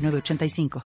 985. 0.00 0.89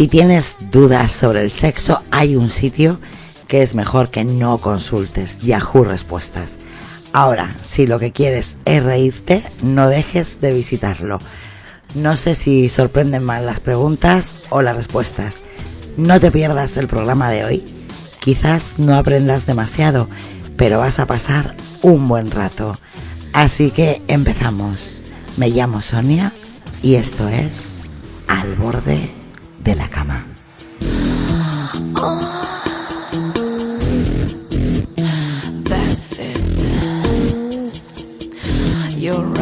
Si 0.00 0.08
tienes 0.08 0.56
dudas 0.70 1.12
sobre 1.12 1.42
el 1.42 1.50
sexo, 1.50 2.02
hay 2.10 2.34
un 2.34 2.48
sitio 2.48 2.98
que 3.48 3.60
es 3.60 3.74
mejor 3.74 4.10
que 4.10 4.24
no 4.24 4.56
consultes, 4.56 5.40
Yahoo 5.40 5.84
Respuestas. 5.84 6.54
Ahora, 7.12 7.54
si 7.62 7.86
lo 7.86 7.98
que 7.98 8.10
quieres 8.10 8.56
es 8.64 8.82
reírte, 8.82 9.42
no 9.60 9.90
dejes 9.90 10.40
de 10.40 10.54
visitarlo. 10.54 11.18
No 11.94 12.16
sé 12.16 12.34
si 12.34 12.70
sorprenden 12.70 13.22
más 13.24 13.44
las 13.44 13.60
preguntas 13.60 14.36
o 14.48 14.62
las 14.62 14.74
respuestas. 14.74 15.42
No 15.98 16.18
te 16.18 16.32
pierdas 16.32 16.78
el 16.78 16.88
programa 16.88 17.28
de 17.28 17.44
hoy. 17.44 17.62
Quizás 18.20 18.78
no 18.78 18.94
aprendas 18.94 19.44
demasiado, 19.44 20.08
pero 20.56 20.78
vas 20.78 20.98
a 20.98 21.04
pasar 21.04 21.54
un 21.82 22.08
buen 22.08 22.30
rato. 22.30 22.78
Así 23.34 23.70
que 23.70 24.00
empezamos. 24.08 25.02
Me 25.36 25.50
llamo 25.50 25.82
Sonia 25.82 26.32
y 26.80 26.94
esto 26.94 27.28
es 27.28 27.82
Al 28.28 28.54
borde 28.54 29.19
de 29.62 29.74
la 29.74 29.88
cama. 29.88 30.24
That's 35.64 36.18
it. 36.18 36.38
You're 38.96 39.39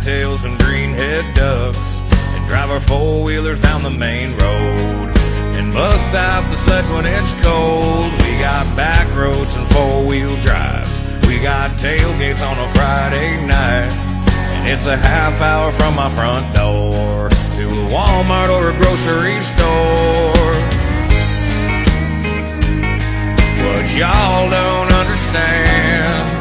whitetails 0.00 0.44
and 0.44 0.58
greenhead 0.58 1.34
ducks. 1.34 2.00
And 2.34 2.48
drive 2.48 2.70
our 2.70 2.80
four 2.80 3.22
wheelers 3.22 3.60
down 3.60 3.82
the 3.82 3.90
main 3.90 4.32
road. 4.32 5.12
And 5.56 5.72
bust 5.72 6.08
out 6.10 6.48
the 6.50 6.56
sluts 6.56 6.94
when 6.94 7.06
it's 7.06 7.32
cold. 7.42 8.12
We 8.22 8.40
got 8.40 8.64
back 8.76 9.06
roads 9.14 9.56
and 9.56 9.66
four 9.68 10.06
wheel 10.06 10.34
drives. 10.40 11.02
We 11.26 11.38
got 11.38 11.70
tailgates 11.72 12.42
on 12.46 12.58
a 12.58 12.68
Friday 12.70 13.46
night. 13.46 13.92
And 13.92 14.68
it's 14.68 14.86
a 14.86 14.96
half 14.96 15.40
hour 15.40 15.72
from 15.72 15.94
my 15.96 16.10
front 16.10 16.54
door 16.54 17.28
to 17.28 17.64
a 17.68 17.86
Walmart 17.92 18.48
or 18.48 18.70
a 18.70 18.76
grocery 18.78 19.40
store. 19.42 20.56
What 23.60 23.94
y'all 23.94 24.50
don't 24.50 24.92
understand. 24.92 26.39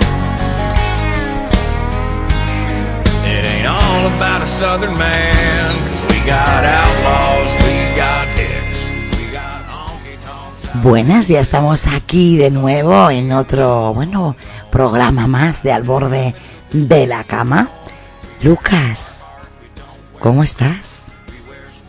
All 4.00 4.08
about 4.08 4.42
a 4.42 4.46
southern 4.46 4.98
man. 4.98 5.72
'cause 5.76 6.04
we 6.10 6.20
got 6.26 6.64
outlaws, 6.64 7.52
we 7.66 7.76
got 7.98 8.28
hicks, 8.40 8.80
we 9.18 9.26
got 9.32 9.60
honky 9.68 10.16
tonks. 10.26 10.82
Buenas, 10.84 11.28
ya 11.28 11.42
estamos 11.42 11.88
aquí 11.88 12.38
de 12.38 12.50
nuevo 12.50 13.10
en 13.10 13.32
otro, 13.32 13.94
bueno, 13.94 14.36
programa 14.72 15.28
más 15.28 15.64
de 15.64 15.74
Al 15.74 15.84
borde 15.84 16.34
de 16.72 17.08
la 17.08 17.24
cama. 17.24 17.70
Lucas, 18.42 19.22
¿cómo 20.20 20.44
estás? 20.44 21.04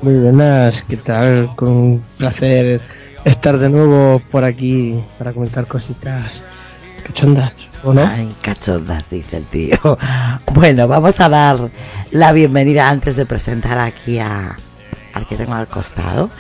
Muy 0.03 0.15
buenas, 0.15 0.82
¿qué 0.88 0.97
tal? 0.97 1.50
Con 1.54 1.69
un 1.69 2.04
placer 2.19 2.81
estar 3.25 3.59
de 3.59 3.69
nuevo 3.69 4.20
por 4.31 4.44
aquí 4.44 5.04
para 5.19 5.32
comentar 5.32 5.66
cositas 5.66 6.43
cachondas, 7.10 7.53
¿o 7.82 7.93
no? 7.93 8.06
Ay, 8.06 8.34
cachondas, 8.41 9.10
dice 9.10 9.38
el 9.38 9.44
tío. 9.44 9.76
Bueno, 10.54 10.87
vamos 10.87 11.19
a 11.21 11.28
dar 11.28 11.71
la 12.12 12.32
bienvenida 12.32 12.88
antes 12.88 13.16
de 13.16 13.26
presentar 13.26 13.78
aquí 13.78 14.19
a, 14.19 14.56
al 15.12 15.26
que 15.26 15.37
tengo 15.37 15.54
al 15.54 15.66
costado. 15.66 16.31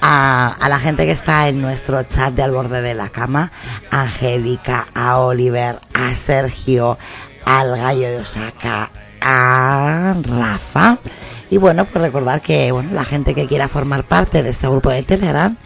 A, 0.00 0.56
la 0.68 0.78
gente 0.78 1.04
que 1.04 1.12
está 1.12 1.48
en 1.48 1.60
nuestro 1.60 2.02
chat 2.04 2.32
de 2.32 2.42
al 2.42 2.52
borde 2.52 2.80
de 2.80 2.94
la 2.94 3.10
cama, 3.10 3.50
a 3.90 4.02
Angélica, 4.02 4.86
a 4.94 5.18
Oliver, 5.18 5.76
a 5.92 6.14
Sergio, 6.14 6.98
al 7.44 7.76
gallo 7.76 8.08
de 8.08 8.16
Osaka, 8.18 8.90
a 9.20 10.14
Rafa. 10.22 10.98
Y 11.50 11.56
bueno, 11.56 11.84
pues 11.86 12.02
recordar 12.02 12.40
que 12.40 12.72
bueno, 12.72 12.90
la 12.92 13.04
gente 13.04 13.34
que 13.34 13.46
quiera 13.46 13.68
formar 13.68 14.04
parte 14.04 14.42
de 14.42 14.50
este 14.50 14.68
grupo 14.68 14.90
de 14.90 15.02
Telegram 15.02 15.56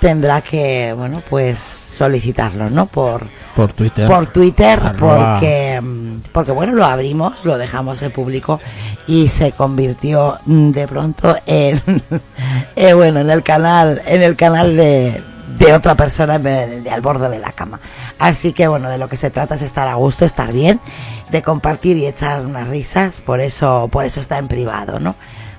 tendrá 0.00 0.40
que, 0.40 0.92
bueno, 0.96 1.22
pues 1.30 1.58
solicitarlo, 1.58 2.68
¿no? 2.70 2.86
Por, 2.86 3.26
Por 3.54 3.72
Twitter. 3.72 4.08
por 4.08 4.26
Twitter 4.26 4.78
Arroba- 4.80 5.34
porque 5.38 5.80
mm, 5.80 6.16
porque 6.32 6.50
bueno 6.52 6.72
lo 6.74 6.84
abrimos 6.84 7.44
lo 7.44 7.56
dejamos 7.56 8.02
en 8.02 8.10
público 8.10 8.60
y 9.06 9.28
se 9.28 9.52
convirtió 9.52 10.38
mm, 10.44 10.70
de 10.72 10.88
pronto 10.88 11.36
en 11.46 11.80
eh, 12.76 12.92
bueno 12.94 13.20
en 13.20 13.30
el 13.30 13.42
canal 13.42 14.02
en 14.06 14.22
el 14.22 14.34
canal 14.36 14.76
de, 14.76 15.22
de 15.58 15.72
otra 15.72 15.94
persona 15.94 16.34
en 16.36 16.42
vez 16.42 16.68
de, 16.70 16.80
de 16.80 16.90
al 16.90 17.00
borde 17.00 17.28
de 17.28 17.38
la 17.38 17.52
cama 17.52 17.78
así 18.22 18.52
que 18.52 18.68
bueno 18.68 18.88
de 18.88 18.98
lo 18.98 19.08
que 19.08 19.16
se 19.16 19.30
trata 19.30 19.56
es 19.56 19.62
estar 19.62 19.88
a 19.88 19.94
gusto 19.94 20.24
estar 20.24 20.52
bien 20.52 20.80
de 21.30 21.42
compartir 21.42 21.96
y 21.96 22.06
echar 22.06 22.46
unas 22.46 22.68
risas 22.68 23.20
por 23.22 23.40
eso 23.40 23.88
por 23.90 24.04
eso 24.04 24.20
está 24.20 24.38
en 24.38 24.48
privado 24.48 25.00
no 25.00 25.16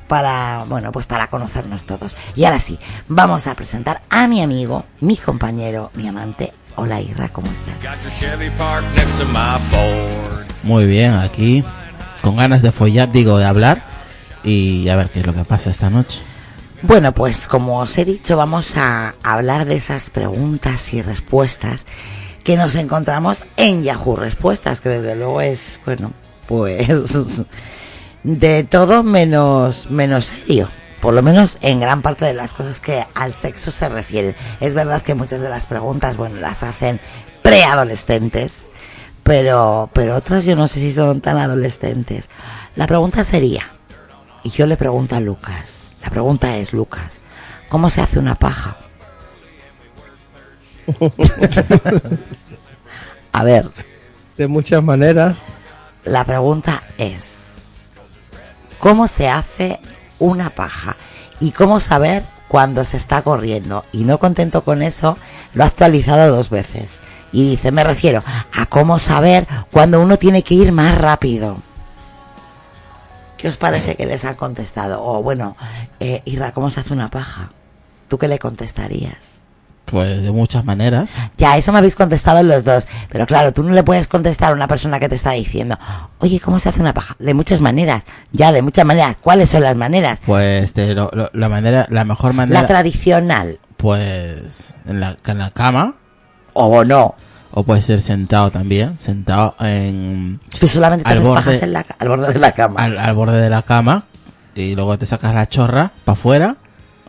para, 0.07 0.65
bueno, 0.67 0.91
pues 0.91 1.07
para 1.07 1.27
conocernos 1.27 1.85
todos. 1.85 2.15
Y 2.35 2.45
ahora 2.45 2.59
sí, 2.59 2.77
vamos 3.07 3.47
a 3.47 3.55
presentar 3.55 4.01
a 4.11 4.27
mi 4.27 4.43
amigo, 4.43 4.85
mi 4.99 5.17
compañero, 5.17 5.89
mi 5.95 6.07
amante. 6.07 6.53
Hola 6.75 7.01
Irra, 7.01 7.29
¿cómo 7.29 7.47
estás? 7.51 7.73
Muy 10.61 10.85
bien, 10.85 11.13
aquí 11.13 11.63
con 12.21 12.37
ganas 12.37 12.61
de 12.61 12.71
follar, 12.71 13.11
digo, 13.11 13.37
de 13.37 13.45
hablar 13.45 13.83
y 14.43 14.87
a 14.89 14.95
ver 14.95 15.09
qué 15.09 15.21
es 15.21 15.25
lo 15.25 15.33
que 15.33 15.45
pasa 15.45 15.69
esta 15.69 15.89
noche. 15.89 16.21
Bueno, 16.81 17.13
pues 17.13 17.47
como 17.47 17.79
os 17.79 17.97
he 17.97 18.05
dicho, 18.05 18.37
vamos 18.37 18.75
a 18.77 19.15
hablar 19.23 19.65
de 19.65 19.75
esas 19.75 20.09
preguntas 20.09 20.93
y 20.93 21.01
respuestas 21.01 21.85
que 22.43 22.57
nos 22.57 22.75
encontramos 22.75 23.43
en 23.57 23.83
Yahoo 23.83 24.15
Respuestas, 24.15 24.81
que 24.81 24.89
desde 24.89 25.15
luego 25.15 25.41
es, 25.41 25.79
bueno, 25.85 26.11
pues 26.47 26.87
de 28.23 28.63
todo 28.63 29.03
menos, 29.03 29.89
menos 29.89 30.25
serio. 30.25 30.69
Por 31.01 31.13
lo 31.13 31.21
menos 31.21 31.57
en 31.59 31.81
gran 31.81 32.01
parte 32.01 32.23
de 32.23 32.33
las 32.33 32.53
cosas 32.53 32.79
que 32.79 33.05
al 33.13 33.33
sexo 33.33 33.71
se 33.71 33.89
refieren. 33.89 34.35
Es 34.61 34.73
verdad 34.73 35.01
que 35.01 35.15
muchas 35.15 35.41
de 35.41 35.49
las 35.49 35.65
preguntas, 35.65 36.15
bueno, 36.15 36.39
las 36.39 36.63
hacen 36.63 37.01
preadolescentes, 37.41 38.67
pero, 39.21 39.89
pero 39.91 40.15
otras 40.15 40.45
yo 40.45 40.55
no 40.55 40.69
sé 40.69 40.79
si 40.79 40.93
son 40.93 41.19
tan 41.19 41.37
adolescentes. 41.37 42.29
La 42.77 42.87
pregunta 42.87 43.25
sería, 43.25 43.69
y 44.43 44.49
yo 44.49 44.65
le 44.65 44.77
pregunto 44.77 45.17
a 45.17 45.19
Lucas, 45.19 45.89
la 46.01 46.09
pregunta 46.09 46.55
es, 46.57 46.71
Lucas, 46.71 47.19
¿cómo 47.67 47.89
se 47.89 48.01
hace 48.01 48.19
una 48.19 48.35
paja? 48.35 48.77
A 53.31 53.43
ver, 53.43 53.69
De 54.37 54.47
muchas 54.47 54.83
maneras. 54.83 55.35
la 56.05 56.23
pregunta 56.25 56.83
es, 56.97 57.75
¿cómo 58.79 59.07
se 59.07 59.29
hace 59.29 59.79
una 60.19 60.49
paja? 60.51 60.95
¿Y 61.39 61.51
cómo 61.51 61.79
saber 61.79 62.23
cuando 62.47 62.83
se 62.83 62.97
está 62.97 63.21
corriendo? 63.21 63.83
Y 63.91 64.03
no 64.03 64.19
contento 64.19 64.63
con 64.63 64.81
eso, 64.81 65.17
lo 65.53 65.63
ha 65.63 65.67
actualizado 65.67 66.35
dos 66.35 66.49
veces. 66.49 66.99
Y 67.31 67.49
dice, 67.49 67.71
me 67.71 67.83
refiero 67.83 68.23
a 68.55 68.65
cómo 68.67 68.99
saber 68.99 69.47
cuando 69.71 69.99
uno 70.01 70.17
tiene 70.17 70.43
que 70.43 70.53
ir 70.53 70.71
más 70.71 70.95
rápido. 70.97 71.57
¿Qué 73.37 73.47
os 73.47 73.57
parece 73.57 73.95
que 73.95 74.05
les 74.05 74.23
ha 74.23 74.35
contestado? 74.37 75.03
O 75.03 75.21
bueno, 75.23 75.57
eh, 75.99 76.21
Irra, 76.25 76.53
¿cómo 76.53 76.69
se 76.69 76.79
hace 76.79 76.93
una 76.93 77.09
paja? 77.09 77.51
¿Tú 78.07 78.17
qué 78.17 78.27
le 78.27 78.39
contestarías? 78.39 79.17
Pues 79.85 80.23
de 80.23 80.31
muchas 80.31 80.65
maneras. 80.65 81.11
Ya, 81.37 81.57
eso 81.57 81.71
me 81.71 81.77
habéis 81.77 81.95
contestado 81.95 82.41
los 82.41 82.63
dos. 82.63 82.87
Pero 83.11 83.25
claro, 83.27 83.51
tú 83.53 83.63
no 83.63 83.71
le 83.73 83.83
puedes 83.83 84.07
contestar 84.07 84.51
a 84.51 84.55
una 84.55 84.67
persona 84.67 84.99
que 84.99 85.09
te 85.09 85.15
está 85.15 85.31
diciendo, 85.31 85.77
oye, 86.19 86.39
¿cómo 86.39 86.59
se 86.59 86.69
hace 86.69 86.79
una 86.79 86.93
paja? 86.93 87.15
De 87.19 87.33
muchas 87.33 87.61
maneras. 87.61 88.03
Ya, 88.31 88.51
de 88.51 88.61
muchas 88.61 88.85
maneras. 88.85 89.17
¿Cuáles 89.21 89.49
son 89.49 89.61
las 89.61 89.75
maneras? 89.75 90.19
Pues 90.25 90.73
de 90.73 90.95
lo- 90.95 91.11
lo- 91.13 91.29
la 91.33 91.49
manera, 91.49 91.85
la 91.89 92.05
mejor 92.05 92.33
manera, 92.33 92.61
La 92.61 92.67
tradicional. 92.67 93.59
pues 93.77 94.73
en 94.87 94.99
la, 94.99 95.17
en 95.25 95.37
la 95.37 95.51
cama 95.51 95.95
O 96.53 96.83
no. 96.85 97.15
o 97.51 97.63
puede 97.63 97.81
ser 97.83 98.01
sentado 98.01 98.49
también, 98.49 98.97
sentado 98.97 99.55
en 99.59 100.39
Tú 100.59 100.67
solamente 100.67 101.03
te 101.07 101.19
borde- 101.19 101.35
pajas 101.35 101.61
en 101.61 101.73
la, 101.73 101.85
al 101.99 102.07
borde 102.09 102.33
de 102.33 102.39
la 102.39 102.51
cama. 102.53 102.81
al, 102.81 102.97
al 102.97 103.13
borde 103.13 103.39
de 103.41 103.49
la 103.49 103.61
cama 103.61 104.05
y 104.55 104.73
luego 104.75 104.97
te 104.97 105.05
sacas 105.05 105.35
la 105.35 105.47
chorra 105.47 105.91
para 106.05 106.13
afuera. 106.13 106.55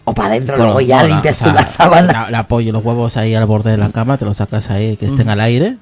O 0.04 0.12
para 0.14 0.28
adentro, 0.30 0.56
con- 0.56 0.66
luego 0.66 0.80
ya 0.80 1.02
no, 1.02 1.08
la- 1.08 1.14
limpias 1.14 1.40
o 1.40 1.44
sea, 1.44 1.48
tú 1.48 1.54
la 1.54 1.66
sábana. 1.66 2.12
La, 2.12 2.30
la 2.30 2.38
apoyo 2.40 2.72
los 2.72 2.84
huevos 2.84 3.16
ahí 3.16 3.34
al 3.34 3.46
borde 3.46 3.70
de 3.70 3.76
la 3.78 3.88
cama, 3.90 4.16
te 4.18 4.24
los 4.24 4.36
sacas 4.36 4.70
ahí 4.70 4.96
que 4.96 5.06
estén 5.06 5.28
al 5.30 5.40
aire 5.40 5.76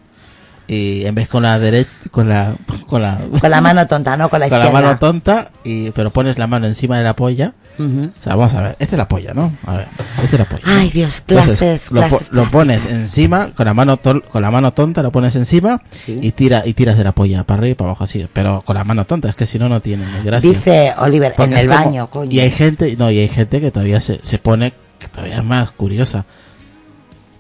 y 0.68 1.04
en 1.06 1.14
vez 1.14 1.28
con 1.28 1.42
la 1.42 1.58
derecha 1.58 1.90
con 2.10 2.28
la 2.28 2.54
con 2.86 3.02
la 3.02 3.18
Con 3.40 3.50
la 3.50 3.60
mano 3.60 3.86
tonta, 3.86 4.16
no 4.16 4.28
con 4.28 4.38
la 4.40 4.48
con 4.48 4.58
la 4.60 4.66
izquierda. 4.66 4.86
mano 4.86 4.98
tonta 4.98 5.50
y 5.64 5.90
pero 5.90 6.10
pones 6.10 6.38
la 6.38 6.46
mano 6.46 6.66
encima 6.66 6.96
de 6.98 7.04
la 7.04 7.14
polla. 7.14 7.52
O 7.78 8.22
sea, 8.22 8.34
vamos 8.36 8.54
a 8.54 8.60
ver, 8.60 8.76
esta 8.78 8.96
es 8.96 8.98
la 8.98 9.08
polla, 9.08 9.32
¿no? 9.34 9.52
A 9.66 9.76
ver, 9.78 9.88
esta 10.22 10.36
es 10.36 10.38
la 10.38 10.44
polla. 10.44 10.62
Ay, 10.66 10.90
Dios, 10.90 11.18
Entonces, 11.26 11.88
clases, 11.88 11.90
lo, 11.92 12.00
po- 12.02 12.08
clases. 12.08 12.32
lo 12.32 12.44
pones 12.44 12.86
encima 12.86 13.50
con 13.52 13.66
la 13.66 13.74
mano 13.74 13.96
tol- 13.98 14.22
con 14.28 14.42
la 14.42 14.50
mano 14.50 14.72
tonta 14.72 15.02
lo 15.02 15.10
pones 15.10 15.34
encima 15.36 15.82
y 16.06 16.30
tira 16.32 16.62
y 16.66 16.74
tiras 16.74 16.96
de 16.98 17.04
la 17.04 17.12
polla 17.12 17.44
para 17.44 17.58
arriba 17.58 17.72
y 17.72 17.74
para 17.74 17.90
abajo 17.90 18.04
así, 18.04 18.26
pero 18.32 18.62
con 18.62 18.76
la 18.76 18.84
mano 18.84 19.04
tonta, 19.06 19.28
es 19.28 19.36
que 19.36 19.46
si 19.46 19.58
no 19.58 19.68
no 19.68 19.80
tiene 19.80 20.06
ni 20.06 20.24
gracia. 20.24 20.48
Dice 20.50 20.92
Oliver, 20.98 21.32
Porque 21.36 21.52
en 21.52 21.58
el 21.58 21.66
como- 21.68 21.84
baño, 21.84 22.10
coño. 22.10 22.30
Y 22.30 22.40
hay 22.40 22.50
gente, 22.50 22.94
no, 22.96 23.10
y 23.10 23.18
hay 23.18 23.28
gente 23.28 23.60
que 23.60 23.70
todavía 23.70 24.00
se, 24.00 24.20
se 24.22 24.38
pone 24.38 24.74
que 24.98 25.08
todavía 25.08 25.38
es 25.38 25.44
más 25.44 25.72
curiosa. 25.72 26.24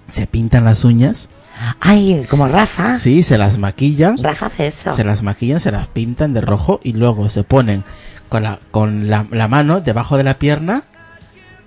Se 0.08 0.26
pintan 0.26 0.64
las 0.64 0.84
uñas, 0.84 1.28
Ay, 1.80 2.26
como 2.28 2.48
Rafa. 2.48 2.96
sí, 2.98 3.22
se 3.22 3.38
las 3.38 3.56
maquillan, 3.58 4.16
Rafa 4.18 4.46
hace 4.46 4.66
eso. 4.66 4.92
se 4.92 5.04
las 5.04 5.22
maquillan, 5.22 5.60
se 5.60 5.70
las 5.70 5.86
pintan 5.86 6.34
de 6.34 6.40
rojo 6.40 6.80
y 6.82 6.92
luego 6.94 7.30
se 7.30 7.44
ponen 7.44 7.84
con 8.32 8.42
la 8.44 8.58
con 8.70 9.10
la, 9.10 9.26
la 9.30 9.46
mano 9.46 9.82
debajo 9.82 10.16
de 10.16 10.24
la 10.24 10.38
pierna, 10.38 10.84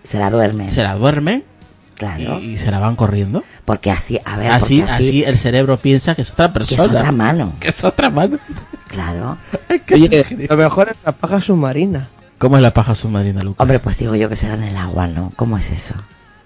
Se 0.03 0.17
la 0.17 0.31
duerme. 0.31 0.67
se 0.71 0.81
la 0.81 0.95
duermen 0.95 1.44
y, 1.44 1.97
Claro. 2.00 2.39
y 2.39 2.57
se 2.57 2.71
la 2.71 2.79
van 2.79 2.95
corriendo. 2.95 3.44
Porque 3.65 3.91
así, 3.91 4.19
a 4.25 4.35
ver, 4.35 4.51
Así, 4.51 4.79
porque 4.79 4.91
así 4.94 5.23
el 5.23 5.38
cerebro 5.38 5.77
piensa 5.77 6.15
que 6.15 6.23
es 6.23 6.31
otra 6.31 6.51
que 6.51 6.63
es 6.63 6.69
persona. 6.69 7.00
otra 7.01 7.12
mano. 7.12 7.53
Que 7.59 7.67
es 7.67 7.83
otra 7.83 8.09
mano. 8.09 8.39
Claro. 8.88 9.38
Oye, 9.94 10.25
lo 10.50 10.57
mejor 10.57 10.89
es 10.89 10.97
la 11.06 11.12
paja 11.12 11.39
submarina. 11.39 12.07
¿Cómo 12.39 12.56
es 12.57 12.63
la 12.63 12.73
paja 12.73 12.95
submarina, 12.95 13.44
Lucas? 13.44 13.62
Hombre, 13.62 13.77
pues 13.79 13.97
digo 14.00 14.15
yo 14.15 14.27
que 14.27 14.35
será 14.35 14.56
en 14.56 14.63
el 14.63 14.75
agua, 14.75 15.06
¿no? 15.07 15.31
¿Cómo 15.35 15.57
es 15.59 15.69
eso? 15.69 15.94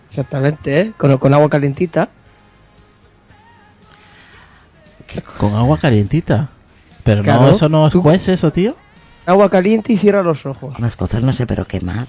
Exactamente, 0.10 0.82
¿eh? 0.82 0.92
Con, 0.98 1.18
con 1.18 1.34
agua 1.34 1.50
calentita. 1.50 2.10
Con 5.38 5.56
agua 5.56 5.78
calientita. 5.78 6.50
Pero 7.04 7.24
no, 7.24 7.50
eso 7.50 7.70
no 7.70 7.88
es 7.88 7.94
juez, 7.94 8.28
eso, 8.28 8.52
tío. 8.52 8.76
Agua 9.30 9.50
caliente 9.50 9.94
y 9.94 9.98
cierra 9.98 10.24
los 10.24 10.46
ojos. 10.46 10.76
Unas 10.80 10.96
cosas 10.96 11.22
no 11.22 11.34
sé, 11.34 11.46
pero 11.46 11.66
quemar. 11.68 12.08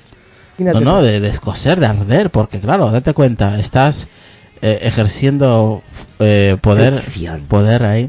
No, 0.59 0.81
no, 0.81 1.03
de, 1.03 1.21
de 1.21 1.29
escocer, 1.29 1.81
de 1.81 1.87
arder, 1.87 2.31
porque 2.31 2.61
claro, 2.61 2.91
date 2.91 3.15
cuenta, 3.15 3.59
estás 3.59 4.09
eh, 4.63 4.79
ejerciendo 4.83 5.83
eh, 6.19 6.57
poder, 6.61 6.99
Fricción. 6.99 7.43
poder 7.49 7.85
ahí. 7.85 8.09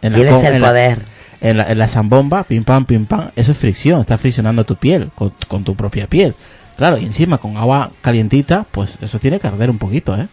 En 0.00 0.12
Tienes 0.14 0.44
el 0.44 0.54
en 0.56 0.62
la- 0.62 0.68
poder. 0.68 0.98
en 1.40 1.56
la, 1.56 1.64
en 1.64 1.78
la 1.78 1.88
zambomba, 1.88 2.44
pim 2.44 2.62
pam, 2.64 2.84
pim 2.84 3.06
pam, 3.06 3.30
eso 3.36 3.52
es 3.52 3.58
fricción, 3.58 4.00
está 4.00 4.16
friccionando 4.18 4.64
tu 4.64 4.76
piel, 4.76 5.10
con, 5.14 5.32
con 5.48 5.64
tu 5.64 5.74
propia 5.74 6.06
piel. 6.06 6.34
Claro, 6.76 6.98
y 6.98 7.04
encima 7.04 7.38
con 7.38 7.56
agua 7.56 7.90
calientita, 8.00 8.64
pues 8.70 8.98
eso 9.02 9.18
tiene 9.18 9.38
que 9.40 9.46
arder 9.48 9.68
un 9.70 9.78
poquito, 9.78 10.16
¿eh? 10.16 10.26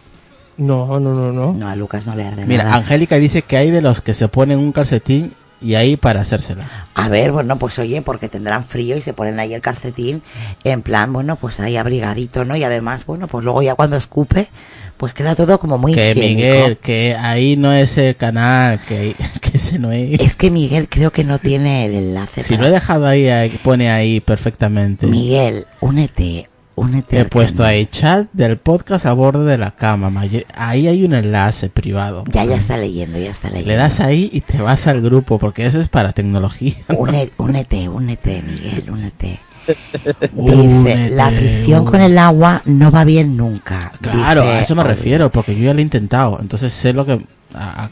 No, 0.56 0.98
no, 1.00 1.14
no, 1.14 1.32
no. 1.32 1.52
No, 1.52 1.68
a 1.68 1.74
Lucas 1.76 2.06
no 2.06 2.14
le 2.14 2.26
arde 2.26 2.46
Mira, 2.46 2.64
nada. 2.64 2.76
Angélica 2.76 3.16
dice 3.16 3.42
que 3.42 3.56
hay 3.56 3.70
de 3.70 3.80
los 3.82 4.00
que 4.02 4.14
se 4.14 4.28
ponen 4.28 4.58
un 4.58 4.72
calcetín 4.72 5.32
y 5.62 5.74
ahí 5.74 5.96
para 5.96 6.22
hacérsela. 6.22 6.68
A 6.94 7.08
ver, 7.08 7.32
bueno, 7.32 7.58
pues 7.58 7.78
oye, 7.78 8.02
porque 8.02 8.28
tendrán 8.28 8.64
frío 8.64 8.96
y 8.96 9.00
se 9.02 9.12
ponen 9.14 9.38
ahí 9.38 9.54
el 9.54 9.60
calcetín 9.60 10.22
en 10.64 10.82
plan, 10.82 11.12
bueno, 11.12 11.36
pues 11.36 11.60
ahí 11.60 11.76
abrigadito, 11.76 12.44
¿no? 12.44 12.56
Y 12.56 12.64
además, 12.64 13.06
bueno, 13.06 13.26
pues 13.28 13.44
luego 13.44 13.62
ya 13.62 13.74
cuando 13.74 13.96
escupe, 13.96 14.48
pues 14.96 15.14
queda 15.14 15.34
todo 15.34 15.58
como 15.58 15.78
muy 15.78 15.94
que 15.94 16.10
higiénico. 16.10 16.36
Miguel, 16.36 16.76
que 16.78 17.16
ahí 17.18 17.56
no 17.56 17.72
es 17.72 17.96
el 17.96 18.16
canal, 18.16 18.80
que, 18.86 19.14
que 19.40 19.56
ese 19.56 19.78
no 19.78 19.92
es. 19.92 20.20
Es 20.20 20.36
que 20.36 20.50
Miguel 20.50 20.88
creo 20.90 21.10
que 21.10 21.24
no 21.24 21.38
tiene 21.38 21.86
el 21.86 21.94
enlace. 21.94 22.42
Si 22.42 22.50
para- 22.54 22.62
lo 22.64 22.68
he 22.68 22.72
dejado 22.72 23.06
ahí, 23.06 23.28
ahí, 23.28 23.48
pone 23.62 23.90
ahí 23.90 24.20
perfectamente. 24.20 25.06
Miguel, 25.06 25.66
únete, 25.80 26.49
únete. 26.80 27.16
He 27.16 27.20
al 27.20 27.28
puesto 27.28 27.58
canal. 27.58 27.72
ahí 27.72 27.86
chat 27.86 28.28
del 28.32 28.58
podcast 28.58 29.06
a 29.06 29.12
borde 29.12 29.44
de 29.44 29.58
la 29.58 29.70
cama. 29.72 30.10
Maye- 30.10 30.46
Ahí 30.54 30.86
hay 30.88 31.04
un 31.04 31.14
enlace 31.14 31.68
privado. 31.68 32.24
Ya, 32.28 32.44
ya 32.44 32.56
está 32.56 32.76
leyendo, 32.76 33.18
ya 33.18 33.30
está 33.30 33.48
leyendo. 33.48 33.70
Le 33.70 33.76
das 33.76 34.00
ahí 34.00 34.28
y 34.32 34.40
te 34.40 34.60
vas 34.60 34.86
al 34.86 35.00
grupo, 35.02 35.38
porque 35.38 35.66
eso 35.66 35.80
es 35.80 35.88
para 35.88 36.12
tecnología. 36.12 36.74
Une- 36.96 37.30
únete, 37.36 37.88
únete, 37.88 38.42
Miguel, 38.42 38.90
únete. 38.90 39.38
Dice, 39.66 40.56
Únete, 40.56 41.10
la 41.10 41.30
fricción 41.30 41.84
con 41.84 42.00
el 42.00 42.18
agua 42.18 42.62
no 42.64 42.90
va 42.90 43.04
bien 43.04 43.36
nunca. 43.36 43.92
Claro, 44.00 44.40
Dice 44.42 44.54
a 44.54 44.60
eso 44.62 44.74
me 44.74 44.82
refiero, 44.82 45.30
porque 45.30 45.54
yo 45.54 45.64
ya 45.66 45.74
lo 45.74 45.78
he 45.78 45.82
intentado. 45.82 46.38
Entonces 46.40 46.72
sé 46.72 46.92
lo 46.92 47.06
que. 47.06 47.12
a- 47.54 47.84
a- 47.84 47.90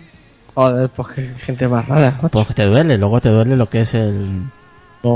Joder, 0.54 0.88
pues 0.88 1.08
que 1.14 1.28
gente 1.44 1.68
más 1.68 1.86
rara. 1.86 2.18
pues 2.32 2.48
te 2.48 2.64
duele, 2.64 2.98
luego 2.98 3.20
te 3.20 3.28
duele 3.28 3.56
lo 3.56 3.68
que 3.68 3.82
es 3.82 3.94
el. 3.94 4.26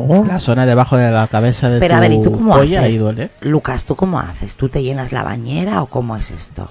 No. 0.01 0.25
La 0.25 0.41
zona 0.41 0.65
debajo 0.67 0.97
de 0.97 1.11
la 1.11 1.27
cabeza 1.29 1.69
de 1.69 1.79
Pero 1.81 1.95
tu 1.95 1.99
a 1.99 2.01
ver, 2.01 2.13
¿y 2.13 2.23
tú 2.23 2.33
cómo 2.33 2.53
polla, 2.55 2.81
ahí 2.81 2.87
haces? 2.87 3.01
duele. 3.01 3.31
Lucas, 3.43 3.85
¿tú 3.85 3.95
cómo 3.97 4.19
haces? 4.19 4.55
¿Tú 4.57 4.69
te 4.69 4.83
llenas 4.83 5.13
la 5.13 5.23
bañera 5.23 5.83
o 5.83 5.87
cómo 5.87 6.17
es 6.17 6.31
esto? 6.31 6.69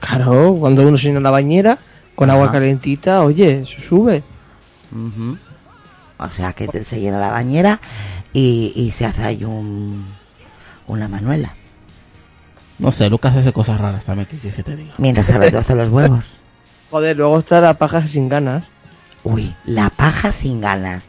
Claro, 0.00 0.56
cuando 0.60 0.86
uno 0.86 0.96
se 0.96 1.08
llena 1.08 1.20
la 1.20 1.30
bañera 1.30 1.78
con 2.14 2.30
agua 2.30 2.44
Ajá. 2.44 2.52
calentita, 2.54 3.22
oye, 3.22 3.62
eso 3.62 3.80
sube. 3.86 4.22
Ujú. 4.92 5.36
O 6.18 6.30
sea, 6.30 6.52
que 6.52 6.66
te, 6.68 6.84
se 6.84 7.00
llena 7.00 7.18
la 7.18 7.30
bañera 7.30 7.80
y, 8.32 8.72
y 8.74 8.90
se 8.90 9.06
hace 9.06 9.22
ahí 9.22 9.44
un, 9.44 10.04
una 10.86 11.08
manuela. 11.08 11.54
No 12.78 12.92
sé, 12.92 13.10
Lucas 13.10 13.36
hace 13.36 13.52
cosas 13.52 13.80
raras 13.80 14.04
también, 14.04 14.26
¿qué 14.30 14.36
quieres 14.38 14.56
que 14.56 14.62
te 14.62 14.76
diga? 14.76 14.94
Mientras 14.98 15.26
se 15.26 15.36
retuerce 15.38 15.74
los 15.76 15.88
huevos. 15.88 16.24
Joder, 16.90 17.16
luego 17.16 17.38
está 17.40 17.60
la 17.60 17.74
paja 17.74 18.06
sin 18.06 18.28
ganas. 18.28 18.64
Uy, 19.28 19.54
la 19.66 19.90
paja 19.90 20.32
sin 20.32 20.62
ganas. 20.62 21.06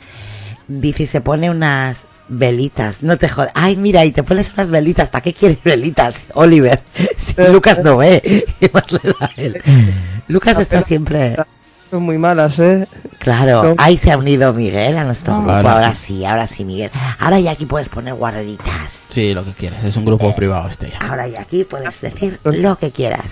Dice, 0.68 1.08
se 1.08 1.22
pone 1.22 1.50
unas 1.50 2.06
velitas. 2.28 3.02
No 3.02 3.18
te 3.18 3.30
jodas. 3.30 3.52
Ay, 3.56 3.78
mira, 3.78 4.04
y 4.04 4.12
te 4.12 4.24
pones 4.24 4.52
unas 4.54 4.70
velitas. 4.70 5.10
¿Para 5.10 5.22
qué 5.22 5.34
quieres 5.34 5.64
velitas, 5.64 6.26
Oliver? 6.34 6.84
Si 7.18 7.36
Lucas 7.50 7.82
no 7.82 7.98
ve. 7.98 8.46
¿Qué 8.60 8.70
más 8.74 8.92
le 8.92 9.00
da 9.00 9.26
a 9.26 9.30
él? 9.38 9.62
Lucas 10.28 10.60
está 10.60 10.82
siempre... 10.82 11.38
son 11.90 12.04
muy 12.04 12.18
malas, 12.18 12.60
¿eh? 12.60 12.88
Claro, 13.20 13.62
Son- 13.62 13.76
ahí 13.80 13.98
se 13.98 14.12
ha 14.12 14.18
unido 14.18 14.54
Miguel 14.54 14.98
a 14.98 15.04
nuestro 15.04 15.36
grupo. 15.38 15.52
ahora 15.52 15.74
Ahora, 15.74 15.96
sí. 15.96 16.24
ahora 16.26 16.48
sí, 16.48 16.64
Miguel. 16.64 16.90
Ahora 17.20 17.40
ya 17.40 17.52
aquí 17.52 17.66
puedes 17.66 17.90
poner 17.90 18.14
guarreritas. 18.14 19.06
Sí, 19.10 19.34
lo 19.34 19.44
que 19.44 19.52
quieres. 19.52 19.84
Es 19.84 19.98
un 19.98 20.06
grupo 20.06 20.34
privado 20.36 20.70
este 20.70 20.90
ya. 20.92 21.00
Ahora 21.08 21.28
ya 21.28 21.42
aquí 21.42 21.64
puedes 21.64 22.00
decir 22.02 22.40
lo 22.44 22.78
que 22.78 22.92
quieras. 22.92 23.26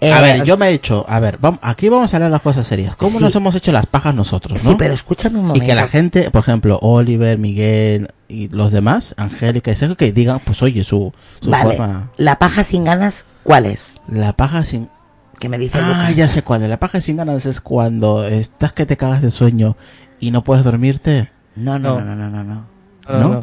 Eh, 0.00 0.12
A 0.12 0.20
ver, 0.20 0.44
yo 0.44 0.56
me 0.56 0.68
he 0.68 0.72
hecho, 0.72 1.04
a 1.08 1.20
ver, 1.20 1.38
vamos, 1.40 1.60
aquí 1.62 1.88
vamos 1.88 2.12
a 2.12 2.16
hablar 2.16 2.30
las 2.30 2.42
cosas 2.42 2.66
serias. 2.66 2.96
¿Cómo 2.96 3.18
Sí. 3.18 3.24
nos 3.24 3.34
hemos 3.36 3.54
hecho 3.54 3.72
las 3.72 3.86
pajas 3.86 4.14
nosotros, 4.14 4.60
Sí, 4.60 4.68
no? 4.68 4.76
pero 4.76 4.94
escúchame 4.94 5.38
un 5.38 5.44
y 5.44 5.48
momento. 5.48 5.66
que 5.66 5.74
la 5.74 5.86
gente, 5.88 6.30
por 6.30 6.40
ejemplo, 6.42 6.78
Oliver, 6.82 7.38
Miguel 7.38 8.08
y 8.28 8.48
los 8.48 8.72
demás, 8.72 9.14
Angélica 9.18 9.70
y 9.70 9.76
Sergio, 9.76 9.96
que 9.96 10.12
digan, 10.12 10.40
pues 10.44 10.62
oye, 10.62 10.84
su, 10.84 11.12
su 11.40 11.50
Vale, 11.50 11.76
forma. 11.76 12.10
la 12.16 12.38
paja 12.38 12.62
sin 12.62 12.84
ganas, 12.84 13.26
¿cuál 13.42 13.66
es? 13.66 14.00
La 14.08 14.32
paja 14.34 14.64
sin... 14.64 14.88
Que 15.38 15.48
me 15.48 15.58
dice 15.58 15.78
Ah, 15.80 15.88
Lucas. 16.00 16.16
ya 16.16 16.28
sé 16.28 16.42
cuál 16.42 16.62
es. 16.62 16.68
La 16.70 16.78
paja 16.78 17.00
sin 17.00 17.16
ganas 17.18 17.44
es 17.46 17.60
cuando 17.60 18.26
estás 18.26 18.72
que 18.72 18.86
te 18.86 18.96
cagas 18.96 19.20
de 19.22 19.30
sueño 19.30 19.76
y 20.18 20.30
no 20.30 20.42
puedes 20.44 20.64
dormirte. 20.64 21.30
No, 21.56 21.78
no, 21.78 22.00
No. 22.00 22.04
no, 22.04 22.16
no, 22.16 22.30
no, 22.30 22.44
no. 22.44 22.66
No, 23.08 23.18
¿No? 23.18 23.28
no. 23.34 23.42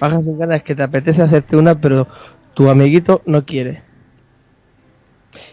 Bajas 0.00 0.24
sin 0.24 0.38
ganas 0.38 0.62
que 0.62 0.74
te 0.74 0.82
apetece 0.82 1.22
hacerte 1.22 1.56
una, 1.56 1.80
pero 1.80 2.08
tu 2.54 2.68
amiguito 2.70 3.22
no 3.26 3.44
quiere. 3.44 3.82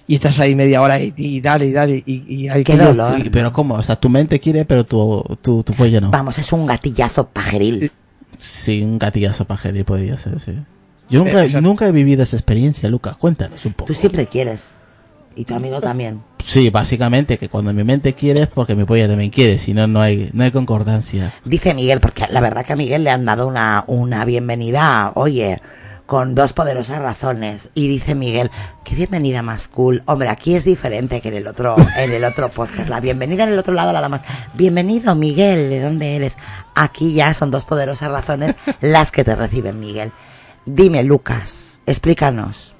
Y 0.08 0.16
estás 0.16 0.40
ahí 0.40 0.56
media 0.56 0.82
hora 0.82 1.00
y, 1.02 1.14
y 1.18 1.42
dale, 1.42 1.66
y 1.68 1.72
dale, 1.72 2.04
y, 2.06 2.24
y 2.36 2.50
hay 2.50 2.64
Qué 2.64 2.78
que- 2.78 2.84
dolor. 2.84 3.20
Y- 3.26 3.30
pero 3.30 3.52
¿cómo? 3.52 3.76
O 3.76 3.84
sea, 3.84 3.96
tu 3.96 4.10
mente 4.10 4.40
quiere, 4.40 4.66
pero 4.66 4.86
tu, 4.86 5.24
tu, 5.42 5.64
tu 5.64 5.74
cuello 5.74 6.02
no. 6.02 6.12
Vamos, 6.12 6.38
es 6.38 6.52
un 6.54 6.66
gatillazo 6.66 7.28
pajeril. 7.28 7.92
Sí, 8.38 8.82
un 8.84 8.98
gatillazo 9.00 9.46
pajeril 9.46 9.84
podría 9.86 10.18
ser, 10.18 10.40
sí. 10.40 10.54
Yo 11.10 11.20
nunca, 11.24 11.42
Eh, 11.42 11.46
exacto. 11.48 11.68
nunca 11.68 11.88
he 11.88 11.92
vivido 11.92 12.24
esa 12.24 12.36
experiencia, 12.38 12.90
Lucas. 12.90 13.18
Cuéntanos 13.18 13.66
un 13.66 13.74
poco. 13.74 13.88
Tú 13.88 13.94
siempre 13.94 14.26
quieres. 14.28 14.68
Y 15.36 15.46
tu 15.46 15.56
amigo 15.56 15.80
también. 15.80 16.22
Sí, 16.40 16.70
básicamente 16.70 17.38
que 17.38 17.50
cuando 17.50 17.74
mi 17.74 17.84
mente 17.84 18.14
quiere 18.14 18.44
es 18.44 18.50
porque 18.50 18.76
mi 18.76 18.84
polla 18.84 19.08
también 19.08 19.30
quiere, 19.30 19.58
si 19.58 19.74
no, 19.74 19.88
no 19.88 20.02
hay, 20.02 20.30
no 20.34 20.44
hay 20.44 20.52
concordancia. 20.52 21.34
Dice 21.46 21.74
Miguel, 21.74 22.02
porque 22.02 22.26
la 22.30 22.42
verdad 22.42 22.66
que 22.66 22.74
a 22.74 22.76
Miguel 22.76 23.04
le 23.04 23.12
han 23.12 23.26
dado 23.26 23.48
una, 23.48 23.84
una 23.88 24.26
bienvenida, 24.26 25.14
oye, 25.16 25.62
con 26.12 26.36
dos 26.36 26.52
poderosas 26.52 27.00
razones. 27.00 27.70
Y 27.74 27.88
dice 27.88 28.16
Miguel, 28.16 28.52
qué 28.84 28.96
bienvenida 28.96 29.42
más 29.44 29.70
cool. 29.70 30.04
Hombre, 30.08 30.28
aquí 30.28 30.56
es 30.56 30.66
diferente 30.66 31.22
que 31.22 31.30
en 31.30 31.36
el 31.36 31.48
otro, 31.48 31.78
en 31.98 32.12
el 32.12 32.26
otro 32.26 32.50
podcast. 32.50 32.90
La 32.90 33.00
bienvenida 33.00 33.46
en 33.46 33.52
el 33.52 33.60
otro 33.60 33.74
lado 33.74 33.94
la 33.94 34.02
damos. 34.02 34.20
Bienvenido, 34.54 35.16
Miguel, 35.16 35.70
¿de 35.70 35.80
dónde 35.80 36.18
eres? 36.18 36.38
Aquí 36.76 37.14
ya 37.14 37.34
son 37.34 37.50
dos 37.50 37.64
poderosas 37.64 38.12
razones 38.12 38.56
las 38.82 39.14
que 39.14 39.24
te 39.24 39.38
reciben, 39.38 39.80
Miguel. 39.80 40.12
Dime, 40.66 41.02
Lucas, 41.06 41.80
explícanos. 41.86 42.76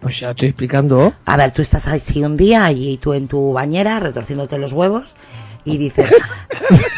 Pues 0.00 0.20
ya 0.20 0.30
estoy 0.30 0.48
explicando. 0.48 1.12
A 1.24 1.36
ver, 1.36 1.52
tú 1.52 1.62
estás 1.62 1.88
así 1.88 2.22
un 2.22 2.36
día 2.36 2.70
y 2.70 2.98
tú 2.98 3.14
en 3.14 3.28
tu 3.28 3.52
bañera 3.52 3.98
retorciéndote 3.98 4.58
los 4.58 4.72
huevos 4.72 5.16
y 5.64 5.76
dices, 5.78 6.10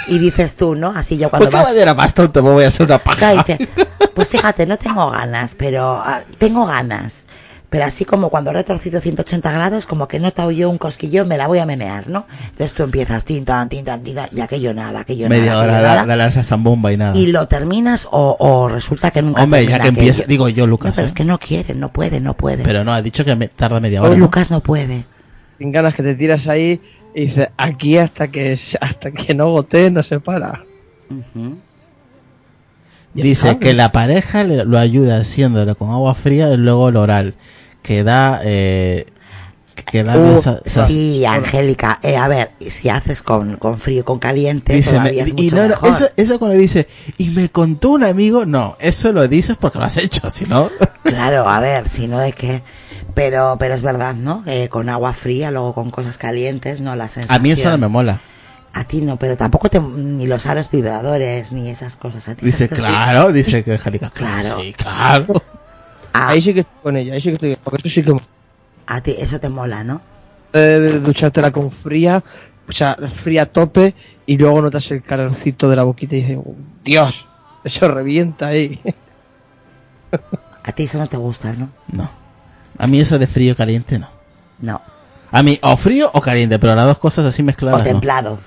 y 0.09 0.19
dices 0.19 0.57
tú, 0.57 0.75
¿no? 0.75 0.90
Así 0.90 1.16
yo 1.16 1.30
cuando 1.30 1.47
¿Por 1.47 1.59
qué 1.59 1.64
vas... 1.64 1.73
manera 1.73 1.95
más 1.95 2.14
tonto 2.14 2.42
me 2.42 2.50
voy 2.50 2.64
a 2.64 2.69
hacer 2.69 2.87
una 2.87 2.99
paja? 2.99 3.19
Claro, 3.19 3.45
dice, 3.47 3.69
pues 4.14 4.28
fíjate, 4.28 4.66
no 4.66 4.76
tengo 4.76 5.11
ganas, 5.11 5.54
pero 5.57 6.02
ah, 6.04 6.21
tengo 6.38 6.66
ganas. 6.66 7.26
Pero 7.70 7.84
así 7.84 8.04
como 8.04 8.30
cuando 8.30 8.50
he 8.50 8.54
retorcido 8.54 9.00
180 9.00 9.52
grados, 9.52 9.86
como 9.86 10.08
que 10.08 10.16
he 10.16 10.20
notado 10.20 10.50
yo 10.50 10.68
un 10.68 10.76
cosquillo, 10.76 11.24
me 11.24 11.38
la 11.38 11.46
voy 11.46 11.60
a 11.60 11.66
menear, 11.66 12.08
¿no? 12.08 12.26
Entonces 12.50 12.72
tú 12.74 12.82
empiezas, 12.82 13.24
tin, 13.24 13.44
tan, 13.44 13.68
tin, 13.68 13.84
tan, 13.84 14.02
tin, 14.02 14.16
tan, 14.16 14.28
y 14.32 14.40
aquello 14.40 14.74
nada, 14.74 15.00
aquello 15.00 15.28
Media 15.28 15.52
nada. 15.52 15.62
hora 15.62 15.72
aquello 15.76 15.88
de, 15.88 15.94
nada. 15.96 16.06
de 16.06 16.16
la 16.16 16.26
esa 16.26 16.42
zambomba 16.42 16.92
y 16.92 16.96
nada. 16.96 17.16
Y 17.16 17.28
lo 17.28 17.46
terminas 17.46 18.08
o, 18.10 18.36
o 18.40 18.68
resulta 18.68 19.12
que 19.12 19.22
nunca 19.22 19.44
Hombre, 19.44 19.64
ya 19.66 19.78
que 19.78 19.88
empieza, 19.88 20.22
aquello. 20.24 20.28
digo 20.28 20.48
yo, 20.48 20.66
No, 20.66 20.70
Lucas. 20.72 20.92
pero 20.96 21.06
¿eh? 21.06 21.08
es 21.10 21.14
que 21.14 21.24
no 21.24 21.38
quiere, 21.38 21.74
no 21.74 21.92
puede, 21.92 22.20
no 22.20 22.34
puede. 22.34 22.64
Pero 22.64 22.82
no, 22.82 22.92
ha 22.92 23.00
dicho 23.02 23.24
que 23.24 23.36
me 23.36 23.46
tarda 23.48 23.78
media 23.78 24.02
Oh, 24.02 24.06
hora. 24.06 24.14
¿no? 24.14 24.20
Lucas 24.20 24.50
no 24.50 24.60
puede. 24.60 25.04
Sin 25.58 25.70
ganas 25.70 25.94
que 25.94 26.02
te 26.02 26.14
tiras 26.16 26.48
ahí 26.48 26.80
y 27.14 27.26
dices, 27.26 27.48
aquí 27.56 27.98
hasta 27.98 28.28
que 28.28 28.58
hasta 28.80 29.12
que 29.12 29.32
no 29.34 29.48
gotee 29.50 29.90
no 29.92 30.02
se 30.02 30.18
para. 30.18 30.64
Ya 31.08 31.16
Dice 33.14 33.58
que 33.58 33.72
la 33.74 33.92
pareja 33.92 34.44
le- 34.44 34.64
lo 34.64 34.78
ayuda 34.78 35.18
haciéndolo 35.18 35.74
con 35.76 35.90
agua 35.90 36.14
fría 36.14 36.50
y 36.52 36.56
luego 36.56 36.88
el 36.90 36.96
oral. 36.96 37.34
Que 37.82 38.04
da, 38.04 38.40
eh, 38.44 39.06
que 39.90 40.04
da 40.04 40.16
Uh, 40.18 40.36
esa- 40.38 40.60
esa- 40.64 40.86
sí, 40.86 41.24
Angélica. 41.24 41.98
Eh, 42.02 42.16
a 42.16 42.28
ver, 42.28 42.50
si 42.60 42.88
haces 42.90 43.22
con, 43.22 43.56
con 43.56 43.78
frío, 43.78 44.04
con 44.04 44.18
caliente, 44.18 44.74
Dice, 44.74 44.90
todavía 44.90 45.24
me- 45.24 45.30
es 45.30 45.34
y 45.36 45.44
mucho 45.44 45.56
no, 45.56 45.62
no, 45.62 45.68
mejor. 45.70 45.90
eso, 45.90 46.08
eso 46.16 46.38
cuando 46.38 46.56
dice, 46.58 46.86
y 47.18 47.30
me 47.30 47.48
contó 47.48 47.90
un 47.90 48.04
amigo, 48.04 48.44
no, 48.46 48.76
eso 48.78 49.12
lo 49.12 49.26
dices 49.26 49.56
porque 49.58 49.78
lo 49.78 49.84
has 49.86 49.96
hecho, 49.96 50.28
si 50.30 50.44
no. 50.44 50.70
Claro, 51.02 51.48
a 51.48 51.58
ver, 51.60 51.88
si 51.88 52.06
no 52.06 52.18
de 52.18 52.32
qué. 52.32 52.62
Pero, 53.14 53.56
pero 53.58 53.74
es 53.74 53.82
verdad, 53.82 54.14
¿no? 54.14 54.44
Que 54.44 54.68
con 54.68 54.88
agua 54.88 55.14
fría, 55.14 55.50
luego 55.50 55.74
con 55.74 55.90
cosas 55.90 56.16
calientes, 56.18 56.80
no 56.80 56.94
la 56.94 57.08
sensación. 57.08 57.36
A 57.36 57.42
mí 57.42 57.50
eso 57.50 57.70
no 57.70 57.78
me 57.78 57.88
mola. 57.88 58.20
A 58.72 58.84
ti 58.84 59.00
no, 59.00 59.16
pero 59.16 59.36
tampoco 59.36 59.68
te, 59.68 59.80
ni 59.80 60.26
los 60.26 60.46
aros 60.46 60.70
vibradores, 60.70 61.50
ni 61.52 61.68
esas 61.68 61.96
cosas. 61.96 62.28
A 62.28 62.34
ti 62.36 62.46
Dice, 62.46 62.64
esas 62.64 62.78
cosas- 62.78 62.92
claro, 62.92 63.32
dice 63.32 63.64
que 63.64 63.72
Angélica, 63.72 64.10
Claro. 64.10 64.60
Sí, 64.60 64.72
claro. 64.74 65.42
Ah, 66.12 66.28
Ahí 66.28 66.42
sí 66.42 66.54
que 66.54 66.60
estoy 66.60 66.76
con 66.82 66.96
ella, 66.96 67.14
ahí 67.14 67.20
sí 67.20 67.28
que 67.28 67.34
estoy. 67.34 67.56
Porque 67.56 67.78
eso 67.86 67.94
sí 67.94 68.02
que 68.04 68.14
a 68.86 69.00
ti 69.00 69.14
eso 69.18 69.38
te 69.40 69.48
mola, 69.48 69.82
¿no? 69.84 70.00
eh, 70.52 71.00
duchártela 71.04 71.52
con 71.52 71.70
fría, 71.70 72.22
o 72.68 72.72
sea, 72.72 72.96
fría 73.12 73.42
a 73.42 73.46
tope 73.46 73.94
y 74.26 74.36
luego 74.36 74.60
notas 74.62 74.90
el 74.90 75.00
calorcito 75.02 75.68
de 75.68 75.76
la 75.76 75.84
boquita 75.84 76.16
y 76.16 76.22
dices, 76.22 76.38
"Oh, 76.44 76.56
Dios, 76.82 77.24
eso 77.62 77.86
revienta 77.88 78.48
ahí. 78.48 78.80
A 80.64 80.72
ti 80.72 80.84
eso 80.84 80.98
no 80.98 81.06
te 81.06 81.16
gusta, 81.16 81.52
¿no? 81.52 81.70
No. 81.92 82.10
A 82.78 82.86
mí 82.86 83.00
eso 83.00 83.18
de 83.18 83.26
frío 83.26 83.54
caliente 83.56 83.98
no. 83.98 84.08
No. 84.60 84.80
A 85.32 85.42
mí, 85.44 85.58
o 85.62 85.76
frío 85.76 86.10
o 86.12 86.20
caliente, 86.20 86.58
pero 86.58 86.74
las 86.74 86.86
dos 86.86 86.98
cosas 86.98 87.24
así 87.24 87.42
mezcladas. 87.44 87.80
O 87.82 87.84
templado. 87.84 88.30
No, 88.30 88.38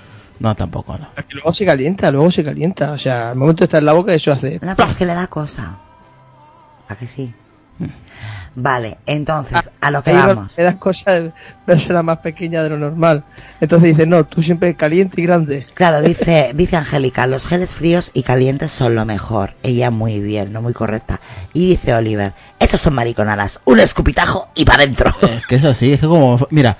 tampoco, 0.55 0.97
no. 0.97 1.07
Que 1.15 1.35
luego 1.35 1.53
se 1.53 1.65
calienta, 1.65 2.11
luego 2.11 2.29
se 2.31 2.43
calienta. 2.43 2.91
O 2.91 2.97
sea, 2.97 3.31
al 3.31 3.37
momento 3.37 3.61
de 3.61 3.65
estar 3.65 3.79
en 3.79 3.85
la 3.85 3.93
boca, 3.93 4.13
eso 4.13 4.31
hace. 4.31 4.59
No, 4.61 4.75
pero 4.75 4.89
es 4.89 4.95
que 4.95 5.05
le 5.05 5.13
da 5.13 5.27
cosa. 5.27 5.77
¿A 6.89 6.95
que 6.95 7.07
sí? 7.07 7.33
Vale, 8.55 8.99
entonces, 9.07 9.71
a 9.81 9.89
lo 9.89 10.03
que 10.03 10.13
vamos. 10.13 10.53
Me 10.57 10.63
das 10.63 10.75
cosas 10.75 11.31
verse 11.65 11.91
la 11.91 12.03
más 12.03 12.19
pequeña 12.19 12.61
de 12.61 12.69
lo 12.69 12.77
normal. 12.77 13.23
Entonces 13.59 13.89
dices, 13.89 14.07
no, 14.07 14.25
tú 14.25 14.43
siempre 14.43 14.75
caliente 14.75 15.21
y 15.21 15.23
grande. 15.23 15.65
Claro, 15.73 16.01
dice, 16.01 16.51
dice 16.55 16.75
Angélica, 16.75 17.25
los 17.25 17.47
geles 17.47 17.73
fríos 17.73 18.11
y 18.13 18.21
calientes 18.21 18.69
son 18.69 18.93
lo 18.93 19.05
mejor. 19.05 19.55
Ella 19.63 19.89
muy 19.89 20.19
bien, 20.19 20.53
no 20.53 20.61
muy 20.61 20.73
correcta. 20.73 21.19
Y 21.53 21.69
dice 21.69 21.95
Oliver, 21.95 22.33
esos 22.59 22.79
son 22.79 22.93
mariconadas, 22.93 23.59
un 23.65 23.79
escupitajo 23.79 24.49
y 24.53 24.65
para 24.65 24.83
adentro. 24.83 25.13
Es 25.21 25.47
que 25.47 25.55
es 25.55 25.63
así, 25.63 25.93
es 25.93 26.01
que 26.01 26.07
como, 26.07 26.39
mira, 26.51 26.77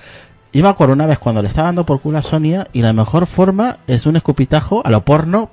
yo 0.54 0.62
me 0.62 0.68
acuerdo 0.70 0.94
una 0.94 1.06
vez 1.06 1.18
cuando 1.18 1.42
le 1.42 1.48
estaba 1.48 1.68
dando 1.68 1.84
por 1.84 2.00
culo 2.00 2.18
a 2.18 2.22
Sonia 2.22 2.66
y 2.72 2.82
la 2.82 2.92
mejor 2.92 3.26
forma 3.26 3.78
es 3.86 4.06
un 4.06 4.16
escupitajo 4.16 4.82
a 4.84 4.90
lo 4.90 5.04
porno. 5.04 5.50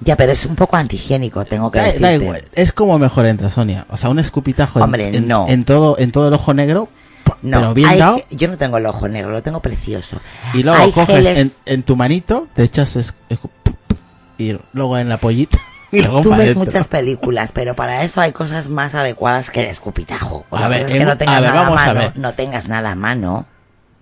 ya, 0.00 0.16
pero 0.16 0.32
es 0.32 0.46
un 0.46 0.54
poco 0.54 0.76
antihigiénico, 0.76 1.44
tengo 1.44 1.70
que 1.70 1.78
Da, 1.78 1.84
decirte. 1.86 2.06
da 2.06 2.14
igual, 2.14 2.48
es 2.54 2.72
como 2.72 2.98
mejor 2.98 3.26
entra 3.26 3.50
Sonia. 3.50 3.86
O 3.90 3.96
sea, 3.96 4.10
un 4.10 4.18
escupitajo 4.18 4.78
en- 4.78 4.82
Hombre, 4.84 5.16
en, 5.16 5.26
no. 5.26 5.46
en 5.48 5.64
todo, 5.64 5.98
en 5.98 6.12
todo 6.12 6.28
el 6.28 6.34
ojo 6.34 6.54
negro. 6.54 6.88
No, 7.42 7.58
pero 7.58 7.74
bien 7.74 7.88
hay- 7.90 7.98
dado. 7.98 8.20
yo 8.30 8.48
no 8.48 8.56
tengo 8.56 8.78
el 8.78 8.86
ojo 8.86 9.06
negro, 9.08 9.30
lo 9.32 9.42
tengo 9.42 9.60
precioso. 9.60 10.18
Y 10.54 10.62
luego 10.62 10.82
hay 10.82 10.92
coges 10.92 11.16
geles- 11.16 11.36
en, 11.38 11.52
en 11.66 11.82
tu 11.82 11.94
manito, 11.96 12.48
te 12.54 12.62
echas 12.64 12.96
es- 12.96 13.14
y 14.38 14.56
luego 14.72 14.98
en 14.98 15.08
la 15.08 15.16
pollita 15.18 15.58
y 15.92 16.00
luego 16.02 16.20
Tú 16.20 16.30
ves 16.30 16.38
dentro. 16.54 16.64
muchas 16.64 16.86
películas, 16.88 17.52
pero 17.52 17.74
para 17.74 18.02
eso 18.04 18.20
hay 18.20 18.32
cosas 18.32 18.68
más 18.68 18.94
adecuadas 18.94 19.50
que 19.50 19.62
el 19.62 19.66
escupitajo. 19.68 20.46
A 20.50 20.54
Otra 20.56 20.68
ver, 20.68 20.86
es 20.86 20.92
que 20.92 21.04
no 21.04 21.16
tengas 21.18 21.36
a 21.36 21.40
ver, 21.40 21.50
nada 21.50 21.62
vamos 21.62 21.82
a 21.82 21.92
ver. 21.92 22.12
no 22.16 22.34
tengas 22.34 22.68
nada 22.68 22.92
a 22.92 22.94
mano. 22.94 23.46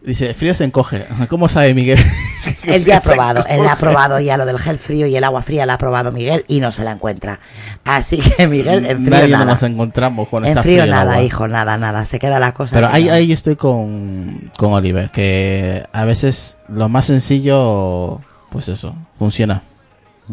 Dice, 0.06 0.32
frío 0.34 0.54
se 0.54 0.64
encoge. 0.64 1.04
¿Cómo 1.28 1.48
sabe 1.48 1.74
Miguel? 1.74 1.98
Él 2.62 2.84
ya 2.84 2.98
ha 2.98 3.00
probado, 3.02 3.44
él 3.48 3.66
ha 3.68 3.76
probado 3.76 4.20
ya 4.20 4.36
lo 4.36 4.46
del 4.46 4.58
gel 4.58 4.78
frío 4.78 5.06
y 5.08 5.16
el 5.16 5.24
agua 5.24 5.42
fría, 5.42 5.66
la 5.66 5.74
ha 5.74 5.78
probado 5.78 6.12
Miguel 6.12 6.44
y 6.46 6.60
no 6.60 6.70
se 6.72 6.84
la 6.84 6.92
encuentra. 6.92 7.40
Así 7.84 8.18
que 8.18 8.46
Miguel, 8.48 8.86
en 8.86 8.98
frío 9.04 9.10
Nadie 9.10 9.28
nada. 9.32 9.44
nos 9.46 9.62
encontramos 9.64 10.28
con 10.28 10.44
En 10.44 10.50
esta 10.50 10.62
frío 10.62 10.84
el 10.84 10.90
nada, 10.90 11.14
agua. 11.14 11.24
hijo, 11.24 11.48
nada, 11.48 11.76
nada. 11.76 12.04
Se 12.04 12.18
queda 12.20 12.38
la 12.38 12.52
cosa. 12.54 12.74
Pero 12.76 12.88
ahí, 12.90 13.04
no. 13.06 13.12
ahí 13.12 13.32
estoy 13.32 13.56
con, 13.56 14.50
con 14.58 14.72
Oliver, 14.72 15.10
que 15.10 15.84
a 15.92 16.04
veces 16.04 16.58
lo 16.68 16.88
más 16.88 17.06
sencillo, 17.06 18.20
pues 18.50 18.68
eso, 18.68 18.94
funciona. 19.18 19.62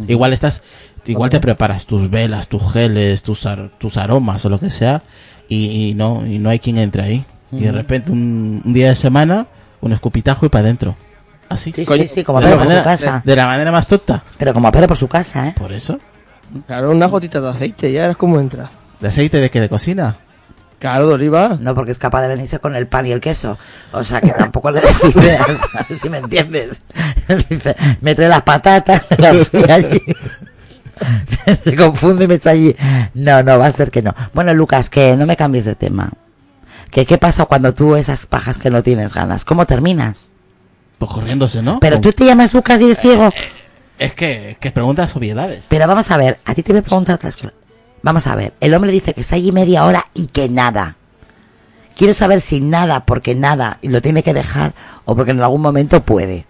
Igual 0.08 0.34
estás, 0.34 0.62
igual 1.06 1.30
te 1.32 1.40
preparas 1.40 1.86
tus 1.88 2.10
velas, 2.12 2.48
tus 2.48 2.72
geles, 2.74 3.22
tus, 3.24 3.46
ar- 3.48 3.72
tus 3.80 3.98
aromas 3.98 4.44
o 4.46 4.50
lo 4.50 4.60
que 4.60 4.70
sea, 4.72 5.02
y, 5.50 5.90
y 5.90 5.94
no, 5.96 6.26
y 6.26 6.40
no 6.40 6.50
hay 6.50 6.60
quien 6.60 6.78
entre 6.78 7.04
ahí. 7.04 7.26
Y 7.52 7.62
de 7.62 7.72
repente 7.72 8.12
un, 8.12 8.62
un 8.66 8.74
día 8.74 8.90
de 8.90 8.96
semana, 8.96 9.46
un 9.84 9.94
escupitajo 9.94 10.46
y 10.46 10.50
para 10.50 10.64
adentro. 10.64 10.96
Así. 11.50 11.72
Sí, 11.76 11.86
Coño, 11.86 12.04
sí, 12.04 12.10
sí, 12.10 12.24
como 12.24 12.40
de, 12.40 12.46
la 12.46 12.52
por 12.52 12.62
su 12.62 12.70
manera, 12.70 12.84
casa. 12.84 13.22
de 13.24 13.36
la 13.36 13.46
manera 13.46 13.72
más 13.72 13.86
tonta. 13.86 14.24
Pero 14.38 14.54
como 14.54 14.72
Pedro 14.72 14.88
por 14.88 14.98
su 14.98 15.08
casa, 15.08 15.50
¿eh? 15.50 15.56
Por 15.58 15.74
eso. 15.74 16.00
Claro, 16.66 16.92
una 16.92 17.08
gotita 17.08 17.42
de 17.42 17.50
aceite, 17.50 17.92
ya 17.92 18.02
verás 18.02 18.18
cómo 18.18 18.40
entra. 18.40 18.72
¿De 19.00 19.10
aceite 19.10 19.40
de 19.40 19.50
que 19.50 19.60
de 19.60 19.70
cocina? 19.70 20.18
Claro, 20.80 21.08
de 21.08 21.14
oliva. 21.14 21.58
No, 21.60 21.76
porque 21.76 21.92
es 21.92 22.00
capaz 22.00 22.22
de 22.22 22.30
venirse 22.30 22.60
con 22.60 22.76
el 22.76 22.88
pan 22.88 23.06
y 23.06 23.12
el 23.12 23.20
queso. 23.20 23.58
O 23.92 24.04
sea, 24.04 24.22
que 24.22 24.32
tampoco 24.32 24.72
le 24.72 24.82
des 24.82 25.04
ideas, 25.04 25.48
si 26.02 26.10
me 26.10 26.18
entiendes. 26.20 26.82
Dice, 27.50 27.76
me 28.02 28.16
trae 28.16 28.30
las 28.30 28.42
patatas, 28.44 29.04
me 29.10 29.18
las 29.34 29.48
fui 29.48 29.64
allí. 29.70 30.02
Se 31.64 31.76
confunde 31.76 32.26
y 32.26 32.28
me 32.28 32.36
echa 32.36 32.52
allí. 32.52 32.76
No, 33.14 33.44
no, 33.44 33.60
va 33.60 33.68
a 33.68 33.72
ser 33.72 33.92
que 33.92 34.02
no. 34.02 34.16
Bueno, 34.34 34.54
Lucas, 34.54 34.90
que 34.90 35.16
no 35.16 35.26
me 35.26 35.36
cambies 35.36 35.66
de 35.66 35.76
tema. 35.76 36.10
¿Qué, 36.94 37.06
¿Qué 37.06 37.18
pasa 37.18 37.46
cuando 37.46 37.74
tú 37.74 37.96
esas 37.96 38.26
pajas 38.26 38.58
que 38.58 38.70
no 38.70 38.84
tienes 38.84 39.14
ganas? 39.14 39.46
¿Cómo 39.46 39.66
terminas? 39.66 40.30
Pues 41.00 41.12
corriéndose, 41.12 41.62
¿no? 41.62 41.80
Pero 41.80 42.00
tú 42.00 42.14
te 42.14 42.26
llamas 42.26 42.54
Lucas 42.54 42.80
y 42.80 42.86
eres 42.86 43.00
ciego. 43.00 43.32
Es 43.98 44.14
que, 44.14 44.52
es 44.52 44.58
que 44.58 44.72
preguntas 44.72 45.16
obviedades. 45.16 45.66
Pero 45.70 45.88
vamos 45.88 46.12
a 46.12 46.18
ver, 46.18 46.40
a 46.46 46.54
ti 46.54 46.64
te 46.64 46.72
voy 46.72 46.80
a 46.80 46.84
preguntar 46.84 47.16
otras 47.16 47.36
cosas. 47.36 47.54
Vamos 48.04 48.28
a 48.28 48.36
ver, 48.36 48.54
el 48.60 48.74
hombre 48.74 48.92
dice 48.92 49.14
que 49.14 49.22
está 49.22 49.36
allí 49.36 49.52
media 49.52 49.86
hora 49.86 50.06
y 50.14 50.28
que 50.28 50.50
nada. 50.50 50.98
Quiero 51.96 52.14
saber 52.14 52.42
si 52.42 52.60
nada, 52.60 53.06
porque 53.06 53.34
nada, 53.34 53.80
y 53.82 53.88
lo 53.88 54.02
tiene 54.02 54.24
que 54.24 54.34
dejar, 54.34 54.74
o 55.06 55.16
porque 55.16 55.32
en 55.32 55.42
algún 55.42 55.62
momento 55.62 56.02
puede. 56.02 56.46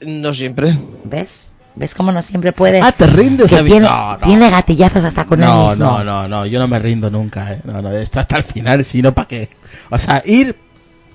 No 0.00 0.32
siempre. 0.34 0.78
¿Ves? 1.04 1.52
¿Ves 1.78 1.94
cómo 1.94 2.10
no 2.10 2.20
siempre 2.22 2.52
puede? 2.52 2.80
Ah, 2.80 2.90
te 2.90 3.06
rindes 3.06 3.48
que 3.50 3.62
tiene, 3.62 3.86
No, 3.86 4.12
no. 4.12 4.18
tiene 4.18 4.50
gatillazos 4.50 5.04
hasta 5.04 5.24
con 5.26 5.40
él 5.40 5.46
No, 5.46 5.68
mismo. 5.68 5.84
no, 5.84 6.02
no, 6.04 6.26
no, 6.28 6.44
yo 6.46 6.58
no 6.58 6.66
me 6.66 6.78
rindo 6.80 7.08
nunca, 7.08 7.52
eh. 7.52 7.60
No, 7.64 7.80
no, 7.80 7.92
esto 7.92 8.18
hasta 8.18 8.36
el 8.36 8.42
final, 8.42 8.84
si 8.84 9.00
no, 9.00 9.14
¿para 9.14 9.28
qué? 9.28 9.48
O 9.90 9.96
sea, 9.98 10.20
ir, 10.26 10.56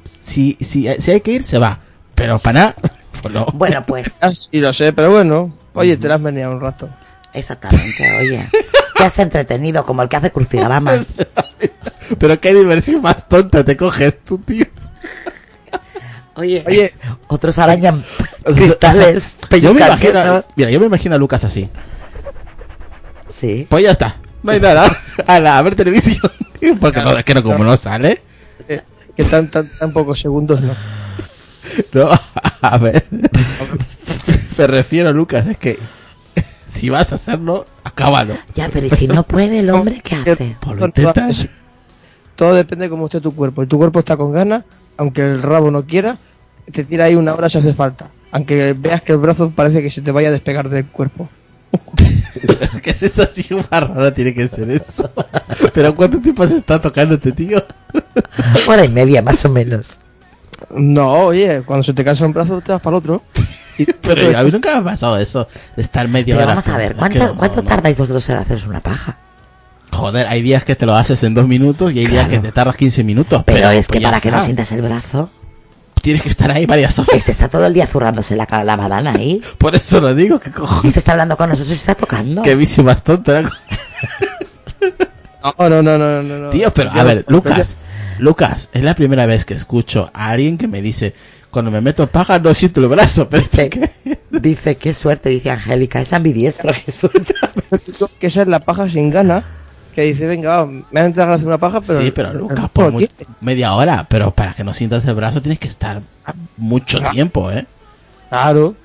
si, 0.05 0.57
si, 0.61 0.87
si 0.99 1.11
hay 1.11 1.19
que 1.21 1.31
ir, 1.33 1.43
se 1.43 1.57
va. 1.59 1.79
Pero 2.15 2.39
para 2.39 2.59
nada, 2.59 2.75
pues 3.21 3.33
no. 3.33 3.45
Bueno, 3.53 3.83
pues, 3.85 4.13
Ah, 4.21 4.31
sí, 4.31 4.59
lo 4.59 4.71
sé, 4.71 4.93
pero 4.93 5.11
bueno. 5.11 5.53
Oye, 5.73 5.97
te 5.97 6.07
la 6.07 6.15
has 6.15 6.21
venido 6.23 6.51
un 6.51 6.61
rato. 6.61 6.87
exactamente, 7.33 8.17
oye. 8.19 8.47
Te 8.95 9.03
has 9.05 9.17
entretenido 9.19 9.85
como 9.87 10.03
el 10.03 10.07
que 10.07 10.15
hace 10.17 10.31
crucigramas. 10.31 10.99
Pero 12.19 12.39
qué 12.39 12.53
diversión 12.53 13.01
más 13.01 13.27
tonta 13.27 13.63
te 13.65 13.75
coges 13.75 14.19
tú, 14.23 14.37
tío. 14.37 14.65
Oye, 16.35 16.63
Oye. 16.67 16.93
otros 17.27 17.59
arañan 17.59 18.03
cristales, 18.55 19.37
o 19.43 19.47
sea, 19.47 19.57
yo 19.59 19.73
me 19.73 19.81
imagino, 19.85 20.43
mira, 20.55 20.71
yo 20.71 20.79
me 20.79 20.87
imagino 20.87 21.13
a 21.15 21.17
Lucas 21.17 21.43
así. 21.43 21.69
Sí. 23.39 23.67
Pues 23.69 23.83
ya 23.83 23.91
está, 23.91 24.17
no 24.41 24.51
hay 24.51 24.59
nada. 24.59 24.85
A, 25.27 25.39
la- 25.39 25.57
a 25.57 25.61
ver 25.61 25.75
televisión. 25.75 26.31
tío, 26.59 26.75
Porque 26.79 27.01
no, 27.01 27.11
es 27.17 27.23
que 27.25 27.33
no, 27.35 27.43
como 27.43 27.63
no 27.63 27.77
sale. 27.77 28.21
Eh, 28.67 28.81
que 29.15 29.23
tan, 29.25 29.49
tan, 29.51 29.69
tan 29.77 29.91
pocos 29.93 30.19
segundos 30.19 30.59
no. 30.61 30.73
No, 31.93 32.09
a 32.61 32.77
ver. 32.77 33.05
Me 34.57 34.67
refiero, 34.67 35.11
Lucas, 35.13 35.47
es 35.47 35.57
que 35.57 35.79
si 36.67 36.89
vas 36.89 37.11
a 37.11 37.15
hacerlo, 37.15 37.65
acábalo. 37.83 38.35
Ya, 38.53 38.69
pero 38.71 38.85
¿y 38.87 38.89
si 38.89 39.07
no 39.07 39.23
puede 39.23 39.59
el 39.59 39.69
hombre, 39.69 40.01
qué 40.03 40.15
hace? 40.15 40.55
Pues 40.59 40.79
lo 40.79 40.85
intentas. 40.85 41.47
Todo 42.35 42.53
depende 42.53 42.85
de 42.85 42.89
cómo 42.89 43.05
esté 43.05 43.21
tu 43.21 43.33
cuerpo. 43.33 43.63
Y 43.63 43.67
tu 43.67 43.77
cuerpo 43.77 43.99
está 43.99 44.17
con 44.17 44.31
ganas, 44.33 44.63
aunque 44.97 45.21
el 45.21 45.41
rabo 45.41 45.71
no 45.71 45.85
quiera, 45.85 46.17
te 46.71 46.83
tira 46.83 47.05
ahí 47.05 47.15
una 47.15 47.33
hora 47.33 47.49
si 47.49 47.57
hace 47.57 47.73
falta. 47.73 48.07
Aunque 48.31 48.73
veas 48.73 49.01
que 49.01 49.11
el 49.11 49.19
brazo 49.19 49.51
parece 49.55 49.81
que 49.81 49.91
se 49.91 50.01
te 50.01 50.11
vaya 50.11 50.29
a 50.29 50.31
despegar 50.31 50.69
del 50.69 50.85
cuerpo. 50.85 51.29
¿Qué 52.83 52.89
es 52.91 53.03
eso 53.03 53.23
así? 53.23 53.47
Raro 53.69 54.11
tiene 54.13 54.33
que 54.33 54.47
ser 54.47 54.69
eso. 54.71 55.09
Pero 55.73 55.95
¿cuánto 55.95 56.19
tiempo 56.19 56.45
se 56.47 56.57
está 56.57 56.81
tocando 56.81 57.15
este 57.15 57.31
tío? 57.31 57.63
Hora 58.67 58.85
y 58.85 58.89
media, 58.89 59.21
más 59.21 59.43
o 59.45 59.49
menos. 59.49 59.99
No, 60.75 61.25
oye, 61.25 61.61
cuando 61.65 61.83
se 61.83 61.93
te 61.93 62.03
cansa 62.03 62.25
un 62.25 62.33
brazo 62.33 62.61
te 62.61 62.71
vas 62.71 62.81
para 62.81 62.95
el 62.97 62.99
otro. 62.99 63.21
Y- 63.77 63.85
Pero 63.85 64.37
a 64.37 64.43
mí 64.43 64.51
nunca 64.51 64.71
me 64.73 64.77
ha 64.79 64.83
pasado 64.83 65.17
eso 65.17 65.47
de 65.75 65.81
estar 65.81 66.07
Pero 66.33 66.37
hora. 66.37 66.47
vamos 66.47 66.67
a 66.67 66.77
ver, 66.77 66.95
¿cuánto, 66.95 67.19
que 67.19 67.25
no, 67.25 67.35
¿cuánto 67.35 67.61
no. 67.61 67.67
tardáis 67.69 67.97
vosotros 67.97 68.27
en 68.29 68.37
haceros 68.37 68.67
una 68.67 68.79
paja? 68.81 69.17
Joder, 69.93 70.27
hay 70.27 70.41
días 70.41 70.63
que 70.65 70.75
te 70.75 70.85
lo 70.85 70.95
haces 70.95 71.23
en 71.23 71.33
dos 71.33 71.47
minutos 71.47 71.93
y 71.93 71.99
hay 71.99 72.07
días 72.07 72.27
que 72.27 72.39
te 72.39 72.51
tardas 72.51 72.75
15 72.75 73.03
minutos. 73.03 73.43
Pero, 73.45 73.69
es 73.69 73.87
que 73.87 74.01
para 74.01 74.19
que 74.19 74.31
no 74.31 74.43
sientas 74.43 74.71
el 74.71 74.81
brazo, 74.81 75.29
Tienes 76.01 76.21
que 76.21 76.27
estar 76.29 76.51
ahí 76.51 76.65
varias 76.65 76.99
horas. 76.99 77.15
este 77.15 77.31
está 77.31 77.47
todo 77.47 77.65
el 77.65 77.73
día 77.73 77.87
zurrándose 77.87 78.35
la, 78.35 78.45
la 78.65 78.75
banana 78.75 79.13
ahí. 79.13 79.41
Por 79.57 79.73
eso 79.73 80.01
lo 80.01 80.13
digo, 80.13 80.37
que 80.37 80.49
Y 80.49 80.51
cojones. 80.51 80.91
se 80.93 80.99
está 80.99 81.13
hablando 81.13 81.37
con 81.37 81.47
nosotros 81.47 81.71
y 81.71 81.75
se 81.77 81.91
está 81.91 81.95
tocando. 81.95 82.41
Qué 82.41 82.55
vicio 82.55 82.83
más 82.83 83.03
tonto. 83.05 83.41
¿no? 83.41 83.49
No, 85.59 85.69
no, 85.69 85.81
no, 85.81 85.97
no, 85.97 86.23
no. 86.23 86.49
Tío, 86.49 86.73
pero 86.73 86.91
a 86.91 87.03
ver, 87.03 87.23
Lucas, 87.29 87.77
Lucas, 88.19 88.69
es 88.73 88.83
la 88.83 88.95
primera 88.95 89.25
vez 89.25 89.45
que 89.45 89.53
escucho 89.53 90.11
a 90.13 90.29
alguien 90.31 90.57
que 90.57 90.67
me 90.67 90.81
dice, 90.81 91.13
cuando 91.49 91.71
me 91.71 91.79
meto 91.79 92.07
paja 92.07 92.39
no 92.39 92.53
siento 92.53 92.81
el 92.81 92.87
brazo, 92.87 93.27
pero 93.31 93.43
Dice, 93.43 93.69
¿qué? 93.69 93.91
dice, 94.31 94.75
qué 94.75 94.93
suerte, 94.93 95.29
dice 95.29 95.51
Angélica, 95.51 96.01
es 96.01 96.11
ambidiestro, 96.11 96.71
qué 96.85 96.91
suerte. 96.91 97.33
Que 98.19 98.27
esa 98.27 98.41
es 98.41 98.47
la 98.49 98.59
paja 98.59 98.89
sin 98.89 99.09
ganas. 99.09 99.43
Que 99.93 100.01
dice, 100.01 100.25
venga, 100.25 100.49
va, 100.57 100.65
me 100.65 100.99
han 100.99 101.05
entrado 101.07 101.31
a 101.31 101.35
hacer 101.35 101.47
una 101.47 101.57
paja, 101.57 101.79
pero. 101.81 102.01
sí, 102.01 102.11
pero 102.11 102.33
Lucas, 102.33 102.69
por 102.71 102.91
muy- 102.91 103.09
media 103.41 103.73
hora, 103.73 104.05
pero 104.09 104.31
para 104.31 104.53
que 104.53 104.63
no 104.63 104.73
sientas 104.73 105.05
el 105.05 105.13
brazo 105.15 105.41
tienes 105.41 105.59
que 105.59 105.67
estar 105.67 106.01
mucho 106.57 106.99
tiempo, 107.11 107.51
¿eh? 107.51 107.65
Claro. 108.29 108.75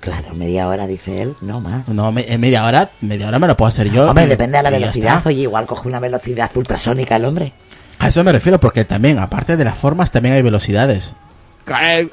Claro, 0.00 0.34
media 0.34 0.66
hora, 0.66 0.88
dice 0.88 1.22
él, 1.22 1.36
no 1.42 1.60
más. 1.60 1.86
No, 1.86 2.10
me- 2.10 2.26
en 2.32 2.40
media 2.40 2.64
hora, 2.64 2.90
media 3.00 3.28
hora 3.28 3.38
me 3.38 3.46
lo 3.46 3.56
puedo 3.56 3.68
hacer 3.68 3.88
yo. 3.92 4.08
Hombre, 4.08 4.24
y- 4.24 4.28
depende 4.28 4.56
de 4.56 4.62
la 4.64 4.70
velocidad. 4.70 5.22
Oye, 5.24 5.42
igual 5.42 5.64
coge 5.66 5.86
una 5.86 6.00
velocidad 6.00 6.50
ultrasónica 6.56 7.14
el 7.14 7.24
hombre. 7.24 7.52
A 8.00 8.08
eso 8.08 8.24
me 8.24 8.32
refiero, 8.32 8.58
porque 8.58 8.84
también, 8.84 9.20
aparte 9.20 9.56
de 9.56 9.64
las 9.64 9.78
formas, 9.78 10.10
también 10.10 10.34
hay 10.34 10.42
velocidades. 10.42 11.12
Eh, 11.82 12.10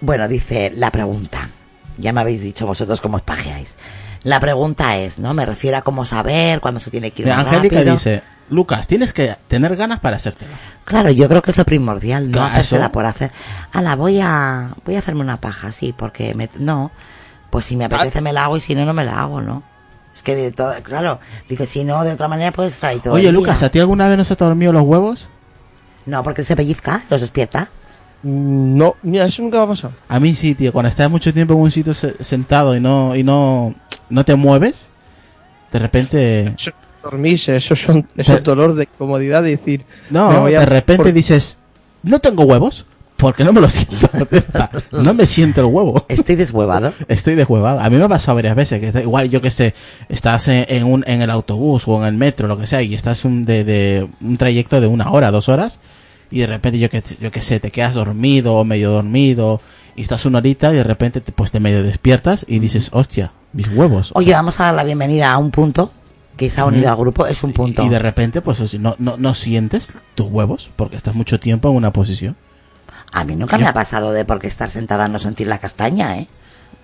Bueno, 0.00 0.28
dice 0.28 0.72
la 0.76 0.92
pregunta. 0.92 1.50
Ya 1.96 2.12
me 2.12 2.20
habéis 2.20 2.40
dicho 2.42 2.64
vosotros 2.68 3.00
cómo 3.00 3.16
os 3.16 3.22
pajeáis. 3.24 3.76
La 4.22 4.40
pregunta 4.40 4.96
es, 4.96 5.18
¿no? 5.18 5.34
Me 5.34 5.46
refiero 5.46 5.76
a 5.76 5.82
cómo 5.82 6.04
saber 6.04 6.60
cuándo 6.60 6.80
se 6.80 6.90
tiene 6.90 7.10
que 7.10 7.22
ir 7.22 7.30
Angélica 7.30 7.84
dice, 7.84 8.22
Lucas, 8.50 8.86
tienes 8.86 9.12
que 9.12 9.36
tener 9.48 9.76
ganas 9.76 10.00
para 10.00 10.16
hacértelo. 10.16 10.52
Claro, 10.84 11.10
yo 11.10 11.28
creo 11.28 11.42
que 11.42 11.50
es 11.50 11.56
lo 11.56 11.64
primordial, 11.64 12.30
no 12.30 12.42
hacérsela 12.42 12.86
eso. 12.86 12.92
por 12.92 13.06
hacer. 13.06 13.30
Ala, 13.72 13.94
voy 13.96 14.20
a, 14.20 14.74
voy 14.84 14.96
a 14.96 15.00
hacerme 15.00 15.20
una 15.20 15.40
paja, 15.40 15.72
sí, 15.72 15.94
porque 15.96 16.34
me, 16.34 16.48
no. 16.58 16.90
Pues 17.50 17.66
si 17.66 17.76
me 17.76 17.86
apetece 17.86 18.20
me 18.20 18.32
la 18.32 18.44
hago 18.44 18.56
y 18.56 18.60
si 18.60 18.74
no, 18.74 18.84
no 18.84 18.92
me 18.92 19.04
la 19.04 19.20
hago, 19.20 19.40
¿no? 19.40 19.62
Es 20.14 20.22
que 20.22 20.34
de 20.34 20.50
todo, 20.50 20.74
claro, 20.82 21.20
dice, 21.48 21.64
si 21.64 21.84
no, 21.84 22.02
de 22.04 22.12
otra 22.12 22.26
manera 22.26 22.50
puedes 22.50 22.72
estar 22.72 22.90
ahí 22.90 22.98
todo 22.98 23.14
Oye, 23.14 23.28
el 23.28 23.34
día. 23.34 23.40
Lucas, 23.40 23.62
¿a 23.62 23.70
ti 23.70 23.78
alguna 23.78 24.08
vez 24.08 24.18
no 24.18 24.24
se 24.24 24.34
te 24.34 24.44
ha 24.44 24.48
dormido 24.48 24.72
los 24.72 24.82
huevos? 24.82 25.28
No, 26.06 26.22
porque 26.22 26.42
se 26.42 26.56
pellizca, 26.56 27.04
los 27.08 27.20
despierta. 27.20 27.68
No, 28.22 28.96
mira, 29.02 29.26
eso 29.26 29.42
nunca 29.42 29.58
me 29.58 29.64
ha 29.64 29.68
pasado. 29.68 29.92
A 30.08 30.18
mí 30.18 30.34
sí, 30.34 30.54
tío. 30.54 30.72
Cuando 30.72 30.88
estás 30.88 31.10
mucho 31.10 31.32
tiempo 31.32 31.54
en 31.54 31.60
un 31.60 31.70
sitio 31.70 31.94
se- 31.94 32.22
sentado 32.22 32.76
y 32.76 32.80
no 32.80 33.14
y 33.14 33.22
no 33.22 33.74
no 34.10 34.24
te 34.24 34.34
mueves, 34.34 34.90
de 35.72 35.78
repente 35.78 36.54
Eso, 36.58 36.72
dormirse, 37.02 37.56
eso 37.56 37.76
son, 37.76 38.08
eso 38.16 38.34
es 38.34 38.42
dolor 38.42 38.74
de 38.74 38.86
comodidad 38.86 39.42
de 39.42 39.50
decir. 39.56 39.84
no, 40.10 40.46
de 40.46 40.66
repente 40.66 41.04
por- 41.04 41.12
dices, 41.12 41.58
"No 42.02 42.18
tengo 42.18 42.44
huevos." 42.44 42.86
Porque 43.16 43.42
no 43.42 43.52
me 43.52 43.60
lo 43.60 43.68
siento. 43.68 44.08
O 44.30 44.52
sea, 44.52 44.70
no 44.92 45.12
me 45.12 45.26
siento 45.26 45.60
el 45.62 45.66
huevo. 45.66 46.06
Estoy 46.08 46.36
deshuevado. 46.36 46.92
Estoy 47.08 47.34
deshuevado. 47.34 47.80
A 47.80 47.90
mí 47.90 47.96
me 47.96 48.04
ha 48.04 48.08
pasado 48.08 48.36
varias 48.36 48.54
veces 48.54 48.80
que 48.92 49.00
igual 49.02 49.28
yo 49.28 49.42
que 49.42 49.50
sé, 49.50 49.74
estás 50.08 50.46
en, 50.46 50.64
en 50.68 50.84
un 50.84 51.02
en 51.04 51.20
el 51.22 51.30
autobús 51.30 51.82
o 51.88 51.98
en 52.00 52.06
el 52.06 52.14
metro, 52.14 52.46
lo 52.46 52.56
que 52.56 52.68
sea, 52.68 52.80
y 52.80 52.94
estás 52.94 53.24
un 53.24 53.44
de, 53.44 53.64
de 53.64 54.08
un 54.20 54.36
trayecto 54.36 54.80
de 54.80 54.86
una 54.86 55.10
hora, 55.10 55.32
dos 55.32 55.48
horas, 55.48 55.80
y 56.30 56.40
de 56.40 56.46
repente 56.46 56.78
yo 56.78 56.90
que 56.90 57.02
yo 57.20 57.30
que 57.30 57.42
sé, 57.42 57.60
te 57.60 57.70
quedas 57.70 57.94
dormido 57.94 58.54
o 58.54 58.64
medio 58.64 58.90
dormido 58.90 59.60
y 59.96 60.02
estás 60.02 60.24
una 60.26 60.38
horita 60.38 60.72
y 60.72 60.76
de 60.76 60.84
repente 60.84 61.20
te, 61.20 61.32
pues 61.32 61.50
te 61.50 61.60
medio 61.60 61.82
despiertas 61.82 62.44
y 62.48 62.58
dices, 62.58 62.90
hostia, 62.92 63.32
mis 63.52 63.68
huevos. 63.68 64.10
Oye, 64.14 64.32
vamos 64.32 64.60
a 64.60 64.64
dar 64.64 64.74
la 64.74 64.84
bienvenida 64.84 65.32
a 65.32 65.38
un 65.38 65.50
punto 65.50 65.90
que 66.36 66.50
se 66.50 66.60
ha 66.60 66.64
unido 66.66 66.88
al 66.90 66.96
grupo, 66.96 67.26
es 67.26 67.42
un 67.42 67.52
punto. 67.52 67.82
Y 67.82 67.88
de 67.88 67.98
repente, 67.98 68.40
pues 68.42 68.78
no, 68.78 68.94
no, 68.98 69.16
no 69.16 69.34
sientes 69.34 69.98
tus 70.14 70.28
huevos 70.28 70.70
porque 70.76 70.94
estás 70.96 71.14
mucho 71.16 71.40
tiempo 71.40 71.68
en 71.68 71.76
una 71.76 71.92
posición. 71.92 72.36
A 73.10 73.24
mí 73.24 73.34
nunca 73.34 73.58
me 73.58 73.66
ha 73.66 73.72
pasado 73.72 74.12
de 74.12 74.24
porque 74.24 74.46
estar 74.46 74.68
sentada 74.70 75.08
no 75.08 75.18
sentir 75.18 75.46
la 75.48 75.58
castaña, 75.58 76.18
¿eh? 76.18 76.28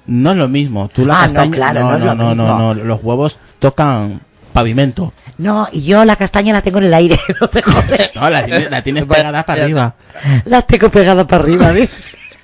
No 0.07 0.33
es 0.33 0.37
lo 0.37 0.49
mismo. 0.49 0.89
Tú 0.89 1.07
la 1.07 1.15
Ah, 1.23 1.27
no, 1.29 1.35
castaña. 1.35 1.53
claro, 1.57 1.81
no, 1.81 1.91
no 1.93 1.99
lo 1.99 2.15
no, 2.15 2.15
no, 2.15 2.29
mismo. 2.31 2.59
no, 2.59 2.75
Los 2.75 3.03
huevos 3.05 3.39
tocan 3.59 4.21
pavimento. 4.55 5.13
No, 5.37 5.69
y 5.73 5.83
yo 5.85 6.05
la 6.07 6.17
castaña 6.17 6.55
la 6.55 6.63
tengo 6.63 6.79
en 6.79 6.85
el 6.85 6.95
aire, 6.95 7.19
no 7.41 7.49
te 7.49 7.61
jodes. 7.61 8.15
No, 8.15 8.31
la, 8.31 8.47
tienes- 8.47 8.71
la 8.71 8.81
tienes 8.83 9.05
pegada 9.05 9.45
para 9.45 9.65
arriba. 9.65 9.95
La 10.47 10.63
tengo 10.63 10.89
pegada 10.89 11.27
para 11.27 11.43
arriba, 11.43 11.71
¿ves? 11.73 11.91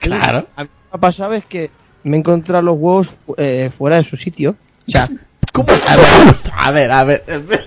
Claro. 0.00 0.46
A 0.56 0.64
mí 0.64 0.68
lo 0.68 0.74
que 0.76 0.88
me 0.92 0.96
ha 0.96 0.98
pasado 0.98 1.32
es 1.34 1.44
que 1.46 1.70
me 2.02 2.16
he 2.16 2.20
encontrado 2.20 2.62
los 2.62 2.76
huevos 2.78 3.08
eh, 3.38 3.70
fuera 3.78 3.96
de 3.96 4.04
su 4.04 4.16
sitio. 4.18 4.56
O 4.86 4.90
sea, 4.90 5.08
¿Cómo? 5.52 5.66
A 6.56 6.70
ver, 6.70 6.90
a 6.92 7.04
ver, 7.04 7.24
a 7.28 7.38
ver. 7.38 7.66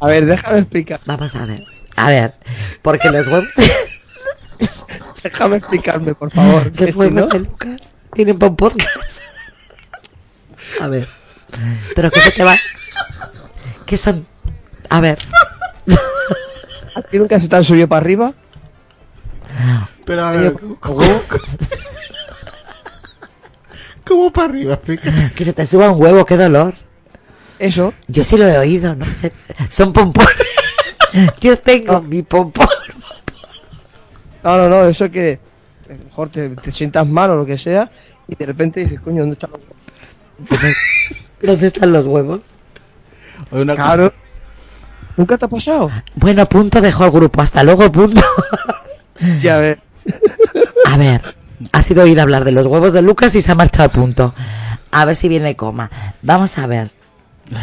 a 0.00 0.06
ver, 0.06 0.26
déjame 0.26 0.58
explicar. 0.58 1.00
Vamos 1.06 1.34
a 1.36 1.46
ver. 1.46 1.62
A 1.96 2.08
ver, 2.10 2.34
porque 2.82 3.10
los 3.10 3.26
huevos, 3.26 3.48
Déjame 5.22 5.56
explicarme, 5.56 6.14
por 6.14 6.30
favor. 6.32 6.72
que 6.72 6.86
los 6.86 6.90
si 6.94 6.98
huevos 6.98 7.14
no- 7.14 7.26
de 7.26 7.38
Lucas 7.38 7.80
tienen 8.12 8.38
para 8.38 8.50
un 8.50 8.56
podcast. 8.56 8.88
A 10.80 10.88
ver. 10.88 11.06
Pero 11.94 12.10
que 12.10 12.20
se 12.20 12.30
te 12.32 12.44
va. 12.44 12.56
Que 13.86 13.96
son. 13.96 14.26
A 14.88 15.00
ver. 15.00 15.18
¿A 16.94 17.02
ti 17.02 17.18
nunca 17.18 17.40
se 17.40 17.48
te 17.48 17.56
han 17.56 17.64
subido 17.64 17.88
para 17.88 18.00
arriba? 18.00 18.34
Pero 20.04 20.24
a 20.24 20.32
ver, 20.32 20.54
¿cómo? 20.80 21.02
¿Cómo 24.04 24.32
para 24.32 24.48
arriba? 24.48 24.74
Explica. 24.74 25.10
Que 25.34 25.44
se 25.44 25.52
te 25.52 25.66
suba 25.66 25.90
un 25.90 26.02
huevo, 26.02 26.26
qué 26.26 26.36
dolor. 26.36 26.74
Eso. 27.58 27.94
Yo 28.08 28.24
sí 28.24 28.36
lo 28.36 28.46
he 28.46 28.58
oído, 28.58 28.94
no 28.94 29.06
sé. 29.06 29.32
Son 29.70 29.92
pompones. 29.92 30.32
Yo 31.40 31.58
tengo 31.58 32.02
mi 32.02 32.22
pompón. 32.22 32.66
No, 34.42 34.56
no, 34.56 34.68
no, 34.68 34.84
eso 34.86 35.10
que 35.10 35.38
a 35.88 35.92
lo 35.92 36.04
mejor 36.04 36.30
te, 36.30 36.48
te 36.50 36.72
sientas 36.72 37.06
mal 37.06 37.30
o 37.30 37.36
lo 37.36 37.46
que 37.46 37.56
sea 37.56 37.90
y 38.26 38.34
de 38.34 38.46
repente 38.46 38.80
dices, 38.80 39.00
coño, 39.00 39.20
¿dónde 39.20 39.34
huevos? 39.34 39.60
¿Dónde 41.42 41.66
están 41.66 41.92
los 41.92 42.06
huevos? 42.06 42.40
Una 43.50 43.74
Claro. 43.74 44.12
¿Nunca 45.16 45.36
te 45.36 45.44
ha 45.44 45.48
pasado? 45.48 45.90
Bueno, 46.14 46.46
punto, 46.46 46.80
dejó 46.80 47.04
el 47.04 47.10
grupo. 47.10 47.42
Hasta 47.42 47.62
luego, 47.62 47.90
punto. 47.92 48.22
Sí, 49.38 49.48
a 49.48 49.58
ver. 49.58 49.78
A 50.86 50.96
ver, 50.96 51.36
ha 51.70 51.82
sido 51.82 52.02
oír 52.02 52.18
hablar 52.18 52.44
de 52.44 52.52
los 52.52 52.66
huevos 52.66 52.92
de 52.92 53.02
Lucas 53.02 53.34
y 53.34 53.42
se 53.42 53.52
ha 53.52 53.54
marchado 53.54 53.84
al 53.84 53.90
punto. 53.90 54.34
A 54.90 55.04
ver 55.04 55.14
si 55.14 55.28
viene 55.28 55.54
coma. 55.54 55.90
Vamos 56.22 56.58
a 56.58 56.66
ver. 56.66 56.90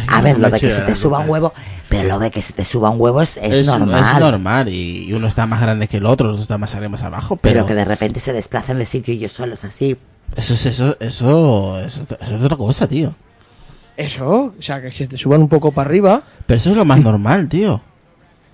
A 0.07 0.21
ver, 0.21 0.39
lo 0.39 0.49
de 0.51 0.59
que 0.59 0.71
se 0.71 0.81
te 0.81 0.95
suba 0.95 1.19
un 1.19 1.29
huevo, 1.29 1.53
pero 1.89 2.07
lo 2.07 2.19
de 2.19 2.29
que 2.29 2.41
se 2.41 2.53
te 2.53 2.63
suba 2.63 2.91
un 2.91 3.01
huevo 3.01 3.21
es, 3.21 3.37
es, 3.37 3.53
Es, 3.53 3.67
normal. 3.67 4.03
es 4.03 4.19
normal 4.19 4.69
y 4.69 5.11
uno 5.13 5.27
está 5.27 5.47
más 5.47 5.61
grande 5.61 5.87
que 5.87 5.97
el 5.97 6.05
otro, 6.05 6.29
otro 6.29 6.41
está 6.41 6.57
más 6.57 6.75
arriba 6.75 6.89
más 6.89 7.03
abajo, 7.03 7.37
pero 7.37 7.53
pero, 7.53 7.65
que 7.65 7.73
de 7.73 7.85
repente 7.85 8.19
se 8.19 8.31
desplacen 8.31 8.77
de 8.77 8.85
sitio 8.85 9.13
ellos 9.13 9.31
solos 9.31 9.63
así. 9.63 9.97
eso 10.35 10.53
es 10.53 10.65
eso, 10.67 10.95
eso, 10.99 11.79
eso, 11.79 12.05
eso 12.21 12.35
es 12.37 12.43
otra 12.43 12.57
cosa, 12.57 12.87
tío. 12.87 13.15
Eso, 13.99 14.53
o 14.57 14.61
sea, 14.61 14.81
que 14.81 14.91
se 14.93 15.07
te 15.07 15.17
suban 15.17 15.41
un 15.41 15.49
poco 15.49 15.71
para 15.73 15.89
arriba, 15.89 16.23
Pero 16.45 16.57
eso 16.57 16.69
es 16.69 16.77
lo 16.77 16.85
más 16.85 17.01
normal, 17.01 17.49
tío. 17.49 17.81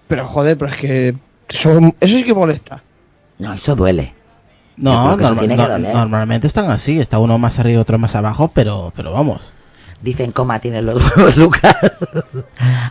pero 0.07 0.27
joder, 0.27 0.57
pero 0.57 0.71
es 0.71 0.77
que 0.77 1.15
eso, 1.49 1.79
eso 1.99 2.17
sí 2.17 2.23
que 2.23 2.33
molesta. 2.33 2.81
No, 3.37 3.53
eso 3.53 3.75
duele. 3.75 4.15
No, 4.77 5.11
eso 5.13 5.17
norma- 5.21 5.39
tiene 5.39 5.55
que 5.55 5.61
no- 5.61 5.69
doler. 5.69 5.93
normalmente 5.93 6.47
están 6.47 6.71
así, 6.71 6.99
está 6.99 7.19
uno 7.19 7.37
más 7.37 7.59
arriba 7.59 7.77
y 7.77 7.81
otro 7.81 7.99
más 7.99 8.15
abajo, 8.15 8.49
pero, 8.53 8.91
pero 8.95 9.11
vamos. 9.13 9.53
Dicen 10.01 10.31
coma 10.31 10.59
tienen 10.59 10.85
los 10.87 10.99
huevos 11.15 11.37
Lucas. 11.37 11.75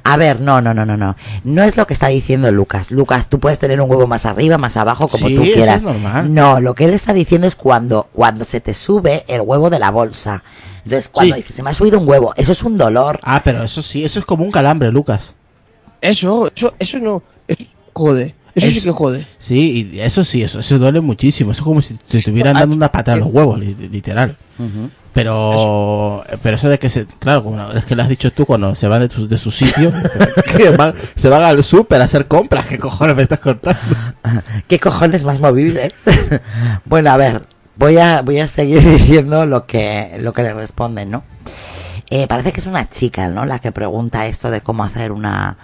A 0.05 0.17
ver, 0.17 0.41
no, 0.41 0.61
no, 0.61 0.73
no, 0.75 0.87
no, 0.87 0.97
no. 0.97 1.17
No 1.45 1.63
es 1.63 1.77
lo 1.77 1.87
que 1.87 1.93
está 1.95 2.07
diciendo 2.09 2.51
Lucas. 2.53 2.91
Lucas, 2.91 3.29
tú 3.29 3.41
puedes 3.41 3.59
tener 3.59 3.81
un 3.81 3.91
huevo 3.91 4.07
más 4.07 4.27
arriba, 4.27 4.59
más 4.59 4.77
abajo, 4.77 5.09
como 5.09 5.27
Sí, 5.29 5.35
tú 5.35 5.43
eso 5.43 5.53
quieras. 5.55 5.77
es 5.79 5.83
normal. 5.85 6.33
No, 6.33 6.61
lo 6.61 6.75
que 6.75 6.85
él 6.85 6.93
está 6.95 7.13
diciendo 7.13 7.47
es 7.47 7.57
cuando, 7.57 8.09
cuando 8.13 8.45
se 8.45 8.61
te 8.61 8.75
sube 8.75 9.25
el 9.29 9.41
huevo 9.43 9.71
de 9.71 9.79
la 9.79 9.91
bolsa. 9.91 10.43
Entonces, 10.85 11.09
cuando 11.09 11.35
Sí. 11.35 11.41
dices, 11.41 11.57
se 11.57 11.63
me 11.63 11.71
ha 11.71 11.75
subido 11.75 11.99
un 11.99 12.09
huevo, 12.09 12.33
eso 12.37 12.53
es 12.53 12.63
un 12.63 12.77
dolor. 12.79 13.19
Ah, 13.23 13.41
pero 13.45 13.63
eso 13.63 13.81
sí, 13.83 14.05
eso 14.05 14.19
es 14.19 14.25
como 14.25 14.45
un 14.45 14.51
calambre, 14.53 14.91
Lucas. 14.93 15.35
Eso, 16.01 16.51
eso, 16.55 16.75
eso 16.79 16.99
no, 16.99 17.23
eso 17.49 17.65
jode. 17.93 18.35
Eso 18.55 18.69
sí 18.69 18.79
Es- 18.79 18.85
que 18.85 18.91
jode. 18.93 19.27
Sí, 19.39 19.91
y 19.95 20.01
eso 20.01 20.23
sí, 20.23 20.43
eso, 20.43 20.61
eso 20.61 20.79
duele 20.79 21.01
muchísimo. 21.01 21.51
Eso 21.53 21.63
es 21.63 21.65
como 21.65 21.83
si 21.83 21.95
te 21.95 22.19
estuvieran 22.19 22.55
dando 22.55 22.77
una 22.77 22.93
patada 22.93 23.17
en 23.17 23.25
los 23.25 23.33
huevos, 23.33 23.59
li- 23.59 23.75
literal. 23.91 24.37
Pero, 25.13 26.25
pero 26.43 26.57
eso 26.57 26.69
de 26.69 26.79
que 26.79 26.91
se, 26.91 27.07
claro, 27.07 27.45
como 27.45 27.71
es 27.73 27.85
que 27.85 27.95
lo 27.95 28.03
has 28.03 28.09
dicho 28.09 28.33
tú 28.33 28.45
cuando 28.47 28.75
se 28.75 28.89
van 28.89 29.01
de, 29.01 29.09
tu- 29.09 29.29
de 29.29 29.39
su 29.39 29.51
sitio, 29.53 29.93
que 30.57 30.71
van- 30.71 30.95
se 31.15 31.29
van 31.29 31.43
al 31.43 31.63
súper 31.63 32.01
a 32.01 32.05
hacer 32.05 32.27
compras, 32.27 32.67
¿qué 32.67 32.79
cojones 32.79 33.15
me 33.17 33.23
estás 33.23 33.39
contando? 33.39 33.79
¿Qué 34.69 34.81
cojones 34.81 35.23
más 35.25 35.41
movibles? 35.41 35.95
bueno, 36.85 37.11
a 37.13 37.17
ver, 37.17 37.43
voy 37.77 37.99
a, 37.99 38.23
voy 38.23 38.41
a 38.41 38.49
seguir 38.49 38.83
diciendo 38.91 39.47
lo 39.47 39.67
que, 39.67 40.17
lo 40.21 40.33
que 40.33 40.43
le 40.43 40.55
responden, 40.55 41.11
¿no? 41.11 41.25
Eh, 42.11 42.27
parece 42.27 42.53
que 42.53 42.61
es 42.61 42.67
una 42.67 42.89
chica, 42.89 43.29
¿no? 43.29 43.45
La 43.45 43.59
que 43.59 43.73
pregunta 43.73 44.27
esto 44.27 44.51
de 44.51 44.61
cómo 44.61 44.85
hacer 44.85 45.11
una, 45.11 45.57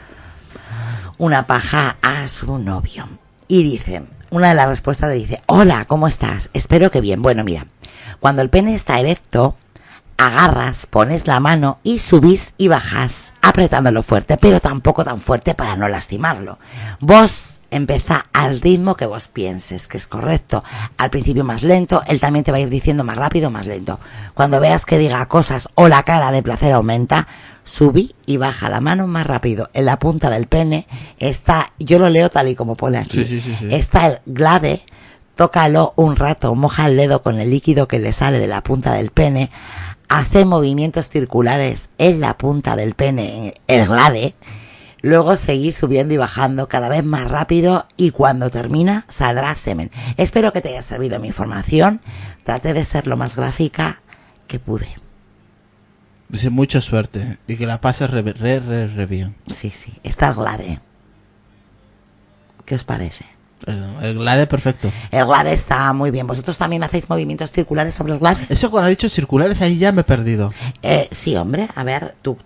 una 1.18 1.46
paja 1.46 1.96
a 2.02 2.26
su 2.28 2.58
novio. 2.58 3.08
Y 3.46 3.62
dice, 3.62 4.02
una 4.30 4.48
de 4.48 4.54
las 4.54 4.68
respuestas 4.68 5.10
le 5.10 5.16
dice, 5.16 5.38
hola, 5.46 5.84
¿cómo 5.84 6.08
estás? 6.08 6.50
Espero 6.54 6.90
que 6.90 7.00
bien. 7.00 7.20
Bueno, 7.20 7.44
mira, 7.44 7.66
cuando 8.20 8.42
el 8.42 8.50
pene 8.50 8.74
está 8.74 8.98
erecto, 9.00 9.56
agarras, 10.16 10.86
pones 10.86 11.26
la 11.26 11.40
mano 11.40 11.78
y 11.82 11.98
subís 11.98 12.54
y 12.58 12.68
bajas, 12.68 13.32
apretándolo 13.42 14.02
fuerte, 14.02 14.36
pero 14.36 14.60
tampoco 14.60 15.04
tan 15.04 15.20
fuerte 15.20 15.54
para 15.54 15.76
no 15.76 15.88
lastimarlo. 15.88 16.58
Vos 17.00 17.59
empezá 17.70 18.24
al 18.32 18.60
ritmo 18.60 18.96
que 18.96 19.06
vos 19.06 19.28
pienses, 19.28 19.88
que 19.88 19.96
es 19.96 20.06
correcto. 20.06 20.62
Al 20.96 21.10
principio 21.10 21.44
más 21.44 21.62
lento, 21.62 22.02
él 22.06 22.20
también 22.20 22.44
te 22.44 22.50
va 22.52 22.58
a 22.58 22.60
ir 22.60 22.68
diciendo 22.68 23.04
más 23.04 23.16
rápido, 23.16 23.50
más 23.50 23.66
lento. 23.66 23.98
Cuando 24.34 24.60
veas 24.60 24.84
que 24.86 24.98
diga 24.98 25.26
cosas 25.26 25.68
o 25.74 25.88
la 25.88 26.02
cara 26.02 26.32
de 26.32 26.42
placer 26.42 26.72
aumenta, 26.72 27.26
subí 27.64 28.14
y 28.26 28.36
baja 28.36 28.68
la 28.68 28.80
mano 28.80 29.06
más 29.06 29.26
rápido. 29.26 29.70
En 29.74 29.84
la 29.84 29.98
punta 29.98 30.30
del 30.30 30.46
pene 30.46 30.86
está, 31.18 31.72
yo 31.78 31.98
lo 31.98 32.08
leo 32.08 32.30
tal 32.30 32.48
y 32.48 32.54
como 32.54 32.74
pone 32.76 32.98
aquí, 32.98 33.24
Sí, 33.24 33.24
sí, 33.24 33.40
sí, 33.40 33.56
sí. 33.58 33.74
está 33.74 34.06
el 34.06 34.18
glade, 34.26 34.82
tócalo 35.34 35.92
un 35.96 36.16
rato, 36.16 36.54
moja 36.54 36.86
el 36.86 36.96
dedo 36.96 37.22
con 37.22 37.38
el 37.38 37.50
líquido 37.50 37.86
que 37.88 37.98
le 37.98 38.12
sale 38.12 38.38
de 38.38 38.46
la 38.48 38.62
punta 38.62 38.94
del 38.94 39.10
pene, 39.10 39.50
hace 40.08 40.44
movimientos 40.44 41.08
circulares 41.08 41.90
en 41.98 42.20
la 42.20 42.36
punta 42.36 42.74
del 42.76 42.94
pene, 42.94 43.54
el 43.68 43.86
glade, 43.86 44.34
luego 45.02 45.36
seguís 45.36 45.76
subiendo 45.76 46.14
y 46.14 46.16
bajando 46.16 46.68
cada 46.68 46.88
vez 46.88 47.04
más 47.04 47.30
rápido 47.30 47.86
y 47.96 48.10
cuando 48.10 48.50
termina 48.50 49.04
saldrá 49.08 49.54
semen. 49.54 49.90
Espero 50.16 50.52
que 50.52 50.60
te 50.60 50.70
haya 50.70 50.82
servido 50.82 51.18
mi 51.20 51.28
información, 51.28 52.00
traté 52.44 52.72
de 52.72 52.84
ser 52.84 53.06
lo 53.06 53.16
más 53.16 53.36
gráfica 53.36 54.02
que 54.46 54.58
pude. 54.58 54.88
Dice 56.28 56.50
mucha 56.50 56.80
suerte 56.80 57.38
y 57.48 57.56
que 57.56 57.66
la 57.66 57.80
pases 57.80 58.10
re, 58.10 58.22
re, 58.22 58.60
re, 58.60 58.86
re 58.86 59.06
bien. 59.06 59.34
Sí, 59.52 59.70
sí, 59.70 59.92
está 60.04 60.28
el 60.28 60.34
glade. 60.34 60.80
¿Qué 62.64 62.76
os 62.76 62.84
parece? 62.84 63.24
El, 63.66 63.84
el 64.00 64.18
glade 64.18 64.46
perfecto. 64.46 64.90
El 65.10 65.26
glade 65.26 65.52
está 65.52 65.92
muy 65.92 66.10
bien. 66.12 66.26
¿Vosotros 66.26 66.56
también 66.56 66.84
hacéis 66.84 67.08
movimientos 67.10 67.50
circulares 67.50 67.94
sobre 67.94 68.12
el 68.12 68.20
glade? 68.20 68.46
Eso 68.48 68.70
cuando 68.70 68.86
ha 68.86 68.90
dicho 68.90 69.08
circulares 69.08 69.60
ahí 69.60 69.78
ya 69.78 69.90
me 69.90 70.02
he 70.02 70.04
perdido. 70.04 70.54
Eh, 70.82 71.08
sí, 71.10 71.34
hombre, 71.36 71.68
a 71.74 71.82
ver, 71.82 72.14
tú, 72.22 72.38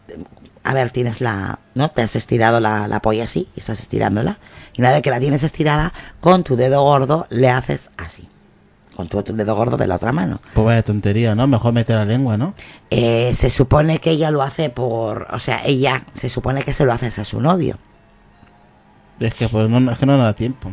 a 0.64 0.74
ver, 0.74 0.90
tienes 0.90 1.20
la, 1.20 1.58
¿no? 1.74 1.90
Te 1.90 2.02
has 2.02 2.16
estirado 2.16 2.58
la, 2.58 2.88
la 2.88 3.00
polla 3.00 3.24
así, 3.24 3.48
y 3.54 3.60
estás 3.60 3.80
estirándola, 3.80 4.38
y 4.72 4.80
una 4.80 4.90
vez 4.90 5.02
que 5.02 5.10
la 5.10 5.20
tienes 5.20 5.42
estirada, 5.42 5.92
con 6.20 6.42
tu 6.42 6.56
dedo 6.56 6.82
gordo 6.82 7.26
le 7.30 7.50
haces 7.50 7.90
así, 7.98 8.28
con 8.96 9.08
tu 9.08 9.18
otro 9.18 9.36
dedo 9.36 9.54
gordo 9.54 9.76
de 9.76 9.86
la 9.86 9.96
otra 9.96 10.12
mano. 10.12 10.40
Pues 10.54 10.64
vaya 10.64 10.82
tontería, 10.82 11.34
¿no? 11.34 11.46
Mejor 11.46 11.74
meter 11.74 11.96
la 11.96 12.06
lengua, 12.06 12.36
¿no? 12.36 12.54
Eh, 12.90 13.32
se 13.34 13.50
supone 13.50 14.00
que 14.00 14.10
ella 14.10 14.30
lo 14.30 14.42
hace 14.42 14.70
por, 14.70 15.28
o 15.30 15.38
sea, 15.38 15.62
ella 15.64 16.04
se 16.14 16.28
supone 16.28 16.62
que 16.62 16.72
se 16.72 16.84
lo 16.84 16.92
haces 16.92 17.18
a 17.18 17.24
su 17.24 17.40
novio. 17.40 17.78
Es 19.20 19.34
que 19.34 19.48
pues 19.48 19.68
no, 19.68 19.90
es 19.90 19.98
que 19.98 20.06
no 20.06 20.16
nos 20.16 20.22
da 20.22 20.32
tiempo. 20.32 20.72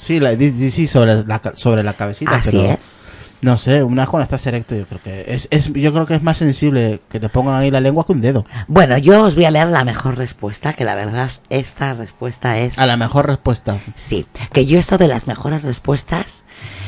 Sí, 0.00 0.18
la, 0.18 0.36
sí 0.36 0.86
sobre 0.86 1.24
la, 1.24 1.40
sobre 1.54 1.82
la 1.82 1.92
cabecita, 1.92 2.36
Así 2.36 2.50
pero 2.50 2.64
es. 2.64 2.94
No 3.40 3.56
sé, 3.56 3.82
una 3.82 4.02
vez 4.02 4.10
cuando 4.10 4.24
estás 4.24 4.46
erecto 4.46 4.74
yo 4.74 4.86
creo 4.86 5.00
que 5.02 5.24
es, 5.28 5.48
es 5.50 5.72
yo 5.72 5.92
creo 5.92 6.06
que 6.06 6.14
es 6.14 6.22
más 6.22 6.36
sensible 6.36 7.00
que 7.10 7.20
te 7.20 7.28
pongan 7.28 7.54
ahí 7.54 7.70
la 7.70 7.80
lengua 7.80 8.04
que 8.04 8.12
un 8.12 8.20
dedo. 8.20 8.46
Bueno, 8.68 8.98
yo 8.98 9.24
os 9.24 9.34
voy 9.34 9.44
a 9.44 9.50
leer 9.50 9.68
la 9.68 9.84
mejor 9.84 10.16
respuesta, 10.16 10.72
que 10.72 10.84
la 10.84 10.94
verdad 10.94 11.30
esta 11.48 11.94
respuesta 11.94 12.58
es... 12.58 12.78
A 12.78 12.86
la 12.86 12.96
mejor 12.96 13.26
respuesta. 13.26 13.78
Sí, 13.94 14.26
que 14.52 14.66
yo 14.66 14.78
esto 14.78 14.98
de 14.98 15.08
las 15.08 15.26
mejores 15.26 15.62
respuestas, 15.62 16.42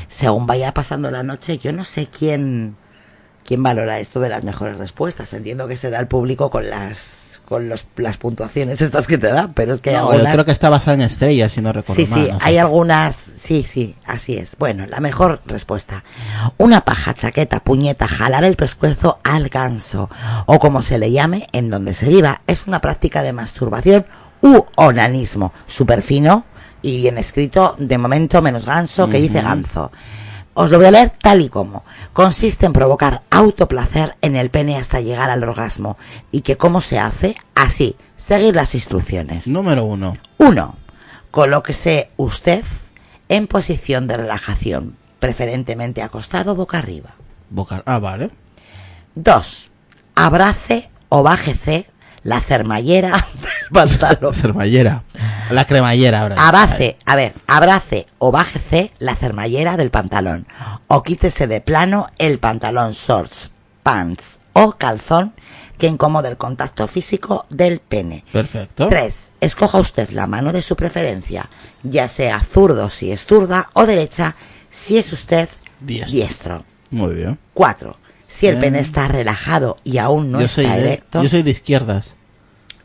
según 0.09 0.47
vaya 0.47 0.75
pasando 0.75 1.11
la 1.11 1.23
noche, 1.23 1.59
yo 1.59 1.73
no 1.73 1.85
sé 1.85 2.07
quién 2.07 2.77
quién 3.45 3.63
valora 3.63 3.99
esto 3.99 4.21
de 4.21 4.29
las 4.29 4.45
mejores 4.45 4.77
respuestas. 4.79 5.33
Entiendo 5.33 5.67
que 5.69 5.77
será 5.77 5.99
el 6.01 6.07
público 6.07 6.51
con 6.51 6.69
las 6.71 7.41
con 7.49 7.69
los, 7.69 7.87
las 7.97 8.17
puntuaciones 8.17 8.81
estas 8.81 9.07
que 9.07 9.19
te 9.19 9.27
dan, 9.27 9.53
pero 9.53 9.75
es 9.75 9.81
que 9.83 9.91
hay 9.91 9.97
No, 9.97 10.05
yo 10.05 10.11
algunas... 10.13 10.33
creo 10.33 10.45
que 10.47 10.53
está 10.53 10.71
basada 10.71 10.95
en 10.95 11.03
estrellas, 11.03 11.53
si 11.53 11.61
no 11.61 11.73
recuerdo 11.73 12.03
Sí, 12.03 12.11
mal, 12.11 12.21
sí, 12.25 12.31
no 12.33 12.39
sé. 12.39 12.45
hay 12.47 12.57
algunas, 12.57 13.15
sí, 13.15 13.63
sí, 13.63 13.97
así 14.07 14.37
es. 14.39 14.57
Bueno, 14.59 14.87
la 14.87 15.01
mejor 15.01 15.43
respuesta. 15.45 16.03
Una 16.57 16.83
paja, 16.83 17.13
chaqueta, 17.13 17.61
puñeta, 17.61 18.09
jalar 18.09 18.45
el 18.45 18.57
pescuezo 18.57 19.19
al 19.23 19.49
ganso, 19.51 20.09
o 20.47 20.59
como 20.61 20.81
se 20.81 20.99
le 20.99 21.11
llame 21.13 21.47
en 21.53 21.69
donde 21.69 21.93
se 21.93 22.09
viva, 22.09 22.41
es 22.47 22.67
una 22.67 22.81
práctica 22.81 23.23
de 23.23 23.35
masturbación 23.35 24.07
u 24.41 24.65
onanismo, 24.77 25.53
súper 25.67 26.01
fino 26.01 26.47
y 26.81 26.99
bien 26.99 27.19
escrito, 27.19 27.77
de 27.79 27.99
momento 27.99 28.41
menos 28.41 28.65
ganso 28.65 29.11
que 29.11 29.19
dice 29.21 29.43
ganso. 29.43 29.93
Os 30.55 30.71
lo 30.71 30.77
voy 30.77 30.87
a 30.87 30.91
leer 30.91 31.11
tal 31.11 31.41
y 31.41 31.49
como. 31.49 31.83
Consiste 32.13 32.67
en 32.67 32.73
provocar 32.73 33.23
autoplacer 33.31 34.17
en 34.21 34.37
el 34.37 34.51
pene 34.51 34.77
hasta 34.77 35.01
llegar 35.01 35.31
al 35.31 35.43
orgasmo. 35.43 35.97
¿Y 36.31 36.43
que 36.43 36.57
cómo 36.57 36.81
se 36.81 36.99
hace? 36.99 37.37
Así, 37.55 37.97
seguir 38.17 38.55
las 38.55 38.75
instrucciones. 38.75 39.47
Número 39.47 39.85
uno. 39.85 40.17
1. 40.39 40.77
Colóquese 41.31 42.11
usted 42.17 42.65
en 43.31 43.47
posición 43.47 44.07
de 44.07 44.19
relajación, 44.19 44.97
preferentemente 45.19 46.03
acostado 46.03 46.55
boca 46.55 46.79
arriba. 46.79 47.15
Boca... 47.49 47.83
Ah, 47.87 47.99
vale. 47.99 48.31
2. 49.15 49.71
Abrace 50.15 50.91
o 51.09 51.23
bájese 51.23 51.87
la 52.25 52.41
cermallera 52.41 53.11
del 53.11 53.71
pantalón. 53.73 54.35
Cermallera. 54.35 55.03
La 55.51 55.65
cremallera 55.67 56.21
ahora. 56.21 56.37
Abrace, 56.49 56.97
a 57.05 57.17
ver, 57.17 57.35
abrace 57.47 58.07
o 58.19 58.31
bájese 58.31 58.93
la 58.99 59.15
cermallera 59.15 59.77
del 59.77 59.91
pantalón. 59.91 60.47
O 60.89 61.03
quítese 61.03 61.47
de 61.47 61.61
plano 61.61 62.07
el 62.19 62.39
pantalón 62.39 62.93
shorts, 62.93 63.51
pants 63.83 64.39
o 64.53 64.73
calzón 64.73 65.35
que 65.79 65.89
incomode 65.89 66.29
el 66.29 66.37
contacto 66.37 66.87
físico 66.87 67.45
del 67.51 67.81
pene. 67.81 68.25
Perfecto. 68.33 68.89
3. 68.89 69.33
Escoja 69.41 69.79
usted 69.79 70.11
la 70.11 70.27
mano 70.29 70.53
de 70.53 70.63
su 70.63 70.77
preferencia, 70.77 71.51
ya 71.83 72.09
sea 72.09 72.41
zurdo 72.41 72.89
si 72.89 73.11
es 73.11 73.27
zurda 73.27 73.69
o 73.73 73.85
derecha 73.85 74.37
si 74.71 74.97
es 74.99 75.13
usted 75.13 75.49
Diestro. 75.81 76.13
diestro. 76.13 76.65
Muy 76.91 77.15
bien. 77.15 77.39
4. 77.55 77.97
Si 78.33 78.47
el 78.47 78.55
Bien. 78.57 78.73
pene 78.73 78.79
está 78.81 79.09
relajado 79.09 79.77
y 79.85 79.99
aún 79.99 80.33
no 80.33 80.39
yo, 80.41 80.47
está 80.47 80.55
soy 80.63 80.67
de, 80.67 80.79
erecto, 80.79 81.23
yo 81.23 81.29
soy 81.29 81.43
de 81.43 81.51
izquierdas. 81.51 82.17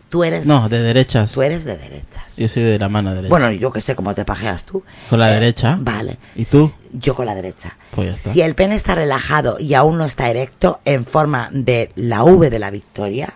tú 0.09 0.23
eres 0.25 0.45
No, 0.45 0.67
de 0.67 0.81
derechas. 0.81 1.31
tú 1.31 1.41
eres 1.41 1.63
de 1.63 1.77
derechas. 1.77 2.23
Yo 2.35 2.47
soy 2.49 2.63
de 2.63 2.77
la 2.77 2.89
mano 2.89 3.13
derecha. 3.13 3.29
Bueno, 3.29 3.49
yo 3.51 3.71
que 3.71 3.79
sé 3.81 3.95
cómo 3.95 4.13
te 4.13 4.25
pajeas 4.25 4.65
tú. 4.65 4.83
Con 5.09 5.19
la 5.19 5.31
Eh, 5.31 5.35
derecha. 5.35 5.77
Vale. 5.79 6.17
¿Y 6.35 6.43
tú? 6.45 6.71
Yo 6.91 7.15
con 7.15 7.25
la 7.25 7.33
derecha. 7.35 7.77
Pues 7.91 8.07
ya 8.09 8.13
está. 8.15 8.33
Si 8.33 8.41
el 8.41 8.55
pene 8.55 8.75
está 8.75 8.95
relajado 8.95 9.57
y 9.59 9.73
aún 9.73 9.97
no 9.97 10.03
está 10.05 10.29
erecto, 10.29 10.81
en 10.85 11.05
forma 11.05 11.49
de 11.53 11.91
la 11.95 12.23
V 12.23 12.49
de 12.49 12.59
la 12.59 12.69
victoria, 12.69 13.33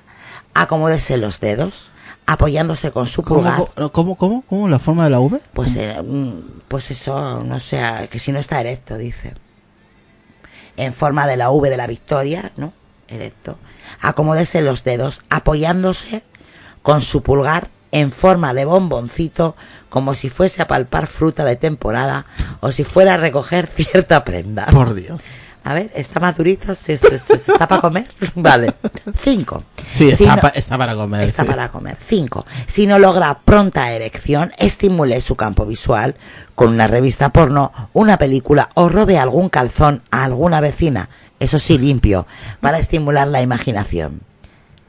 acomódese 0.54 1.18
los 1.18 1.40
dedos, 1.40 1.90
apoyándose 2.26 2.92
con 2.92 3.08
su 3.08 3.24
¿Cómo, 3.24 3.40
pulgar. 3.42 3.58
cómo, 3.58 3.92
cómo, 3.92 4.16
cómo, 4.18 4.42
cómo? 4.48 4.70
¿La 4.70 4.80
forma 4.80 5.06
de 5.06 5.10
la 5.12 5.20
V? 5.22 5.40
Pues, 5.54 5.76
eh, 5.78 6.02
mm, 6.02 6.32
pues 6.68 6.92
eso, 6.92 7.42
no 7.44 7.60
sé, 7.60 7.82
que 8.12 8.20
si 8.20 8.32
no 8.32 8.40
está 8.40 8.60
erecto, 8.60 8.98
dice. 8.98 9.34
En 10.78 10.94
forma 10.94 11.28
de 11.28 11.38
la 11.38 11.52
V 11.52 11.70
de 11.70 11.78
la 11.78 11.88
victoria, 11.88 12.52
¿no? 12.58 12.74
Erecto. 13.08 13.58
Acomódese 14.00 14.62
los 14.62 14.84
dedos, 14.84 15.22
apoyándose 15.30 16.24
con 16.82 17.02
su 17.02 17.22
pulgar 17.24 17.70
en 17.92 18.12
forma 18.12 18.54
de 18.54 18.66
bomboncito, 18.66 19.56
como 19.90 20.14
si 20.14 20.30
fuese 20.30 20.62
a 20.62 20.68
palpar 20.68 21.08
fruta 21.08 21.44
de 21.44 21.58
temporada 21.58 22.26
o 22.62 22.72
si 22.72 22.84
fuera 22.84 23.16
a 23.16 23.18
recoger 23.18 23.68
cierta 23.76 24.24
prenda. 24.24 24.66
Por 24.68 24.94
Dios. 24.94 25.22
A 25.64 25.76
ver, 25.76 25.92
¿está 25.94 26.20
madurito? 26.20 26.74
¿Se, 26.74 26.98
se- 26.98 27.20
se- 27.20 27.38
se 27.38 27.52
está 27.52 27.68
para 27.68 27.82
comer? 27.82 28.12
Vale. 28.36 28.74
Cinco. 29.24 29.64
Sí, 29.84 30.08
Si 30.16 30.24
está, 30.24 30.36
no- 30.36 30.42
pa- 30.42 30.48
está 30.50 30.78
para 30.78 30.96
comer. 30.96 31.22
Está 31.22 31.44
sí. 31.44 31.50
para 31.50 31.70
comer. 31.70 31.98
5. 32.04 32.46
Si 32.66 32.88
no 32.88 32.98
logra 32.98 33.40
pronta 33.46 33.92
erección, 33.92 34.52
estimule 34.58 35.22
su 35.22 35.36
campo 35.36 35.66
visual 35.66 36.16
con 36.56 36.70
una 36.70 36.88
revista 36.88 37.30
porno, 37.30 37.72
una 37.94 38.18
película 38.18 38.70
o 38.74 38.90
robe 38.90 39.20
algún 39.20 39.50
calzón 39.50 40.02
a 40.10 40.24
alguna 40.24 40.62
vecina, 40.62 41.10
eso 41.40 41.60
sí 41.60 41.78
limpio, 41.78 42.26
para 42.60 42.80
estimular 42.80 43.28
la 43.28 43.42
imaginación. 43.42 44.22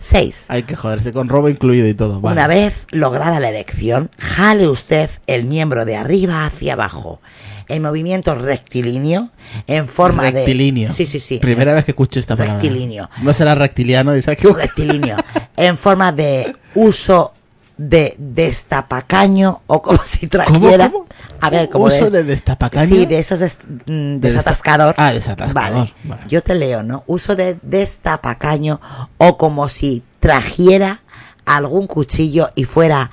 6. 0.03 0.47
Hay 0.49 0.65
que 0.65 0.77
joderse 0.77 1.13
con 1.13 1.29
robo 1.29 1.49
incluido 1.49 1.87
y 1.89 1.95
todo. 1.95 2.21
Vale. 2.21 2.35
Una 2.35 2.47
vez 2.47 2.87
lograda 2.91 3.41
la 3.41 3.49
erección, 3.49 4.11
jale 4.19 4.69
usted 4.69 5.09
el 5.27 5.45
miembro 5.45 5.85
de 5.85 5.97
arriba 5.97 6.45
hacia 6.45 6.75
abajo, 6.75 7.21
en 7.69 7.83
movimiento 7.83 8.35
rectilíneo, 8.35 9.31
en 9.67 9.89
forma 9.89 10.25
rectilíneo. 10.31 10.89
de... 10.91 10.95
Sí, 10.95 11.07
sí, 11.07 11.21
sí. 11.21 11.39
Primera 11.39 11.73
vez 11.73 11.85
que 11.85 11.93
escucho 11.93 12.21
esta 12.21 12.37
palabra. 12.37 12.61
Rectilíneo. 12.61 13.09
No 13.23 13.33
será 13.33 13.55
rectiliano, 13.55 14.13
equivocado. 14.15 14.55
rectilíneo 14.55 15.17
en 15.57 15.77
forma 15.77 16.13
de 16.13 16.55
uso 16.75 17.33
de 17.79 18.15
destapacaño 18.19 19.63
o 19.67 19.83
como 19.83 19.99
si 20.05 20.27
trajera 20.29 20.91
¿Cómo, 20.91 21.07
cómo? 21.07 21.07
a 21.41 21.51
ver 21.51 21.69
como 21.71 21.87
¿Uso 21.87 22.11
de 22.11 22.23
destapacaño? 22.23 22.95
sí 22.95 23.07
de 23.07 23.19
esos 23.19 23.39
des- 23.41 23.59
mm, 23.87 24.17
De 24.17 24.19
desatascador 24.31 24.95
Ah, 24.99 25.13
desatascador, 25.13 25.89
vale. 26.05 26.23
yo 26.29 26.43
te 26.43 26.55
leo 26.55 26.83
no 26.83 27.03
uso 27.07 27.35
de 27.35 27.59
destapacaño 27.63 28.81
o 29.19 29.39
como 29.39 29.69
si 29.69 30.03
trajera 30.21 31.01
algún 31.47 31.87
cuchillo 31.87 32.51
y 32.55 32.65
fuera 32.65 33.11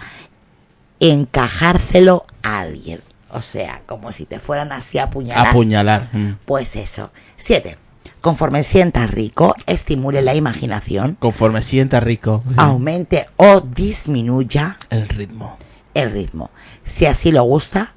encajárselo 0.99 2.25
a 2.43 2.59
alguien 2.59 2.99
o 3.31 3.41
sea 3.41 3.81
como 3.85 4.11
si 4.11 4.25
te 4.25 4.39
fueran 4.39 4.71
así 4.71 4.97
a 4.97 5.03
apuñalar 5.03 5.47
Apuñalar. 5.47 6.09
mm. 6.11 6.31
pues 6.45 6.75
eso. 6.75 7.11
Siete. 7.37 7.77
Conforme 8.21 8.63
sienta 8.63 9.07
rico, 9.07 9.55
estimule 9.65 10.21
la 10.21 10.35
imaginación, 10.35 11.15
Conforme 11.19 11.61
sienta 11.61 11.99
rico. 12.01 12.43
sí. 12.47 12.55
aumente 12.57 13.27
o 13.37 13.61
disminuya 13.61 14.77
El 14.89 15.07
ritmo. 15.07 15.57
el 15.93 16.11
ritmo. 16.11 16.49
Si 16.83 17.05
así 17.05 17.31
lo 17.31 17.43
gusta, 17.43 17.93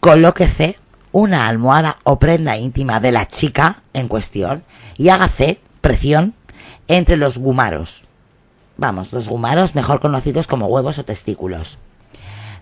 colóquese 0.00 0.78
una 1.10 1.48
almohada 1.48 1.96
o 2.04 2.18
prenda 2.18 2.56
íntima 2.58 3.00
de 3.00 3.10
la 3.12 3.26
chica 3.26 3.82
en 3.92 4.08
cuestión 4.08 4.62
y 4.96 5.08
hágase 5.08 5.60
presión 5.80 6.34
entre 6.86 7.16
los 7.16 7.38
gumaros. 7.38 8.04
Vamos, 8.76 9.12
los 9.12 9.28
gumaros 9.28 9.74
mejor 9.74 10.00
conocidos 10.00 10.46
como 10.46 10.66
huevos 10.66 10.98
o 10.98 11.04
testículos. 11.04 11.78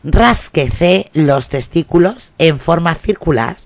Rásquese 0.05 1.11
los 1.13 1.49
testículos 1.49 2.33
en 2.39 2.59
forma 2.59 2.95
circular. 2.95 3.59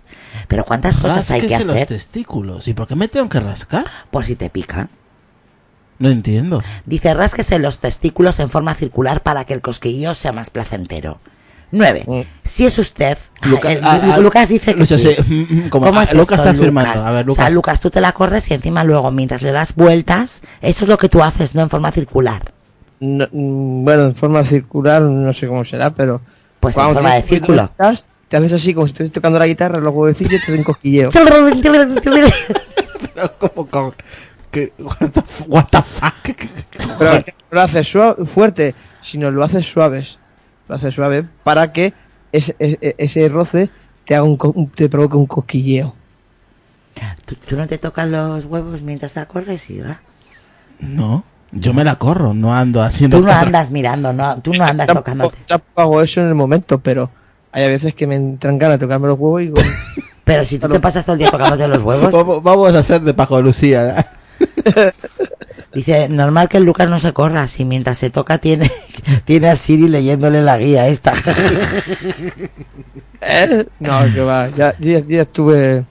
Pero 0.50 0.64
¿cuántas 0.64 0.96
cosas 0.96 1.30
hay 1.30 1.42
que 1.42 1.46
Rásquese 1.46 1.64
los 1.64 1.76
hacer 1.76 1.86
testículos. 1.88 2.66
¿Y 2.66 2.74
por 2.74 2.88
qué 2.88 2.96
me 2.96 3.06
tengo 3.06 3.28
que 3.28 3.38
rascar? 3.38 3.84
por 4.10 4.24
si 4.24 4.34
te 4.34 4.50
pican? 4.50 4.88
No 6.00 6.08
entiendo. 6.10 6.60
Dice, 6.86 7.14
rásquese 7.14 7.60
los 7.60 7.78
testículos 7.78 8.40
en 8.40 8.50
forma 8.50 8.74
circular 8.74 9.22
para 9.22 9.44
que 9.44 9.54
el 9.54 9.60
cosquilleo 9.60 10.14
sea 10.14 10.32
más 10.32 10.50
placentero. 10.50 11.18
9. 11.70 12.04
Mm. 12.04 12.20
Si 12.42 12.66
es 12.66 12.76
usted... 12.78 13.16
Luca- 13.44 13.70
el- 13.70 14.22
Lucas 14.22 14.48
dice 14.48 14.74
que 14.74 14.80
Lucha, 14.80 14.98
sí. 14.98 15.12
sí, 15.12 15.22
mm, 15.22 15.66
mm, 15.66 15.68
como- 15.68 15.86
¿Cómo 15.86 16.02
es 16.02 16.12
Lucas 16.14 16.38
esto, 16.40 16.48
está 16.48 16.50
afirmando. 16.50 16.90
Lucas? 16.90 17.04
A 17.06 17.10
ver, 17.12 17.30
O 17.30 17.34
sea, 17.34 17.44
Lucas. 17.44 17.52
Lucas, 17.52 17.80
tú 17.80 17.90
te 17.90 18.00
la 18.00 18.10
corres 18.12 18.50
y 18.50 18.54
encima 18.54 18.82
luego, 18.82 19.12
mientras 19.12 19.42
le 19.42 19.52
das 19.52 19.76
vueltas, 19.76 20.40
eso 20.62 20.84
es 20.84 20.88
lo 20.88 20.98
que 20.98 21.08
tú 21.08 21.22
haces, 21.22 21.54
¿no? 21.54 21.62
En 21.62 21.70
forma 21.70 21.92
circular. 21.92 22.42
No, 22.98 23.26
mm, 23.30 23.84
bueno, 23.84 24.02
en 24.06 24.16
forma 24.16 24.42
circular, 24.42 25.00
no 25.02 25.32
sé 25.32 25.46
cómo 25.46 25.64
será, 25.64 25.90
pero. 25.94 26.20
Pues 26.58 26.76
en 26.76 26.92
forma 26.92 27.14
de 27.14 27.22
círculo. 27.22 27.62
estás, 27.64 28.04
te 28.30 28.38
haces 28.38 28.54
así 28.54 28.72
como 28.72 28.86
si 28.86 28.92
estuvieras 28.92 29.12
tocando 29.12 29.38
la 29.38 29.46
guitarra, 29.46 29.80
los 29.80 29.92
huevecillos 29.92 30.40
te 30.46 30.52
den 30.52 30.64
cosquilleo. 30.64 31.10
Pero, 33.14 33.32
¿cómo, 33.38 33.66
cómo? 33.68 33.94
¿Qué? 34.50 34.72
What 34.78 35.10
the, 35.10 35.22
what 35.48 35.64
the 35.70 35.82
fuck? 35.82 36.14
Pero 36.98 37.14
no 37.14 37.22
lo 37.50 37.60
haces 37.60 37.88
suave, 37.88 38.24
fuerte, 38.26 38.74
sino 39.02 39.30
lo 39.30 39.44
haces 39.44 39.66
suaves. 39.66 40.18
Lo 40.68 40.76
haces 40.76 40.94
suave 40.94 41.26
para 41.44 41.72
que 41.72 41.92
ese, 42.32 42.54
ese, 42.58 42.94
ese 42.98 43.28
roce 43.28 43.70
te 44.06 44.14
haga 44.14 44.24
un, 44.24 44.36
co- 44.36 44.54
te 44.74 44.88
provoque 44.88 45.16
un 45.16 45.26
cosquilleo. 45.26 45.94
¿Tú, 47.26 47.34
tú 47.34 47.56
no 47.56 47.66
te 47.66 47.78
tocas 47.78 48.08
los 48.08 48.44
huevos 48.46 48.82
mientras 48.82 49.12
te 49.12 49.24
corres, 49.26 49.68
Isra? 49.70 50.00
No, 50.80 51.24
yo 51.52 51.72
me 51.74 51.84
la 51.84 51.96
corro, 51.96 52.34
no 52.34 52.54
ando 52.54 52.82
haciendo. 52.82 53.18
Tú 53.18 53.24
no 53.24 53.30
otra- 53.30 53.42
andas 53.42 53.70
mirando, 53.70 54.12
no, 54.12 54.40
tú 54.40 54.52
no 54.54 54.64
andas 54.64 54.86
tocándote. 54.88 55.38
tampoco 55.46 55.80
hago 55.80 56.02
eso 56.02 56.20
en 56.20 56.28
el 56.28 56.34
momento, 56.34 56.78
pero 56.80 57.10
hay 57.52 57.64
a 57.64 57.68
veces 57.68 57.94
que 57.94 58.06
me 58.06 58.14
entran 58.16 58.58
ganas 58.58 58.78
de 58.78 58.86
tocarme 58.86 59.08
los 59.08 59.18
huevos 59.18 59.42
y 59.42 59.44
digo, 59.46 59.56
Pero 60.24 60.44
si 60.44 60.58
tú 60.60 60.68
te 60.68 60.78
pasas 60.78 61.04
todo 61.04 61.14
el 61.14 61.18
día 61.18 61.30
tocándote 61.30 61.66
los 61.66 61.82
huevos, 61.82 62.42
Vamos, 62.42 62.74
a 62.74 62.78
hacer 62.78 63.00
de 63.00 63.14
Paco 63.14 63.42
Lucía. 63.42 64.06
Dice, 65.74 66.08
normal 66.08 66.48
que 66.48 66.56
el 66.58 66.64
Lucas 66.64 66.88
no 66.88 66.98
se 67.00 67.12
corra, 67.12 67.46
si 67.48 67.64
mientras 67.64 67.98
se 67.98 68.10
toca 68.10 68.38
tiene, 68.38 68.70
tiene 69.24 69.48
a 69.48 69.56
Siri 69.56 69.88
leyéndole 69.88 70.42
la 70.42 70.58
guía 70.58 70.88
esta. 70.88 71.14
"Eh". 73.20 73.66
no, 73.78 74.12
que 74.12 74.20
va, 74.20 74.48
ya, 74.50 74.74
ya, 74.78 75.00
ya 75.00 75.22
estuve 75.22 75.84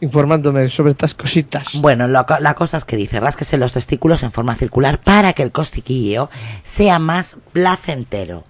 informándome 0.00 0.68
sobre 0.68 0.92
estas 0.92 1.14
cositas. 1.14 1.68
bueno, 1.74 2.08
lo 2.08 2.26
la 2.40 2.54
cosa 2.54 2.76
es 2.76 2.84
que 2.84 2.96
dice, 2.96 3.20
rásquese 3.20 3.56
los 3.56 3.72
testículos 3.72 4.22
en 4.22 4.32
forma 4.32 4.56
circular 4.56 4.98
para 4.98 5.32
que 5.32 5.42
el 5.42 5.52
costiquillo 5.52 6.28
sea 6.62 6.98
más 6.98 7.36
placentero. 7.52 8.44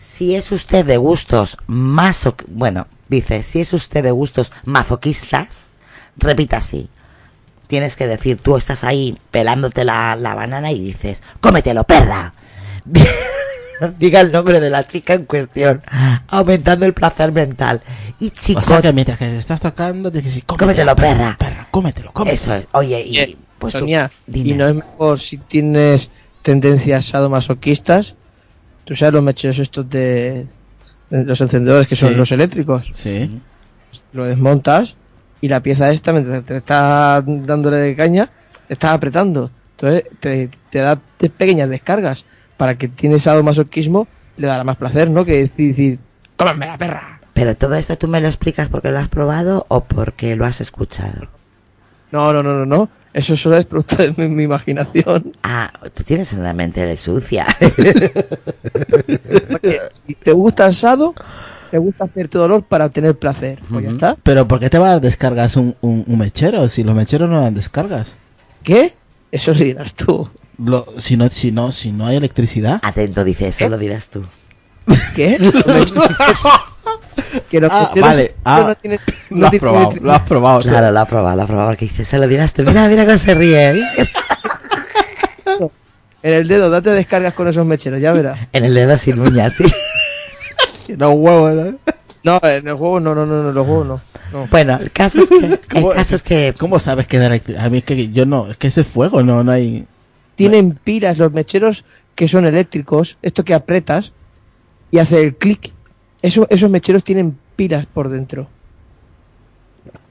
Si 0.00 0.34
es 0.34 0.50
usted 0.50 0.86
de 0.86 0.96
gustos 0.96 1.58
maso... 1.66 2.34
Bueno, 2.48 2.86
dice, 3.08 3.42
si 3.42 3.60
es 3.60 3.74
usted 3.74 4.02
de 4.02 4.10
gustos 4.10 4.50
mazoquistas, 4.64 5.72
repita 6.16 6.56
así. 6.56 6.88
Tienes 7.66 7.96
que 7.96 8.06
decir, 8.06 8.38
tú 8.38 8.56
estás 8.56 8.82
ahí 8.82 9.18
pelándote 9.30 9.84
la, 9.84 10.16
la 10.16 10.34
banana 10.34 10.72
y 10.72 10.80
dices, 10.80 11.22
cómetelo, 11.42 11.84
perra. 11.84 12.32
Diga 13.98 14.20
el 14.22 14.32
nombre 14.32 14.58
de 14.58 14.70
la 14.70 14.86
chica 14.86 15.12
en 15.12 15.26
cuestión, 15.26 15.82
aumentando 16.28 16.86
el 16.86 16.94
placer 16.94 17.30
mental. 17.32 17.82
Y 18.18 18.30
chico, 18.30 18.60
O 18.60 18.62
sea 18.62 18.80
que 18.80 18.94
mientras 18.94 19.18
que 19.18 19.26
te 19.26 19.36
estás 19.36 19.60
tocando, 19.60 20.10
que 20.10 20.22
decir, 20.22 20.44
Cómetelo, 20.46 20.96
perra". 20.96 21.36
perra, 21.38 21.68
cómetelo, 21.70 22.10
cómetelo. 22.14 22.34
eso 22.34 22.54
es. 22.54 22.68
Oye, 22.72 23.02
y 23.02 23.18
Oye, 23.18 23.36
pues 23.58 23.72
Sonia, 23.72 24.10
y 24.32 24.54
no 24.54 24.66
es 24.66 24.74
mejor 24.76 25.20
si 25.20 25.36
tienes 25.36 26.10
tendencias 26.40 27.04
sadomasoquistas, 27.04 28.14
tú 28.90 28.96
sabes 28.96 29.14
los 29.14 29.22
mecheros 29.22 29.60
estos 29.60 29.88
de, 29.88 30.46
de 31.10 31.24
los 31.24 31.40
encendedores 31.40 31.86
que 31.86 31.94
son 31.94 32.16
los 32.16 32.32
eléctricos, 32.32 32.90
Sí. 32.92 33.40
lo 34.12 34.24
desmontas 34.24 34.96
y 35.40 35.46
la 35.46 35.60
pieza 35.60 35.92
esta, 35.92 36.12
mientras 36.12 36.44
te 36.44 36.56
está 36.56 37.22
dándole 37.24 37.76
de 37.76 37.94
caña, 37.94 38.28
te 38.66 38.74
está 38.74 38.92
apretando. 38.92 39.48
Entonces 39.76 40.06
te, 40.18 40.50
te 40.70 40.78
da 40.80 40.98
pequeñas 41.38 41.70
descargas 41.70 42.24
para 42.56 42.74
que 42.76 42.88
tienes 42.88 43.22
sadomasoquismo, 43.22 44.08
le 44.36 44.48
dará 44.48 44.64
más 44.64 44.76
placer, 44.76 45.08
¿no? 45.08 45.24
Que 45.24 45.36
decir, 45.42 45.68
decir 45.68 45.98
cómame 46.36 46.66
la 46.66 46.76
perra. 46.76 47.20
Pero 47.32 47.54
todo 47.56 47.76
esto 47.76 47.96
tú 47.96 48.08
me 48.08 48.20
lo 48.20 48.26
explicas 48.26 48.68
porque 48.70 48.90
lo 48.90 48.98
has 48.98 49.08
probado 49.08 49.66
o 49.68 49.84
porque 49.84 50.34
lo 50.34 50.46
has 50.46 50.60
escuchado. 50.60 51.28
No, 52.10 52.32
no, 52.32 52.42
no, 52.42 52.54
no, 52.58 52.66
no. 52.66 52.88
Eso 53.12 53.36
solo 53.36 53.56
es 53.56 53.66
producto 53.66 53.96
de 53.96 54.14
mi, 54.16 54.28
mi 54.28 54.44
imaginación. 54.44 55.32
Ah, 55.42 55.72
tú 55.94 56.04
tienes 56.04 56.32
una 56.32 56.52
mente 56.52 56.86
de 56.86 56.96
sucia. 56.96 57.44
Porque 59.50 59.80
si 60.06 60.14
te 60.14 60.32
gusta 60.32 60.66
el 60.66 60.74
sado, 60.74 61.14
te 61.70 61.78
gusta 61.78 62.04
hacerte 62.04 62.38
dolor 62.38 62.62
para 62.62 62.86
obtener 62.86 63.16
placer. 63.18 63.58
Pues 63.68 63.84
ya 63.84 63.90
está. 63.90 64.16
Pero 64.22 64.46
¿por 64.46 64.60
qué 64.60 64.70
te 64.70 64.78
vas 64.78 64.88
a 64.88 64.92
dar 64.92 65.00
descargas 65.00 65.56
un, 65.56 65.74
un, 65.80 66.04
un 66.06 66.18
mechero? 66.18 66.68
Si 66.68 66.84
los 66.84 66.94
mecheros 66.94 67.28
no 67.28 67.40
dan 67.40 67.54
descargas. 67.54 68.16
¿Qué? 68.62 68.94
Eso 69.32 69.52
lo 69.52 69.58
dirás 69.58 69.94
tú. 69.94 70.28
Lo- 70.64 70.86
si, 70.98 71.16
no, 71.16 71.28
si, 71.30 71.52
no, 71.52 71.72
si 71.72 71.92
no 71.92 72.06
hay 72.06 72.16
electricidad. 72.16 72.78
Atento, 72.82 73.24
dice, 73.24 73.48
eso 73.48 73.68
lo 73.68 73.78
dirás 73.78 74.08
tú. 74.08 74.24
¿Qué? 75.16 75.36
que 77.48 77.60
los 77.60 77.70
Ah, 77.72 77.88
mecheros 77.88 78.08
vale. 78.08 78.34
Ah, 78.44 78.64
no 78.68 78.74
tienen- 78.74 79.00
no 79.30 79.38
lo 79.40 79.46
has 79.46 79.54
probado, 79.58 79.92
lo 80.00 80.12
has 80.12 80.22
probado. 80.22 80.60
Claro, 80.62 80.90
lo 80.90 81.00
ha 81.00 81.04
probado, 81.06 81.36
lo 81.36 81.42
ha 81.42 81.46
probado 81.46 81.68
porque 81.70 81.84
dice, 81.86 82.04
se 82.04 82.18
lo 82.18 82.26
dirás 82.28 82.52
tú. 82.52 82.62
Mira, 82.64 82.86
mira 82.88 83.04
cómo 83.06 83.18
se 83.18 83.34
ríe. 83.34 83.74
En 86.22 86.34
el 86.34 86.48
dedo, 86.48 86.68
date 86.68 86.90
descargas 86.90 87.32
con 87.32 87.48
esos 87.48 87.64
mecheros, 87.64 87.98
ya 87.98 88.12
verás. 88.12 88.38
En 88.52 88.64
el 88.66 88.74
dedo 88.74 88.98
sin 88.98 89.18
uñas, 89.20 89.54
sí. 89.54 89.64
No 90.98 91.10
huevos, 91.12 91.54
¿no? 91.54 91.78
No, 92.22 92.40
en 92.46 92.68
el 92.68 92.74
juego 92.74 93.00
no, 93.00 93.14
no, 93.14 93.24
no, 93.24 93.42
no, 93.44 93.52
los 93.52 93.66
juegos 93.66 93.86
no. 93.86 94.00
no. 94.32 94.46
Bueno, 94.50 94.78
el 94.82 94.90
caso 94.90 95.22
es 95.22 95.28
que, 95.30 95.36
el 95.46 95.58
¿Cómo- 95.72 95.92
caso 95.92 96.16
es 96.16 96.22
que 96.22 96.54
¿Cómo 96.58 96.78
sabes 96.78 97.06
que 97.06 97.18
da 97.18 97.26
electricidad? 97.28 97.64
A 97.64 97.70
mí 97.70 97.78
es 97.78 97.84
que 97.84 98.10
yo 98.10 98.26
no, 98.26 98.50
es 98.50 98.56
que 98.58 98.66
ese 98.68 98.84
fuego 98.84 99.22
no, 99.22 99.42
no 99.44 99.52
hay. 99.52 99.86
Tienen 100.36 100.72
pilas 100.72 101.16
los 101.16 101.32
mecheros 101.32 101.84
que 102.14 102.28
son 102.28 102.44
eléctricos, 102.44 103.16
esto 103.22 103.42
que 103.44 103.54
apretas 103.54 104.12
y 104.90 104.98
hace 104.98 105.22
el 105.22 105.36
clic, 105.36 105.72
eso, 106.22 106.46
esos 106.50 106.70
mecheros 106.70 107.04
tienen 107.04 107.38
pilas 107.56 107.86
por 107.86 108.08
dentro. 108.08 108.48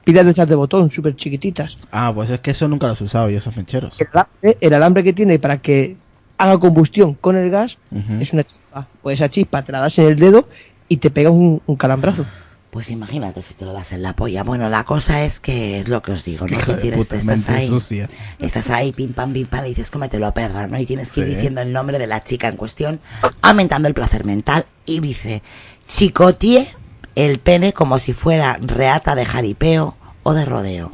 Pilas 0.04 0.24
de 0.24 0.30
estas 0.30 0.48
de 0.48 0.54
botón, 0.54 0.90
súper 0.90 1.14
chiquititas. 1.16 1.76
Ah, 1.92 2.10
pues 2.14 2.30
es 2.30 2.40
que 2.40 2.50
eso 2.52 2.66
nunca 2.68 2.86
los 2.86 3.00
he 3.00 3.04
usado 3.04 3.30
yo, 3.30 3.38
esos 3.38 3.56
mecheros. 3.56 4.00
El 4.00 4.08
alambre, 4.12 4.58
el 4.60 4.74
alambre 4.74 5.04
que 5.04 5.12
tiene 5.12 5.38
para 5.38 5.58
que 5.58 5.96
haga 6.38 6.58
combustión 6.58 7.14
con 7.14 7.36
el 7.36 7.50
gas 7.50 7.78
es 8.20 8.32
una 8.32 8.44
chispa. 8.44 8.88
Pues 9.02 9.20
esa 9.20 9.28
chispa 9.28 9.62
te 9.62 9.72
la 9.72 9.80
das 9.80 9.98
en 9.98 10.06
el 10.06 10.16
dedo 10.18 10.48
y 10.88 10.96
te 10.96 11.10
pega 11.10 11.30
un, 11.30 11.60
un 11.66 11.76
calambrazo. 11.76 12.24
Pues 12.70 12.90
imagínate 12.90 13.42
si 13.42 13.54
te 13.54 13.64
lo 13.64 13.72
das 13.72 13.92
en 13.92 14.02
la 14.02 14.14
polla. 14.14 14.44
Bueno, 14.44 14.68
la 14.68 14.84
cosa 14.84 15.24
es 15.24 15.40
que 15.40 15.80
es 15.80 15.88
lo 15.88 16.02
que 16.02 16.12
os 16.12 16.24
digo, 16.24 16.46
¿no? 16.46 16.56
Tú 16.58 16.72
de 16.72 16.78
tienes, 16.78 17.00
puta, 17.00 17.16
estás 17.16 17.48
ahí, 17.48 17.66
sucia. 17.66 18.08
estás 18.38 18.70
ahí, 18.70 18.92
pim 18.92 19.12
pam, 19.12 19.32
pim 19.32 19.46
pam, 19.46 19.66
y 19.66 19.70
dices, 19.70 19.90
cómetelo, 19.90 20.32
perra, 20.32 20.68
¿no? 20.68 20.78
Y 20.78 20.86
tienes 20.86 21.10
que 21.10 21.22
ir 21.22 21.26
diciendo 21.26 21.62
el 21.62 21.72
nombre 21.72 21.98
de 21.98 22.06
la 22.06 22.22
chica 22.22 22.46
en 22.46 22.56
cuestión, 22.56 23.00
aumentando 23.42 23.88
el 23.88 23.94
placer 23.94 24.24
mental, 24.24 24.66
y 24.86 25.00
dice, 25.00 25.42
chicotie 25.90 26.68
el 27.16 27.40
pene 27.40 27.72
como 27.72 27.98
si 27.98 28.12
fuera 28.12 28.58
reata 28.60 29.14
de 29.14 29.26
jaripeo 29.26 29.96
o 30.22 30.32
de 30.34 30.44
rodeo. 30.44 30.92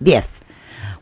10. 0.00 0.24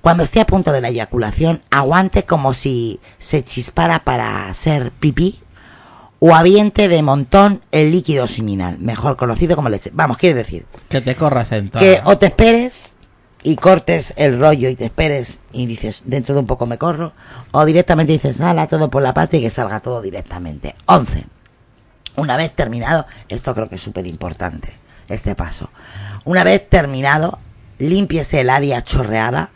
Cuando 0.00 0.22
esté 0.22 0.40
a 0.40 0.46
punto 0.46 0.72
de 0.72 0.81
la 0.81 0.88
eyaculación, 0.88 1.62
aguante 1.70 2.24
como 2.24 2.55
si 2.55 3.00
se 3.18 3.44
chispara 3.44 4.00
para 4.00 4.52
ser 4.55 4.92
pipí 4.92 5.40
o 6.20 6.35
aviente 6.35 6.88
de 6.88 7.02
montón 7.02 7.62
el 7.72 7.90
líquido 7.90 8.28
seminal, 8.28 8.78
mejor 8.78 9.16
conocido 9.16 9.57
como 9.57 9.68
leche. 9.68 9.90
Vamos, 9.92 10.18
quiere 10.18 10.37
decir 10.37 10.64
Que 10.88 11.00
te 11.00 11.16
corras 11.16 11.48
sentado. 11.48 11.85
que 11.85 12.00
o 12.05 12.16
te 12.18 12.26
esperes 12.26 12.94
y 13.42 13.57
cortes 13.57 14.14
el 14.16 14.38
rollo 14.38 14.68
y 14.68 14.76
te 14.76 14.85
esperes 14.85 15.40
y 15.52 15.66
dices, 15.66 16.02
dentro 16.05 16.35
de 16.35 16.40
un 16.40 16.46
poco 16.46 16.66
me 16.66 16.78
corro, 16.78 17.12
o 17.50 17.64
directamente 17.64 18.12
dices, 18.12 18.37
sala 18.37 18.68
todo 18.68 18.88
por 18.88 19.02
la 19.02 19.14
parte 19.14 19.38
y 19.38 19.40
que 19.40 19.50
salga 19.50 19.81
todo 19.81 20.00
directamente. 20.00 20.76
11. 20.87 21.24
Una 22.16 22.37
vez 22.37 22.53
terminado, 22.55 23.07
esto 23.29 23.55
creo 23.55 23.68
que 23.68 23.77
es 23.77 23.81
súper 23.83 24.07
importante, 24.07 24.72
este 25.09 25.35
paso. 25.35 25.70
Una 26.25 26.44
vez 26.44 26.68
terminado, 26.68 27.38
límpiese 27.79 28.40
el 28.42 28.51
área 28.51 28.83
chorreada 28.85 29.51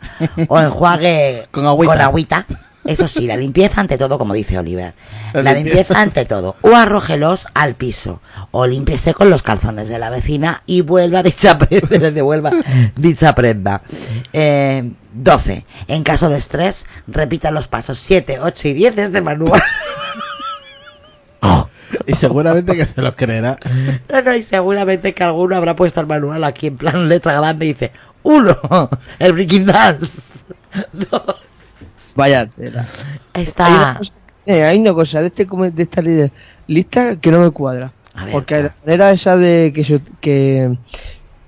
o 0.47 0.59
enjuague 0.59 1.47
Con 1.51 1.65
agüita. 1.65 1.93
con 1.93 2.01
agüita. 2.01 2.45
Eso 2.83 3.07
sí, 3.09 3.27
la 3.27 3.35
limpieza 3.35 3.81
ante 3.81 3.97
todo, 3.97 4.17
como 4.17 4.33
dice 4.33 4.57
Oliver. 4.57 4.93
La 5.33 5.41
La, 5.43 5.53
limpieza. 5.53 5.77
limpieza 5.79 6.01
ante 6.01 6.25
todo. 6.25 6.55
O 6.61 6.73
arrójelos 6.73 7.45
al 7.53 7.75
piso. 7.75 8.21
O 8.51 8.65
límpiese 8.65 9.13
con 9.13 9.29
los 9.29 9.43
calzones 9.43 9.89
de 9.89 9.99
la 9.99 10.09
vecina 10.09 10.63
y 10.65 10.79
vuelva 10.81 11.21
dicha 11.21 11.57
prenda. 11.57 12.11
devuelva 12.11 12.51
dicha 12.95 13.35
prenda. 13.35 13.81
Eh, 14.31 14.89
12. 15.11 15.65
En 15.89 16.03
caso 16.03 16.29
de 16.29 16.37
estrés, 16.37 16.85
repita 17.07 17.51
los 17.51 17.67
pasos 17.67 17.97
7, 17.99 18.39
8 18.41 18.67
y 18.69 18.73
10 18.73 18.95
de 18.95 19.03
este 19.03 19.21
manual. 19.21 19.61
Y 22.07 22.15
seguramente 22.15 22.75
que 22.75 22.85
se 22.85 23.01
lo 23.01 23.13
creerá. 23.15 23.59
No, 24.09 24.21
no, 24.21 24.33
y 24.35 24.41
seguramente 24.43 25.13
que 25.13 25.23
alguno 25.23 25.55
habrá 25.55 25.75
puesto 25.75 25.99
el 26.01 26.07
manual 26.07 26.43
aquí 26.43 26.67
en 26.67 26.77
plan 26.77 27.09
letra 27.09 27.33
grande 27.33 27.65
y 27.65 27.69
dice, 27.69 27.91
uno, 28.23 28.57
el 29.19 29.33
breaking 29.33 29.65
dance. 29.65 30.29
Dos, 30.93 31.41
Vaya 32.15 32.47
tela. 32.47 32.85
Hay 33.33 33.41
una 33.41 33.43
está... 33.43 33.95
cosa, 33.97 34.11
eh, 34.45 34.63
hay 34.63 34.79
una 34.79 34.93
cosa 34.93 35.19
de, 35.21 35.27
este, 35.27 35.45
de 35.45 35.83
esta 35.83 36.01
li- 36.01 36.31
lista 36.67 37.15
que 37.17 37.29
no 37.31 37.39
me 37.41 37.51
cuadra. 37.51 37.91
A 38.15 38.23
ver, 38.23 38.31
porque 38.33 38.63
la 38.63 38.75
manera 38.85 39.11
esa 39.11 39.37
de 39.37 39.71
que, 39.75 40.01
que, 40.21 40.77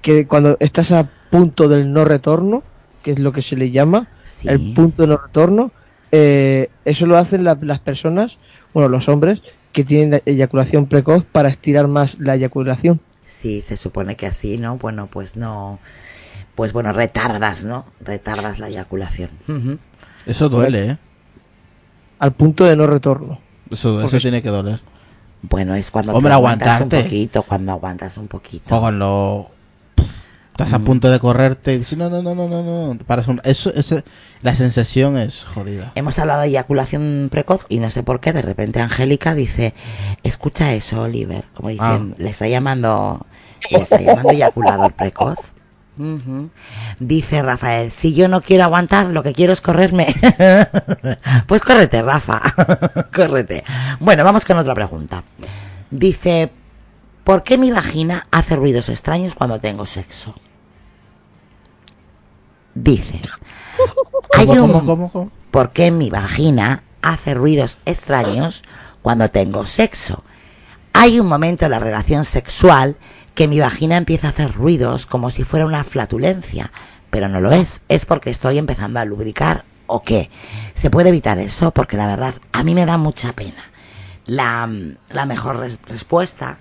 que 0.01 0.27
cuando 0.27 0.57
estás 0.59 0.91
a 0.91 1.07
punto 1.31 1.67
del 1.67 1.91
no 1.91 2.05
retorno, 2.05 2.61
que 3.01 3.11
es 3.11 3.19
lo 3.19 3.31
que 3.31 3.41
se 3.41 3.55
le 3.55 3.71
llama, 3.71 4.07
Sí. 4.25 4.47
el 4.47 4.73
punto 4.75 5.01
de 5.01 5.07
no 5.07 5.17
retorno, 5.17 5.71
eh, 6.11 6.69
eso 6.85 7.07
lo 7.07 7.17
hacen 7.17 7.43
la- 7.43 7.57
las 7.61 7.79
personas, 7.79 8.37
bueno, 8.73 8.89
los 8.89 9.09
hombres, 9.09 9.41
que 9.71 9.83
tienen 9.83 10.11
la 10.11 10.21
eyaculación 10.25 10.87
precoz 10.87 11.23
para 11.25 11.49
estirar 11.49 11.87
más 11.87 12.19
la 12.19 12.35
eyaculación. 12.35 12.99
Sí, 13.25 13.61
se 13.61 13.77
supone 13.77 14.15
que 14.15 14.27
así, 14.27 14.57
¿no? 14.57 14.77
Bueno, 14.77 15.07
pues 15.07 15.35
no... 15.35 15.79
Pues 16.55 16.73
bueno, 16.73 16.91
retardas, 16.91 17.63
¿no? 17.63 17.85
Retardas 18.01 18.59
la 18.59 18.67
eyaculación. 18.67 19.29
Eso 20.25 20.49
duele, 20.49 20.91
¿eh? 20.91 20.97
Al 22.19 22.33
punto 22.33 22.65
de 22.65 22.75
no 22.75 22.85
retorno. 22.85 23.39
Eso, 23.69 24.01
eso 24.01 24.17
tiene 24.17 24.41
que 24.41 24.49
doler. 24.49 24.81
Bueno, 25.41 25.75
es 25.75 25.89
cuando 25.89 26.13
Hombre, 26.13 26.31
te 26.31 26.33
aguantas 26.33 26.81
un 26.81 26.89
poquito, 26.89 27.43
cuando 27.43 27.71
aguantas 27.71 28.17
un 28.17 28.27
poquito. 28.27 28.75
O 28.75 28.81
cuando 28.81 29.51
estás 30.63 30.77
Mm. 30.77 30.81
a 30.81 30.85
punto 30.85 31.09
de 31.09 31.19
correrte 31.19 31.73
y 31.73 31.77
dices, 31.79 31.97
no, 31.97 32.09
no, 32.09 32.21
no, 32.21 32.35
no, 32.35 32.47
no, 32.49 32.63
no. 32.63 32.97
Paras 33.05 33.29
un... 33.29 33.39
Eso, 33.45 33.71
la 34.41 34.55
sensación 34.55 35.17
es 35.17 35.45
jodida. 35.45 35.93
Hemos 35.95 36.19
hablado 36.19 36.41
de 36.41 36.47
eyaculación 36.47 37.29
precoz 37.31 37.61
y 37.69 37.79
no 37.79 37.89
sé 37.89 38.03
por 38.03 38.19
qué, 38.19 38.33
de 38.33 38.41
repente 38.41 38.81
Angélica 38.81 39.35
dice, 39.35 39.73
escucha 40.23 40.73
eso, 40.73 41.03
Oliver, 41.03 41.45
como 41.53 41.69
dicen, 41.69 42.15
le 42.17 42.29
está 42.29 42.47
llamando, 42.49 43.25
le 43.71 43.77
está 43.79 44.01
llamando 44.01 44.31
eyaculador 44.31 44.91
precoz. 44.93 45.37
Dice 46.99 47.41
Rafael, 47.41 47.91
si 47.91 48.13
yo 48.13 48.27
no 48.27 48.41
quiero 48.41 48.63
aguantar, 48.65 49.07
lo 49.07 49.23
que 49.23 49.33
quiero 49.33 49.53
es 49.53 49.61
correrme. 49.61 50.07
pues 51.47 51.61
córrete, 51.61 52.01
Rafa, 52.01 52.41
córrete. 53.15 53.63
Bueno, 54.01 54.25
vamos 54.25 54.43
con 54.43 54.57
otra 54.57 54.75
pregunta. 54.75 55.23
Dice, 55.91 56.51
¿por 57.23 57.43
qué 57.43 57.57
mi 57.57 57.71
vagina 57.71 58.27
hace 58.31 58.55
ruidos 58.57 58.89
extraños 58.89 59.35
cuando 59.35 59.59
tengo 59.59 59.85
sexo? 59.85 60.35
Dice, 62.75 63.21
hay 64.37 64.45
¿Cómo, 64.47 64.63
un 64.63 64.71
cómo, 64.71 64.73
mom- 64.81 64.85
cómo, 64.85 65.11
cómo? 65.11 65.31
¿Por 65.51 65.71
qué 65.71 65.91
mi 65.91 66.09
vagina 66.09 66.83
hace 67.01 67.33
ruidos 67.33 67.79
extraños 67.85 68.63
cuando 69.01 69.29
tengo 69.29 69.65
sexo? 69.65 70.23
Hay 70.93 71.19
un 71.19 71.27
momento 71.27 71.65
en 71.65 71.71
la 71.71 71.79
relación 71.79 72.25
sexual 72.25 72.95
que 73.35 73.47
mi 73.47 73.59
vagina 73.59 73.97
empieza 73.97 74.27
a 74.27 74.31
hacer 74.31 74.53
ruidos 74.53 75.05
como 75.05 75.29
si 75.29 75.43
fuera 75.43 75.65
una 75.65 75.83
flatulencia, 75.83 76.71
pero 77.09 77.27
no 77.29 77.39
lo 77.41 77.51
es, 77.51 77.81
es 77.87 78.05
porque 78.05 78.29
estoy 78.29 78.57
empezando 78.57 78.99
a 78.99 79.05
lubricar 79.05 79.63
o 79.87 80.03
qué. 80.03 80.29
Se 80.73 80.89
puede 80.89 81.09
evitar 81.09 81.37
eso 81.39 81.71
porque 81.71 81.97
la 81.97 82.07
verdad 82.07 82.35
a 82.51 82.63
mí 82.63 82.73
me 82.75 82.85
da 82.85 82.97
mucha 82.97 83.33
pena. 83.33 83.63
La, 84.25 84.69
la 85.09 85.25
mejor 85.25 85.57
res- 85.59 85.79
respuesta 85.87 86.59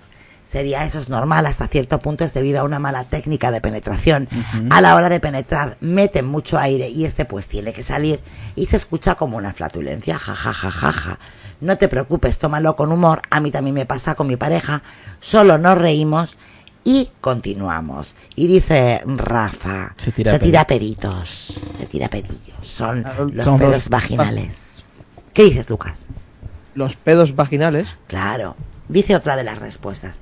sería 0.49 0.83
eso 0.85 0.99
es 0.99 1.09
normal 1.09 1.45
hasta 1.45 1.67
cierto 1.67 1.99
punto 1.99 2.23
es 2.23 2.33
debido 2.33 2.59
a 2.59 2.63
una 2.63 2.79
mala 2.79 3.03
técnica 3.03 3.51
de 3.51 3.61
penetración. 3.61 4.27
A 4.71 4.81
la 4.81 4.95
hora 4.95 5.09
de 5.09 5.19
penetrar 5.19 5.77
meten 5.79 6.25
mucho 6.25 6.57
aire 6.57 6.89
y 6.89 7.05
este 7.05 7.25
pues 7.25 7.47
tiene 7.47 7.71
que 7.73 7.83
salir 7.83 8.19
y 8.55 8.65
se 8.65 8.77
escucha 8.77 9.15
como 9.15 9.37
una 9.37 9.53
flatulencia, 9.53 10.17
ja 10.17 10.33
ja 10.33 10.53
ja 10.53 10.71
ja 10.71 10.91
ja. 10.91 11.19
No 11.61 11.77
te 11.77 11.87
preocupes, 11.87 12.39
tómalo 12.39 12.75
con 12.75 12.91
humor, 12.91 13.21
a 13.29 13.39
mí 13.41 13.51
también 13.51 13.75
me 13.75 13.85
pasa 13.85 14.15
con 14.15 14.27
mi 14.27 14.37
pareja, 14.37 14.81
solo 15.19 15.57
nos 15.57 15.77
reímos 15.77 16.37
y 16.85 17.09
continuamos. 17.21 18.15
Y 18.35 18.47
dice 18.47 19.01
Rafa, 19.05 19.93
Se 19.97 20.11
tira 20.39 20.65
peritos, 20.65 21.59
se 21.77 21.85
tira 21.85 22.07
pedillos, 22.07 22.57
son 22.63 23.05
los 23.33 23.45
son 23.45 23.59
pedos 23.59 23.73
dos- 23.73 23.89
vaginales. 23.89 24.83
¿Qué 25.33 25.43
dices, 25.43 25.69
Lucas? 25.69 26.05
Los 26.73 26.95
pedos 26.95 27.35
vaginales. 27.35 27.87
Claro, 28.07 28.55
dice 28.87 29.15
otra 29.15 29.35
de 29.35 29.43
las 29.43 29.59
respuestas. 29.59 30.21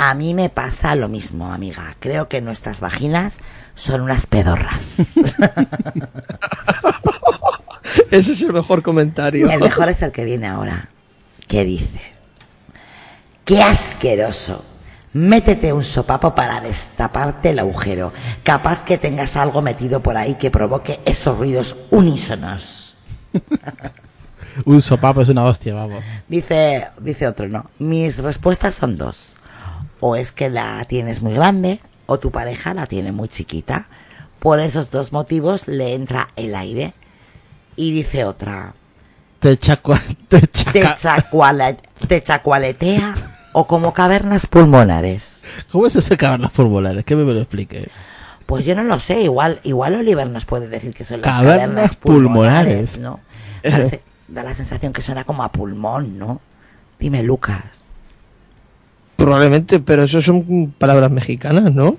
A 0.00 0.14
mí 0.14 0.32
me 0.32 0.48
pasa 0.48 0.94
lo 0.94 1.08
mismo, 1.08 1.52
amiga. 1.52 1.96
Creo 1.98 2.28
que 2.28 2.40
nuestras 2.40 2.78
vaginas 2.80 3.40
son 3.74 4.02
unas 4.02 4.26
pedorras. 4.26 4.94
Ese 8.12 8.32
es 8.32 8.42
el 8.42 8.52
mejor 8.52 8.84
comentario. 8.84 9.50
El 9.50 9.58
mejor 9.58 9.88
es 9.88 10.00
el 10.02 10.12
que 10.12 10.24
viene 10.24 10.46
ahora. 10.46 10.88
¿Qué 11.48 11.64
dice? 11.64 12.00
¡Qué 13.44 13.60
asqueroso! 13.60 14.64
Métete 15.14 15.72
un 15.72 15.82
sopapo 15.82 16.32
para 16.32 16.60
destaparte 16.60 17.50
el 17.50 17.58
agujero. 17.58 18.12
Capaz 18.44 18.84
que 18.84 18.98
tengas 18.98 19.34
algo 19.34 19.62
metido 19.62 20.00
por 20.00 20.16
ahí 20.16 20.36
que 20.36 20.52
provoque 20.52 21.00
esos 21.06 21.36
ruidos 21.38 21.76
unísonos. 21.90 22.98
Un 24.64 24.80
sopapo 24.80 25.22
es 25.22 25.28
una 25.28 25.44
hostia, 25.44 25.74
vamos. 25.74 26.02
Dice, 26.26 26.88
dice 27.00 27.28
otro, 27.28 27.48
no. 27.48 27.70
Mis 27.78 28.18
respuestas 28.18 28.74
son 28.74 28.96
dos. 28.96 29.37
O 30.00 30.16
es 30.16 30.32
que 30.32 30.48
la 30.50 30.84
tienes 30.84 31.22
muy 31.22 31.34
grande 31.34 31.80
o 32.06 32.18
tu 32.18 32.30
pareja 32.30 32.74
la 32.74 32.86
tiene 32.86 33.12
muy 33.12 33.28
chiquita. 33.28 33.88
Por 34.38 34.60
esos 34.60 34.90
dos 34.90 35.12
motivos 35.12 35.66
le 35.68 35.94
entra 35.94 36.28
el 36.36 36.54
aire. 36.54 36.94
Y 37.76 37.92
dice 37.92 38.24
otra, 38.24 38.74
Te 39.40 39.56
chacua... 39.56 40.00
Te 40.28 40.40
te, 40.40 40.46
chaca... 40.48 40.96
chacuala- 40.96 41.76
te 42.08 42.22
chacualetea 42.22 43.14
o 43.52 43.66
como 43.66 43.92
cavernas 43.92 44.46
pulmonares. 44.46 45.40
¿Cómo 45.70 45.86
es 45.86 46.08
cavernas 46.16 46.52
pulmonares? 46.52 47.04
Que 47.04 47.16
me 47.16 47.24
lo 47.32 47.40
explique. 47.40 47.88
Pues 48.46 48.64
yo 48.64 48.74
no 48.74 48.82
lo 48.84 48.98
sé, 48.98 49.20
igual, 49.22 49.60
igual 49.62 49.94
Oliver 49.96 50.28
nos 50.28 50.44
puede 50.46 50.68
decir 50.68 50.94
que 50.94 51.04
son 51.04 51.20
las 51.20 51.30
Cavernas 51.30 51.60
cavernas 51.68 51.94
pulmonares. 51.96 52.90
pulmonares, 52.92 52.98
¿no? 52.98 53.20
Parece- 53.62 54.02
da 54.28 54.42
la 54.42 54.54
sensación 54.54 54.92
que 54.92 55.02
suena 55.02 55.24
como 55.24 55.42
a 55.42 55.50
pulmón, 55.52 56.18
¿no? 56.18 56.40
Dime, 56.98 57.22
Lucas. 57.22 57.62
Probablemente, 59.18 59.80
pero 59.80 60.04
eso 60.04 60.22
son 60.22 60.72
palabras 60.78 61.10
mexicanas, 61.10 61.74
¿no? 61.74 61.96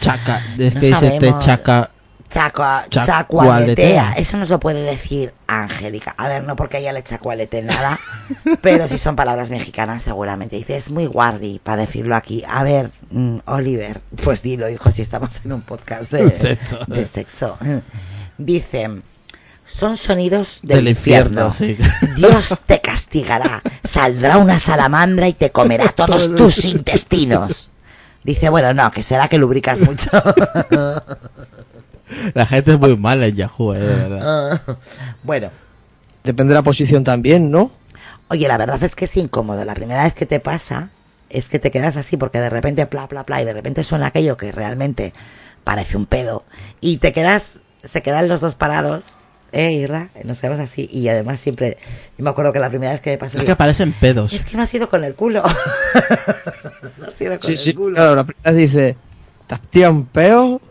Chaca. 0.00 0.40
Es 0.58 0.74
No 0.74 0.80
que 0.80 0.86
dice 0.88 1.10
te 1.10 1.16
sabemos. 1.26 1.44
chaca... 1.44 1.90
Chacua- 2.30 2.86
Chacualetea. 2.90 3.04
chacualetea. 3.06 4.12
Eso 4.18 4.36
nos 4.36 4.48
lo 4.50 4.60
puede 4.60 4.82
decir 4.82 5.32
Angélica. 5.46 6.14
A 6.18 6.28
ver, 6.28 6.44
no 6.44 6.56
porque 6.56 6.76
ella 6.78 6.92
le 6.92 7.02
chacualete 7.02 7.62
nada, 7.62 7.98
pero 8.62 8.86
si 8.86 8.98
son 8.98 9.16
palabras 9.16 9.48
mexicanas 9.48 10.02
seguramente. 10.02 10.56
Dice, 10.56 10.76
es 10.76 10.90
muy 10.90 11.06
guardi 11.06 11.58
para 11.62 11.82
decirlo 11.82 12.14
aquí. 12.16 12.42
A 12.48 12.62
ver, 12.64 12.90
mm, 13.10 13.38
Oliver, 13.46 14.00
pues 14.24 14.42
dilo, 14.42 14.68
hijo, 14.68 14.90
si 14.90 15.00
estamos 15.02 15.40
en 15.46 15.52
un 15.54 15.62
podcast 15.62 16.10
de, 16.12 16.30
Sexo. 16.34 16.80
de 16.86 17.06
sexo. 17.06 17.56
Dice, 18.36 18.90
son 19.64 19.96
sonidos 19.96 20.60
del, 20.62 20.78
Del 20.84 20.88
infierno, 20.88 21.46
infierno. 21.46 21.86
sí. 21.88 22.12
Dios 22.16 22.54
te 22.66 22.80
castigará. 23.08 23.62
Saldrá 23.84 24.36
una 24.38 24.58
salamandra 24.58 25.28
y 25.28 25.32
te 25.32 25.50
comerá 25.50 25.88
todos 25.96 26.34
tus 26.34 26.64
intestinos. 26.64 27.70
Dice, 28.22 28.50
bueno, 28.50 28.74
no, 28.74 28.90
que 28.90 29.02
será 29.02 29.28
que 29.28 29.38
lubricas 29.38 29.80
mucho. 29.80 30.10
La 32.34 32.46
gente 32.46 32.72
es 32.72 32.78
muy 32.78 32.96
mala 32.96 33.26
en 33.26 33.36
Yahoo, 33.36 33.74
eh, 33.74 33.80
de 33.80 33.86
verdad. 33.86 34.62
bueno, 35.22 35.50
Depende 36.24 36.50
de 36.50 36.56
la 36.56 36.62
posición 36.62 37.04
también, 37.04 37.50
¿no? 37.50 37.70
oye, 38.30 38.46
la 38.48 38.58
verdad 38.58 38.82
es 38.82 38.94
que 38.94 39.06
es 39.06 39.16
incómodo. 39.16 39.64
La 39.64 39.74
primera 39.74 40.04
vez 40.04 40.12
que 40.12 40.26
te 40.26 40.40
pasa 40.40 40.90
es 41.30 41.48
que 41.48 41.58
te 41.58 41.70
quedas 41.70 41.96
así 41.96 42.18
porque 42.18 42.38
de 42.38 42.50
repente 42.50 42.84
bla, 42.84 43.06
bla, 43.06 43.22
bla, 43.22 43.40
y 43.40 43.46
de 43.46 43.54
repente 43.54 43.82
suena 43.82 44.08
aquello 44.08 44.36
que 44.36 44.52
realmente 44.52 45.14
parece 45.64 45.96
un 45.96 46.04
pedo. 46.04 46.44
Y 46.82 46.98
te 46.98 47.14
quedas, 47.14 47.60
se 47.82 48.02
quedan 48.02 48.28
los 48.28 48.42
dos 48.42 48.56
parados, 48.56 49.12
¿eh, 49.52 49.72
Irra? 49.72 50.08
Nos 50.24 50.40
quedamos 50.40 50.60
así. 50.60 50.88
Y 50.92 51.08
además 51.08 51.40
siempre, 51.40 51.76
yo 52.16 52.24
me 52.24 52.30
acuerdo 52.30 52.52
que 52.52 52.58
la 52.60 52.68
primera 52.68 52.92
vez 52.92 53.00
que 53.00 53.10
me 53.10 53.18
pasó... 53.18 53.38
Es 53.38 53.44
que 53.44 53.52
aparecen 53.52 53.92
pedos. 53.92 54.32
es 54.32 54.44
que 54.44 54.56
no 54.56 54.62
ha 54.62 54.66
sido 54.66 54.88
con 54.88 55.04
el 55.04 55.14
culo. 55.14 55.42
no 56.98 57.06
ha 57.06 57.10
sido 57.12 57.38
con 57.38 57.46
Sí, 57.46 57.52
el 57.52 57.58
sí, 57.58 57.74
culo. 57.74 57.94
claro, 57.96 58.14
la 58.16 58.24
primera 58.24 58.52
dice, 58.52 58.96
¿te 59.70 59.88
un 59.88 60.06
peo? 60.06 60.60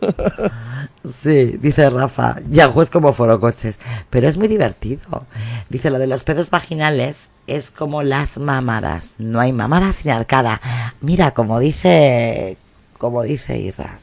Sí, 1.22 1.56
dice 1.60 1.88
Rafa, 1.88 2.36
Yahoo 2.50 2.82
es 2.82 2.90
como 2.90 3.14
forocoches, 3.14 3.78
pero 4.10 4.28
es 4.28 4.36
muy 4.36 4.46
divertido. 4.46 5.24
Dice, 5.70 5.90
lo 5.90 5.98
de 5.98 6.06
los 6.06 6.22
pedos 6.22 6.50
vaginales 6.50 7.16
es 7.46 7.70
como 7.70 8.02
las 8.02 8.36
mamadas, 8.36 9.10
no 9.16 9.40
hay 9.40 9.52
mamadas 9.52 9.96
sin 9.96 10.10
arcada. 10.10 10.60
Mira, 11.00 11.30
como 11.30 11.60
dice, 11.60 12.58
como 12.98 13.22
dice 13.22 13.56
Irra. 13.58 14.00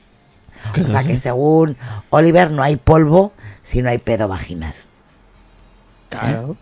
¿Qué 0.73 0.82
O 0.82 0.84
sea 0.84 1.03
que 1.03 1.15
según 1.15 1.78
Oliver 2.09 2.49
no 2.49 2.63
hay 2.63 2.76
polvo 2.76 3.34
si 3.66 3.82
no 3.82 3.89
hay 3.89 3.97
pedo 3.97 4.28
vaginal. 4.28 4.76
Claro. 6.09 6.55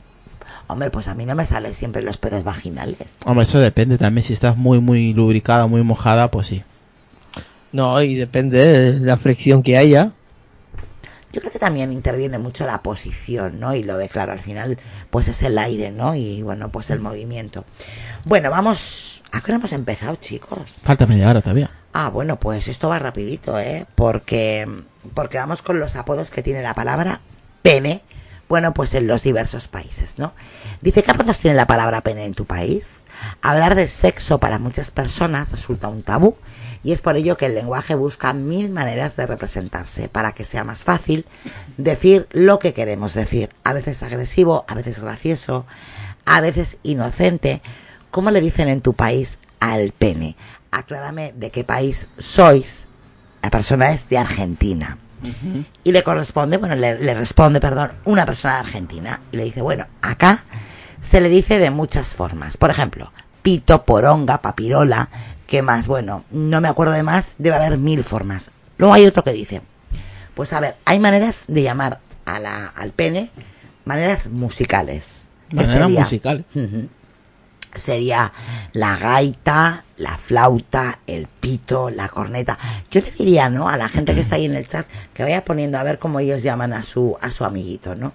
Hombre, 0.67 0.89
pues 0.89 1.09
a 1.09 1.15
mí 1.15 1.25
no 1.25 1.35
me 1.35 1.45
salen 1.45 1.73
siempre 1.75 2.01
los 2.01 2.17
pedos 2.17 2.45
vaginales. 2.45 2.97
Hombre, 3.25 3.43
eso 3.43 3.59
depende 3.59 3.97
también. 3.97 4.23
Si 4.23 4.31
estás 4.31 4.55
muy, 4.55 4.79
muy 4.79 5.13
lubricada, 5.13 5.67
muy 5.67 5.83
mojada, 5.83 6.31
pues 6.31 6.47
sí. 6.47 6.63
No, 7.73 8.01
y 8.01 8.15
depende 8.15 8.65
de 8.65 8.99
la 9.01 9.17
fricción 9.17 9.63
que 9.63 9.77
haya. 9.77 10.13
Yo 11.33 11.41
creo 11.41 11.51
que 11.51 11.59
también 11.59 11.91
interviene 11.91 12.37
mucho 12.37 12.65
la 12.65 12.81
posición, 12.81 13.59
¿no? 13.59 13.75
Y 13.75 13.83
lo 13.83 13.97
de, 13.97 14.07
claro, 14.07 14.31
al 14.31 14.39
final, 14.39 14.77
pues 15.09 15.27
es 15.27 15.43
el 15.43 15.57
aire, 15.57 15.91
¿no? 15.91 16.15
Y 16.15 16.41
bueno, 16.41 16.69
pues 16.69 16.89
el 16.89 17.01
movimiento. 17.01 17.65
Bueno, 18.23 18.49
vamos... 18.49 19.23
¿A 19.33 19.41
qué 19.41 19.51
hora 19.51 19.57
hemos 19.57 19.73
empezado, 19.73 20.15
chicos? 20.15 20.61
Falta 20.81 21.05
media 21.05 21.29
hora 21.29 21.41
todavía. 21.41 21.69
Ah, 21.91 22.09
bueno, 22.09 22.39
pues 22.39 22.69
esto 22.69 22.87
va 22.87 22.99
rapidito, 22.99 23.59
¿eh? 23.59 23.85
Porque, 23.95 24.65
porque 25.13 25.37
vamos 25.37 25.61
con 25.61 25.79
los 25.79 25.95
apodos 25.95 26.29
que 26.29 26.43
tiene 26.43 26.61
la 26.61 26.73
palabra 26.73 27.21
pene, 27.61 28.03
bueno, 28.49 28.73
pues 28.73 28.93
en 28.93 29.07
los 29.07 29.23
diversos 29.23 29.67
países, 29.67 30.19
¿no? 30.19 30.33
Dice, 30.81 31.01
¿qué 31.01 31.11
apodos 31.11 31.39
tiene 31.39 31.55
la 31.55 31.65
palabra 31.65 32.01
pene 32.01 32.25
en 32.25 32.33
tu 32.33 32.45
país? 32.45 33.05
Hablar 33.41 33.75
de 33.75 33.87
sexo 33.87 34.39
para 34.39 34.59
muchas 34.59 34.91
personas 34.91 35.51
resulta 35.51 35.87
un 35.87 36.03
tabú 36.03 36.35
y 36.83 36.91
es 36.91 37.01
por 37.01 37.15
ello 37.15 37.37
que 37.37 37.45
el 37.45 37.55
lenguaje 37.55 37.95
busca 37.95 38.33
mil 38.33 38.69
maneras 38.69 39.15
de 39.15 39.25
representarse 39.25 40.09
para 40.09 40.33
que 40.33 40.43
sea 40.43 40.65
más 40.65 40.83
fácil 40.83 41.25
decir 41.77 42.27
lo 42.31 42.59
que 42.59 42.73
queremos 42.73 43.13
decir. 43.13 43.49
A 43.63 43.73
veces 43.73 44.03
agresivo, 44.03 44.65
a 44.67 44.75
veces 44.75 44.99
gracioso, 44.99 45.65
a 46.25 46.41
veces 46.41 46.77
inocente. 46.83 47.61
¿Cómo 48.11 48.29
le 48.31 48.41
dicen 48.41 48.67
en 48.67 48.81
tu 48.81 48.93
país 48.93 49.39
al 49.59 49.93
pene? 49.93 50.35
Aclárame 50.71 51.33
de 51.35 51.51
qué 51.51 51.63
país 51.63 52.09
sois. 52.17 52.89
La 53.43 53.49
persona 53.51 53.91
es 53.91 54.07
de 54.09 54.17
Argentina. 54.17 54.97
Y 55.83 55.91
le 55.91 56.03
corresponde, 56.03 56.57
bueno, 56.57 56.75
le, 56.75 56.99
le 56.99 57.13
responde, 57.13 57.61
perdón, 57.61 57.91
una 58.05 58.25
persona 58.25 58.55
de 58.55 58.59
Argentina. 58.61 59.21
Y 59.31 59.37
le 59.37 59.43
dice, 59.45 59.61
bueno, 59.61 59.85
acá 60.01 60.43
se 61.01 61.21
le 61.21 61.29
dice 61.29 61.59
de 61.59 61.69
muchas 61.69 62.15
formas. 62.15 62.57
Por 62.57 62.69
ejemplo, 62.71 63.11
pito, 63.41 63.83
poronga, 63.83 64.41
papirola. 64.41 65.09
¿Qué 65.47 65.61
más? 65.61 65.87
Bueno, 65.87 66.23
no 66.31 66.59
me 66.61 66.67
acuerdo 66.67 66.93
de 66.93 67.03
más, 67.03 67.35
debe 67.37 67.57
haber 67.57 67.77
mil 67.77 68.03
formas. 68.03 68.49
Luego 68.77 68.93
hay 68.93 69.05
otro 69.05 69.23
que 69.23 69.33
dice, 69.33 69.61
pues 70.35 70.51
a 70.53 70.59
ver, 70.59 70.75
hay 70.85 70.99
maneras 70.99 71.45
de 71.47 71.63
llamar 71.63 71.99
a 72.25 72.39
la, 72.39 72.67
al 72.67 72.91
pene, 72.91 73.29
maneras 73.85 74.27
musicales. 74.27 75.23
¿Qué 75.49 75.57
Manera 75.57 75.85
sería? 75.85 75.99
musical. 75.99 76.45
Sería 77.75 78.31
la 78.73 78.97
gaita, 78.97 79.83
la 79.97 80.17
flauta, 80.17 80.99
el 81.07 81.27
pito, 81.27 81.89
la 81.89 82.09
corneta. 82.09 82.57
Yo 82.91 83.01
le 83.01 83.11
diría, 83.11 83.49
¿no? 83.49 83.69
A 83.69 83.77
la 83.77 83.89
gente 83.89 84.13
que 84.13 84.21
está 84.21 84.35
ahí 84.35 84.45
en 84.45 84.55
el 84.55 84.67
chat 84.67 84.85
que 85.13 85.23
vaya 85.23 85.45
poniendo 85.45 85.77
a 85.77 85.83
ver 85.83 85.99
cómo 85.99 86.19
ellos 86.19 86.43
llaman 86.43 86.73
a 86.73 86.83
su 86.83 87.17
a 87.21 87.31
su 87.31 87.45
amiguito, 87.45 87.95
¿no? 87.95 88.13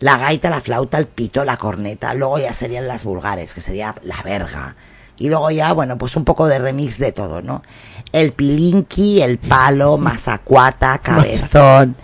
La 0.00 0.16
gaita, 0.16 0.50
la 0.50 0.60
flauta, 0.60 0.98
el 0.98 1.06
pito, 1.06 1.44
la 1.44 1.56
corneta. 1.56 2.14
Luego 2.14 2.38
ya 2.38 2.54
serían 2.54 2.88
las 2.88 3.04
vulgares, 3.04 3.54
que 3.54 3.60
sería 3.60 3.94
la 4.02 4.22
verga. 4.22 4.76
Y 5.20 5.28
luego 5.28 5.50
ya, 5.50 5.72
bueno, 5.74 5.98
pues 5.98 6.16
un 6.16 6.24
poco 6.24 6.48
de 6.48 6.58
remix 6.58 6.98
de 6.98 7.12
todo, 7.12 7.42
¿no? 7.42 7.62
El 8.10 8.32
pilinqui, 8.32 9.20
el 9.20 9.38
palo, 9.38 9.98
masacuata, 9.98 10.98
cabezón, 11.02 11.94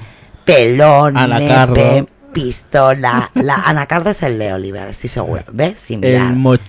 pelón, 0.44 1.16
Anacardo. 1.16 1.74
nepe, 1.74 2.08
pistola. 2.32 3.30
La 3.34 3.54
anacardo 3.64 4.10
es 4.10 4.22
el 4.22 4.38
de 4.38 4.52
Oliver, 4.52 4.86
estoy 4.88 5.08
seguro. 5.08 5.44
¿Ves? 5.50 5.80
Sin 5.80 6.00
mirar. 6.00 6.30
El, 6.30 6.60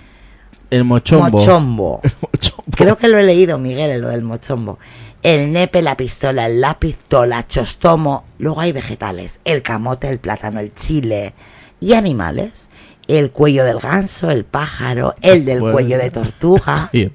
el 0.69 0.83
mochombo. 0.83 1.39
Mochombo. 1.39 2.01
El 2.03 2.11
mochombo. 2.21 2.63
Creo 2.71 2.97
que 2.97 3.07
lo 3.07 3.17
he 3.17 3.23
leído, 3.23 3.57
Miguel, 3.57 4.01
lo 4.01 4.09
del 4.09 4.21
mochombo. 4.21 4.77
El 5.23 5.51
nepe, 5.51 5.81
la 5.81 5.95
pistola, 5.97 6.45
el 6.45 6.61
lápiz, 6.61 6.97
tola, 7.07 7.47
chostomo. 7.47 8.23
Luego 8.37 8.61
hay 8.61 8.71
vegetales. 8.71 9.41
El 9.45 9.61
camote, 9.63 10.09
el 10.09 10.19
plátano, 10.19 10.59
el 10.59 10.73
chile. 10.73 11.33
Y 11.79 11.93
animales. 11.93 12.69
El 13.07 13.31
cuello 13.31 13.63
del 13.63 13.79
ganso, 13.79 14.29
el 14.31 14.43
pájaro, 14.43 15.13
el 15.21 15.45
del 15.45 15.61
Bueno. 15.61 15.73
cuello 15.73 15.97
de 15.97 16.11
tortuga. 16.11 16.89
Yo 16.93 17.09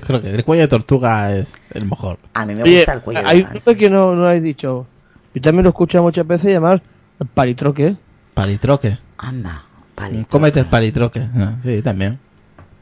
creo 0.00 0.20
que 0.20 0.34
el 0.34 0.44
cuello 0.44 0.62
de 0.62 0.68
tortuga 0.68 1.34
es 1.34 1.54
el 1.72 1.86
mejor. 1.86 2.18
A 2.34 2.44
mí 2.44 2.54
me 2.54 2.62
Oye, 2.64 2.76
gusta 2.78 2.92
el 2.92 3.00
cuello 3.00 3.20
hay 3.24 3.36
del 3.38 3.46
un 3.46 3.52
ganso. 3.54 3.74
que 3.74 3.88
no, 3.90 4.14
no 4.14 4.26
habéis 4.28 4.42
dicho. 4.42 4.86
Yo 5.34 5.40
también 5.40 5.64
lo 5.64 5.70
escucho 5.70 6.02
muchas 6.02 6.26
veces 6.26 6.52
llamar 6.52 6.82
el 7.18 7.26
palitroque. 7.28 7.96
Palitroque. 8.34 8.98
Anda, 9.16 9.62
palitroque. 9.94 10.30
Cómete 10.30 10.60
el 10.60 10.66
palitroque. 10.66 11.26
Ah, 11.34 11.56
sí, 11.62 11.80
también. 11.80 12.18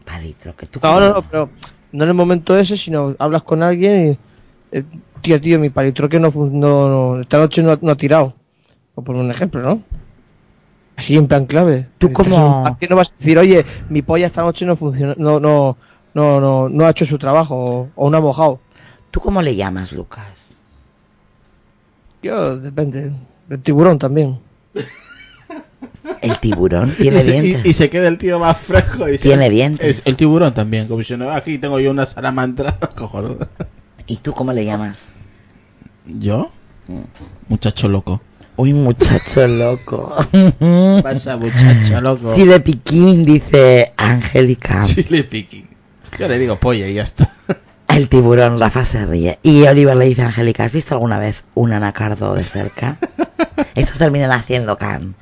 Palitroque. 0.06 0.66
¿Tú 0.66 0.80
No, 0.82 1.00
no, 1.00 1.14
no, 1.14 1.22
pero 1.22 1.50
no 1.92 2.04
en 2.04 2.08
el 2.08 2.14
momento 2.14 2.56
ese, 2.56 2.76
sino 2.78 3.14
hablas 3.18 3.42
con 3.42 3.62
alguien 3.62 4.12
y. 4.12 4.18
eh, 4.78 4.84
tío, 5.20 5.38
tío, 5.40 5.58
mi 5.58 5.68
palitroque 5.70 6.18
no, 6.18 6.30
no, 6.34 6.88
no 7.16 7.20
esta 7.20 7.38
noche 7.38 7.62
no, 7.62 7.72
ha- 7.72 7.78
no 7.82 7.92
ha 7.92 7.96
tirado. 7.96 8.34
O 8.94 9.02
por 9.02 9.16
un 9.16 9.30
ejemplo, 9.30 9.60
¿no? 9.60 9.82
Así 10.96 11.14
en 11.16 11.26
plan 11.28 11.44
clave. 11.44 11.88
Tú 11.98 12.10
como- 12.12 12.62
parque, 12.64 12.88
no 12.88 12.96
vas 12.96 13.08
a 13.08 13.12
decir, 13.18 13.36
oye, 13.38 13.66
mi 13.90 14.00
polla 14.00 14.26
esta 14.26 14.42
noche 14.42 14.64
no 14.64 14.76
funciona, 14.76 15.14
no, 15.18 15.38
no, 15.38 15.76
no, 16.14 16.40
no, 16.40 16.68
no 16.70 16.84
ha 16.86 16.90
hecho 16.90 17.04
su 17.04 17.18
trabajo 17.18 17.54
o, 17.56 17.88
o 17.94 18.08
no 18.10 18.16
ha 18.16 18.20
mojado. 18.22 18.60
¿Tú 19.10 19.20
cómo 19.20 19.42
le 19.42 19.54
llamas, 19.54 19.92
Lucas? 19.92 20.48
Yo, 22.22 22.56
depende. 22.58 23.12
El 23.50 23.62
tiburón 23.62 23.98
también. 23.98 24.38
El 26.22 26.38
tiburón 26.38 26.94
tiene 26.98 27.18
y, 27.18 27.22
se, 27.22 27.36
y- 27.36 27.40
dientes. 27.40 27.66
y 27.66 27.72
se 27.72 27.90
queda 27.90 28.08
el 28.08 28.18
tío 28.18 28.38
más 28.38 28.56
fresco. 28.58 29.08
Y 29.08 29.18
Tiene 29.18 29.50
dientes. 29.50 29.98
Es 29.98 30.02
el 30.04 30.16
tiburón 30.16 30.54
también. 30.54 30.88
Como 30.88 31.02
si 31.02 31.16
no, 31.16 31.30
aquí 31.30 31.58
tengo 31.58 31.78
yo 31.80 31.90
una 31.90 32.06
salamandra. 32.06 32.78
Cojonuda. 32.94 33.48
¿Y 34.06 34.16
tú 34.16 34.32
cómo 34.32 34.52
le 34.52 34.64
llamas? 34.64 35.08
¿Yo? 36.06 36.50
Muchacho 37.48 37.88
loco. 37.88 38.22
Uy, 38.56 38.72
muchacho 38.72 39.46
loco. 39.48 40.14
Pasa, 41.02 41.36
muchacho 41.36 42.00
loco. 42.00 42.32
Chile 42.34 42.60
piquín, 42.60 43.24
dice 43.24 43.92
Angélica. 43.96 44.84
Chile 44.84 45.24
piqui. 45.24 45.66
Yo 46.18 46.28
le 46.28 46.38
digo 46.38 46.56
polla 46.58 46.86
y 46.88 46.94
ya 46.94 47.02
está. 47.02 47.30
El 47.88 48.08
tiburón, 48.08 48.58
Rafa 48.58 48.84
se 48.84 49.04
ríe. 49.04 49.38
Y 49.42 49.62
Oliver 49.64 49.96
le 49.96 50.06
dice 50.06 50.22
a 50.22 50.26
Angélica, 50.26 50.64
¿has 50.64 50.72
visto 50.72 50.94
alguna 50.94 51.18
vez 51.18 51.44
un 51.54 51.72
anacardo 51.72 52.34
de 52.34 52.42
cerca? 52.44 52.96
Estos 53.74 53.98
terminan 53.98 54.30
haciendo 54.32 54.78
can. 54.78 55.14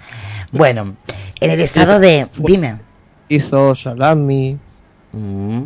Bueno, 0.58 0.96
en 1.40 1.50
el 1.50 1.60
estado 1.60 1.98
de... 1.98 2.28
Dime. 2.38 2.78
Hizo 3.28 3.74
salami. 3.74 4.58
Mm, 5.12 5.62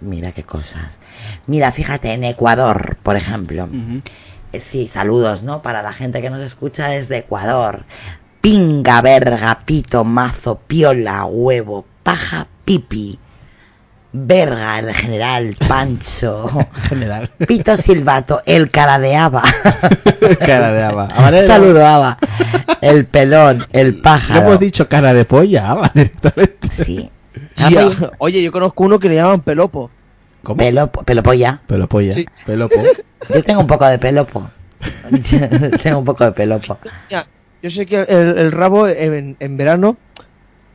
mira 0.00 0.32
qué 0.32 0.42
cosas. 0.42 0.98
Mira, 1.46 1.72
fíjate, 1.72 2.12
en 2.12 2.24
Ecuador, 2.24 2.96
por 3.02 3.16
ejemplo. 3.16 3.68
Eh, 4.52 4.60
Sí, 4.60 4.86
saludos, 4.86 5.42
¿no? 5.42 5.62
Para 5.62 5.82
la 5.82 5.92
gente 5.92 6.22
que 6.22 6.30
nos 6.30 6.40
escucha 6.40 6.88
desde 6.88 7.18
Ecuador. 7.18 7.84
Pinga, 8.40 9.00
verga, 9.00 9.62
pito, 9.64 10.04
mazo, 10.04 10.60
piola, 10.66 11.24
huevo, 11.24 11.84
paja, 12.02 12.46
pipi. 12.64 13.18
Verga, 14.16 14.78
el 14.78 14.94
general 14.94 15.56
Pancho, 15.66 16.46
General. 16.88 17.28
Pito 17.48 17.76
Silvato, 17.76 18.40
el 18.46 18.70
cara 18.70 19.00
de 19.00 19.16
Ava. 19.16 19.42
cara 20.38 20.72
de. 20.72 20.84
Amarelo. 20.84 21.42
Saludo 21.46 21.84
Ava. 21.84 22.16
El 22.80 23.06
pelón, 23.06 23.66
el 23.72 23.96
No 23.96 24.02
pájaro. 24.02 24.40
hemos 24.42 24.60
dicho 24.60 24.88
cara 24.88 25.12
de 25.14 25.24
polla, 25.24 25.68
haba, 25.68 25.90
directamente. 25.94 26.70
Sí. 26.70 27.10
Ah, 27.56 27.70
oye, 28.18 28.40
yo 28.40 28.52
conozco 28.52 28.84
uno 28.84 29.00
que 29.00 29.08
le 29.08 29.16
llaman 29.16 29.40
Pelopo. 29.40 29.90
¿Cómo? 30.44 30.58
Pelo, 30.58 30.92
pelopolla. 30.92 31.60
Pelo 31.66 31.88
polla. 31.88 32.12
Sí. 32.12 32.24
Pelo 32.46 32.68
po. 32.68 32.82
Yo 33.34 33.42
tengo 33.42 33.60
un 33.62 33.66
poco 33.66 33.86
de 33.86 33.98
pelopo. 33.98 34.48
tengo 35.82 35.98
un 35.98 36.04
poco 36.04 36.24
de 36.24 36.32
pelopo. 36.32 36.78
Ya, 37.10 37.26
yo 37.62 37.70
sé 37.70 37.84
que 37.84 38.02
el, 38.02 38.38
el 38.38 38.52
rabo 38.52 38.86
en, 38.86 39.36
en 39.40 39.56
verano 39.56 39.96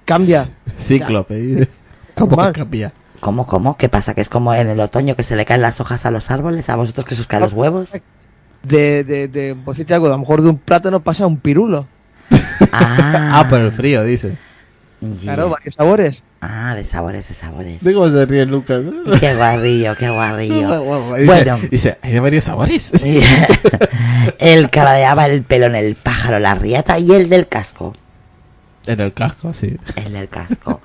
cambia. 0.04 0.50
Cíclope. 0.78 1.70
¿Cómo 2.16 2.52
cambia? 2.52 2.92
¿Cómo, 3.20 3.46
cómo? 3.48 3.78
¿Qué 3.78 3.90
pasa? 3.90 4.14
¿Que 4.14 4.22
es 4.22 4.30
como 4.30 4.54
en 4.54 4.70
el 4.70 4.80
otoño 4.80 5.16
que 5.16 5.24
se 5.24 5.36
le 5.36 5.46
caen 5.46 5.62
las 5.62 5.80
hojas 5.82 6.06
a 6.06 6.12
los 6.12 6.32
árboles? 6.32 6.70
¿A 6.70 6.76
vosotros 6.76 7.06
que 7.06 7.16
se 7.16 7.22
os 7.22 7.28
caen 7.28 7.44
los 7.44 7.54
huevos? 7.54 7.90
De, 8.64 9.04
de, 9.04 9.28
de, 9.28 9.56
por 9.56 9.74
decirte 9.74 9.94
algo, 9.94 10.08
a 10.08 10.10
lo 10.10 10.18
mejor 10.18 10.42
de 10.42 10.50
un 10.50 10.58
plátano 10.58 11.00
pasa 11.02 11.26
un 11.28 11.38
pirulo. 11.38 11.88
Ah, 12.72 13.40
Ah, 13.40 13.48
por 13.50 13.60
el 13.60 13.72
frío, 13.72 14.04
dice. 14.04 14.36
Claro, 15.22 15.50
varios 15.50 15.76
sabores. 15.76 16.24
Ah, 16.42 16.76
de 16.76 16.84
sabores, 16.84 17.28
de 17.30 17.34
sabores. 17.34 17.82
¿De 17.82 17.94
cómo 17.94 18.10
se 18.10 18.26
ríe 18.26 18.46
Lucas? 18.46 18.82
Qué 19.20 19.34
guarrillo, 19.34 19.96
qué 19.98 20.10
guarrillo. 20.10 21.14
Dice, 21.16 21.26
Bueno. 21.26 21.60
dice, 21.72 21.98
hay 22.02 22.12
de 22.14 22.20
varios 22.20 22.44
sabores. 22.46 22.92
el 24.40 24.70
cara 24.70 24.94
de 24.94 25.06
haba, 25.06 25.26
el 25.28 25.44
pelón, 25.44 25.76
el 25.76 25.96
pájaro, 25.96 26.40
la 26.40 26.54
riata 26.56 27.00
y 27.00 27.12
el 27.14 27.30
del 27.30 27.48
casco. 27.48 27.96
En 28.86 29.00
el 29.00 29.14
casco, 29.14 29.54
sí. 29.54 29.78
El 29.96 30.14
del 30.14 30.28
casco. 30.28 30.82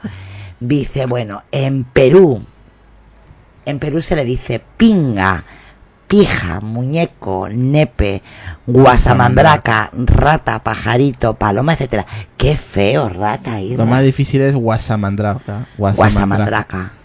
Dice, 0.67 1.05
bueno, 1.07 1.43
en 1.53 1.85
Perú, 1.85 2.43
en 3.67 3.79
Perú 3.79 4.01
se 4.01 4.17
le 4.17 4.25
dice 4.25 4.63
pinga, 4.79 5.45
pija, 6.09 6.61
muñeco, 6.61 7.49
nepe, 7.51 8.23
guasamandraca, 8.67 9.91
rata, 9.93 10.63
pajarito, 10.63 11.35
paloma, 11.35 11.75
etcétera. 11.75 12.07
Qué 12.39 12.57
feo, 12.57 13.09
rata, 13.11 13.53
Lo 13.53 13.61
Irma. 13.61 13.85
más 13.85 14.03
difícil 14.05 14.41
es 14.41 14.55
guasamandraca. 14.55 15.69
Guasamandraca. 15.77 16.93
Sí. 16.95 17.04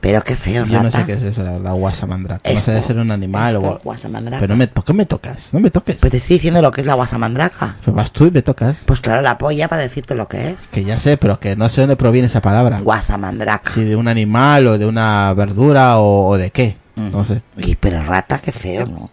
Pero 0.00 0.22
qué 0.22 0.36
feo, 0.36 0.64
Yo 0.64 0.76
no 0.78 0.84
rata. 0.84 1.00
sé 1.00 1.06
qué 1.06 1.14
es 1.14 1.22
eso, 1.24 1.42
la 1.42 1.52
verdad, 1.52 1.72
guasamandraca. 1.74 2.52
No 2.52 2.60
sé, 2.60 2.70
debe 2.70 2.84
ser 2.84 2.98
un 2.98 3.10
animal 3.10 3.56
o... 3.56 3.80
Guasamandraca. 3.82 4.38
Pero 4.40 4.54
no 4.54 4.58
me, 4.58 4.68
¿por 4.68 4.84
qué 4.84 4.92
me 4.92 5.06
tocas? 5.06 5.52
No 5.52 5.58
me 5.58 5.70
toques. 5.70 5.96
Pues 5.96 6.12
te 6.12 6.18
estoy 6.18 6.36
diciendo 6.36 6.62
lo 6.62 6.70
que 6.70 6.82
es 6.82 6.86
la 6.86 6.94
guasamandraca. 6.94 7.76
Pues 7.84 7.96
vas 7.96 8.12
tú 8.12 8.26
y 8.26 8.30
me 8.30 8.42
tocas. 8.42 8.84
Pues 8.86 9.00
claro, 9.00 9.22
la 9.22 9.38
polla 9.38 9.66
para 9.66 9.82
decirte 9.82 10.14
lo 10.14 10.28
que 10.28 10.50
es. 10.50 10.68
Que 10.68 10.84
ya 10.84 11.00
sé, 11.00 11.16
pero 11.16 11.40
que 11.40 11.56
no 11.56 11.68
sé 11.68 11.80
dónde 11.80 11.96
proviene 11.96 12.26
esa 12.26 12.40
palabra. 12.40 12.78
Guasamandraca. 12.80 13.72
Si 13.72 13.82
de 13.82 13.96
un 13.96 14.06
animal 14.06 14.68
o 14.68 14.78
de 14.78 14.86
una 14.86 15.34
verdura 15.34 15.98
o, 15.98 16.28
o 16.28 16.36
de 16.38 16.50
qué. 16.52 16.76
Mm. 16.94 17.10
No 17.10 17.24
sé. 17.24 17.42
Y, 17.56 17.74
pero 17.74 18.00
rata, 18.02 18.38
qué 18.38 18.52
feo, 18.52 18.86
¿no? 18.86 19.10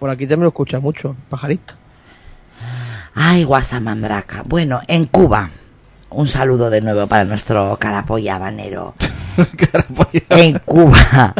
Por 0.00 0.10
aquí 0.10 0.24
también 0.26 0.42
lo 0.42 0.48
escucha 0.48 0.80
mucho, 0.80 1.14
pajarito. 1.30 1.74
Ay, 3.14 3.44
guasamandraca. 3.44 4.42
Bueno, 4.44 4.80
en 4.88 5.06
Cuba. 5.06 5.50
Un 6.10 6.28
saludo 6.28 6.68
de 6.70 6.80
nuevo 6.80 7.06
para 7.06 7.24
nuestro 7.24 7.76
carapolla 7.78 8.34
habanero. 8.36 8.94
En 10.30 10.58
Cuba. 10.60 11.34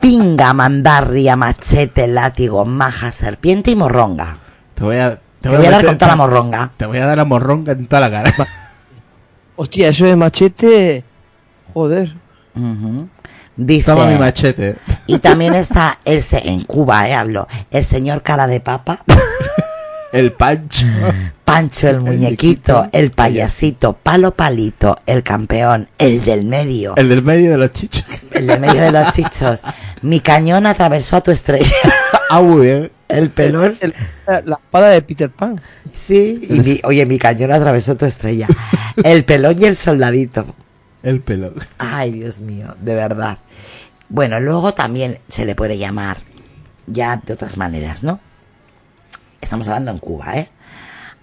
Pinga, 0.00 0.52
mandarria, 0.52 1.36
machete, 1.36 2.06
látigo, 2.06 2.64
maja, 2.64 3.10
serpiente 3.12 3.70
y 3.72 3.76
morronga. 3.76 4.38
Te 4.74 4.84
voy 4.84 4.96
a... 4.96 5.20
Te 5.40 5.48
voy 5.48 5.64
a 5.66 5.70
dar 5.70 5.84
con 5.86 5.96
toda 5.98 6.10
la 6.12 6.16
morronga. 6.16 6.70
Te 6.76 6.86
voy 6.86 6.98
a 6.98 7.06
dar 7.06 7.20
a 7.20 7.24
morronga 7.24 7.72
en 7.72 7.86
toda 7.86 8.00
la 8.00 8.10
cara. 8.10 8.34
Hostia, 9.56 9.88
eso 9.88 10.04
de 10.04 10.16
machete. 10.16 11.04
Joder. 11.72 12.14
Dice. 13.56 13.84
Toma 13.86 14.06
mi 14.06 14.18
machete. 14.18 14.76
Y 15.06 15.18
también 15.18 15.54
está 15.54 15.98
el 16.04 16.22
se- 16.22 16.48
en 16.48 16.64
Cuba, 16.64 17.08
eh, 17.08 17.14
hablo. 17.14 17.46
El 17.70 17.84
señor 17.84 18.22
cara 18.22 18.46
de 18.46 18.60
papa. 18.60 19.00
El 20.16 20.32
pancho. 20.32 20.86
Pancho 21.44 21.88
el 21.88 22.00
muñequito, 22.00 22.88
el 22.92 23.10
payasito, 23.12 23.92
palo 23.94 24.32
palito, 24.34 24.96
el 25.06 25.22
campeón, 25.22 25.88
el 25.98 26.24
del 26.24 26.44
medio, 26.44 26.94
El 26.96 27.08
del 27.08 27.22
medio 27.22 27.50
de 27.52 27.58
los 27.58 27.70
chichos. 27.70 28.04
el 28.32 28.46
del 28.48 28.60
medio 28.60 28.82
de 28.82 28.90
los 28.92 29.12
chichos. 29.12 29.62
Mi 30.02 30.20
cañón 30.20 30.66
atravesó 30.66 31.16
a 31.16 31.20
tu 31.20 31.30
estrella. 31.30 31.70
ah, 32.30 32.40
muy 32.42 32.66
bien. 32.66 32.90
El 33.08 33.30
pelón. 33.30 33.78
El- 33.80 33.94
la 34.26 34.56
espada 34.56 34.88
de 34.90 35.02
Peter 35.02 35.30
Pan. 35.30 35.60
Sí. 35.92 36.44
Y 36.50 36.58
mi- 36.60 36.80
oye, 36.82 37.06
mi 37.06 37.18
cañón 37.18 37.52
atravesó 37.52 37.96
tu 37.96 38.04
estrella. 38.06 38.48
El 39.04 39.24
pelón 39.24 39.56
y 39.60 39.66
el 39.66 39.76
soldadito. 39.76 40.46
El 41.04 41.20
pelo. 41.20 41.52
Ay, 41.78 42.10
Dios 42.10 42.40
mío, 42.40 42.74
de 42.80 42.96
verdad. 42.96 43.38
Bueno, 44.08 44.40
luego 44.40 44.74
también 44.74 45.20
se 45.28 45.44
le 45.44 45.54
puede 45.54 45.78
llamar 45.78 46.18
ya 46.88 47.22
de 47.24 47.32
otras 47.34 47.56
maneras, 47.56 48.02
¿no? 48.02 48.18
Estamos 49.40 49.68
hablando 49.68 49.90
en 49.92 49.98
Cuba, 49.98 50.36
¿eh? 50.36 50.48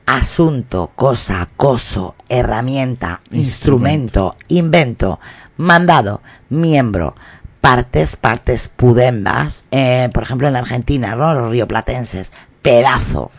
Asunto, 0.05 0.91
cosa, 0.95 1.47
coso, 1.55 2.15
herramienta, 2.27 3.21
instrumento, 3.31 4.35
invento, 4.49 5.19
mandado, 5.57 6.21
miembro, 6.49 7.15
partes, 7.61 8.17
partes 8.17 8.67
pudembas, 8.67 9.63
eh, 9.71 10.09
por 10.13 10.23
ejemplo 10.23 10.47
en 10.49 10.57
Argentina, 10.57 11.15
¿no? 11.15 11.33
Los 11.33 11.51
rioplatenses, 11.51 12.33
pedazo, 12.61 13.31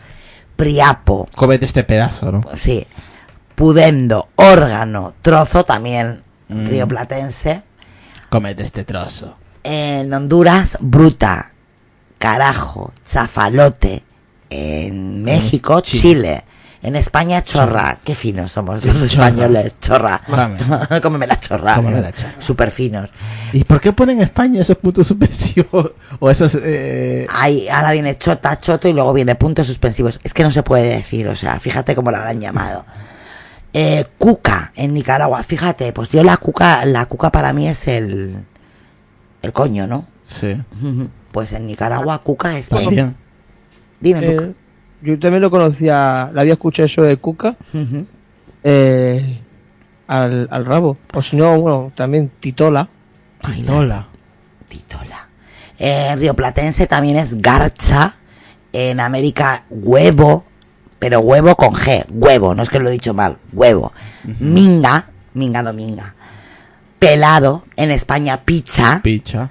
priapo, 0.55 1.29
Cómete 1.35 1.65
este 1.65 1.83
pedazo, 1.83 2.31
¿no? 2.31 2.41
sí, 2.55 2.87
pudendo, 3.53 4.29
órgano, 4.35 5.13
trozo 5.21 5.63
también 5.65 6.23
Mm. 6.47 6.67
rioplatense. 6.67 7.63
Cómete 8.29 8.63
este 8.63 8.83
trozo. 8.85 9.35
En 9.63 10.13
Honduras, 10.13 10.77
bruta, 10.79 11.53
carajo, 12.19 12.93
chafalote. 13.03 14.03
En 14.49 15.23
México, 15.23 15.81
Chile. 15.81 16.01
Chile. 16.01 16.43
En 16.83 16.95
España, 16.95 17.43
chorra. 17.43 17.97
Qué 18.03 18.13
finos 18.13 18.51
somos 18.51 18.85
los 18.85 18.93
chorra. 18.93 19.05
españoles, 19.05 19.75
chorra. 19.81 20.21
Dame. 20.27 20.57
Cómeme 21.01 21.25
la 21.25 21.39
chorra. 21.39 21.77
Cómeme 21.77 21.99
la 21.99 22.11
chorra. 22.11 22.35
Súper 22.37 22.69
finos. 22.69 23.09
¿Y 23.53 23.63
por 23.63 23.81
qué 23.81 23.91
ponen 23.91 24.17
en 24.17 24.23
España 24.25 24.61
esos 24.61 24.77
puntos 24.77 25.07
suspensivos? 25.07 25.93
O 26.19 26.29
esos... 26.29 26.55
Eh... 26.61 27.25
Ahora 27.71 27.91
viene 27.91 28.19
chota, 28.19 28.59
choto 28.61 28.87
y 28.87 28.93
luego 28.93 29.13
viene 29.13 29.33
puntos 29.33 29.65
suspensivos. 29.65 30.19
Es 30.23 30.33
que 30.33 30.43
no 30.43 30.51
se 30.51 30.61
puede 30.61 30.89
decir, 30.95 31.27
o 31.27 31.35
sea, 31.35 31.59
fíjate 31.59 31.95
cómo 31.95 32.11
lo 32.11 32.17
habrán 32.17 32.39
llamado. 32.39 32.85
Eh, 33.73 34.05
cuca 34.19 34.71
en 34.75 34.93
Nicaragua, 34.93 35.41
fíjate, 35.43 35.91
pues 35.91 36.09
yo 36.09 36.23
la 36.23 36.37
cuca, 36.37 36.85
la 36.85 37.07
cuca 37.07 37.31
para 37.31 37.51
mí 37.51 37.67
es 37.67 37.87
el, 37.87 38.45
el 39.41 39.53
coño, 39.53 39.87
¿no? 39.87 40.05
Sí. 40.21 40.55
Pues 41.35 41.51
en 41.51 41.67
Nicaragua 41.67 42.19
cuca 42.19 42.57
es 42.57 42.69
También. 42.69 43.17
Dime, 43.99 44.21
Luca. 44.21 44.43
Eh, 44.45 44.53
yo 45.01 45.19
también 45.19 45.41
lo 45.41 45.51
conocía, 45.51 46.29
la 46.33 46.41
había 46.41 46.53
escuchado 46.53 46.85
eso 46.85 47.01
de 47.03 47.17
Cuca 47.17 47.55
eh, 48.63 49.41
al, 50.07 50.47
al 50.49 50.65
rabo. 50.65 50.97
O 51.13 51.21
si 51.21 51.35
no, 51.35 51.59
bueno, 51.59 51.91
también 51.95 52.31
Titola. 52.39 52.87
Titola. 53.41 54.07
Titola. 54.67 55.27
Eh, 55.77 56.07
en 56.11 56.19
Río 56.19 56.33
Platense 56.33 56.87
también 56.87 57.17
es 57.17 57.41
garcha. 57.41 58.15
En 58.73 58.99
América, 58.99 59.65
huevo. 59.69 60.45
Pero 60.97 61.19
huevo 61.19 61.55
con 61.55 61.73
G. 61.73 62.05
Huevo, 62.09 62.55
no 62.55 62.63
es 62.63 62.69
que 62.69 62.79
lo 62.79 62.89
he 62.89 62.93
dicho 62.93 63.13
mal. 63.13 63.37
Huevo. 63.53 63.93
Minga. 64.39 65.09
Minga 65.33 65.61
no 65.61 65.73
minga. 65.73 66.15
Pelado. 66.97 67.65
En 67.75 67.91
España, 67.91 68.41
picha. 68.43 69.01
Picha. 69.03 69.49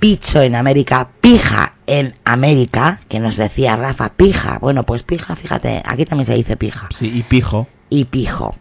Picho 0.00 0.42
en 0.42 0.54
América. 0.56 1.10
Pija 1.20 1.74
en 1.86 2.14
América. 2.24 3.00
Que 3.08 3.20
nos 3.20 3.36
decía 3.36 3.76
Rafa, 3.76 4.14
pija. 4.14 4.58
Bueno, 4.58 4.84
pues 4.84 5.02
pija, 5.02 5.36
fíjate. 5.36 5.82
Aquí 5.84 6.04
también 6.06 6.26
se 6.26 6.34
dice 6.34 6.56
pija. 6.56 6.88
Sí, 6.96 7.10
y 7.14 7.22
pijo. 7.22 7.68
y 7.90 8.06
pijo. 8.06 8.56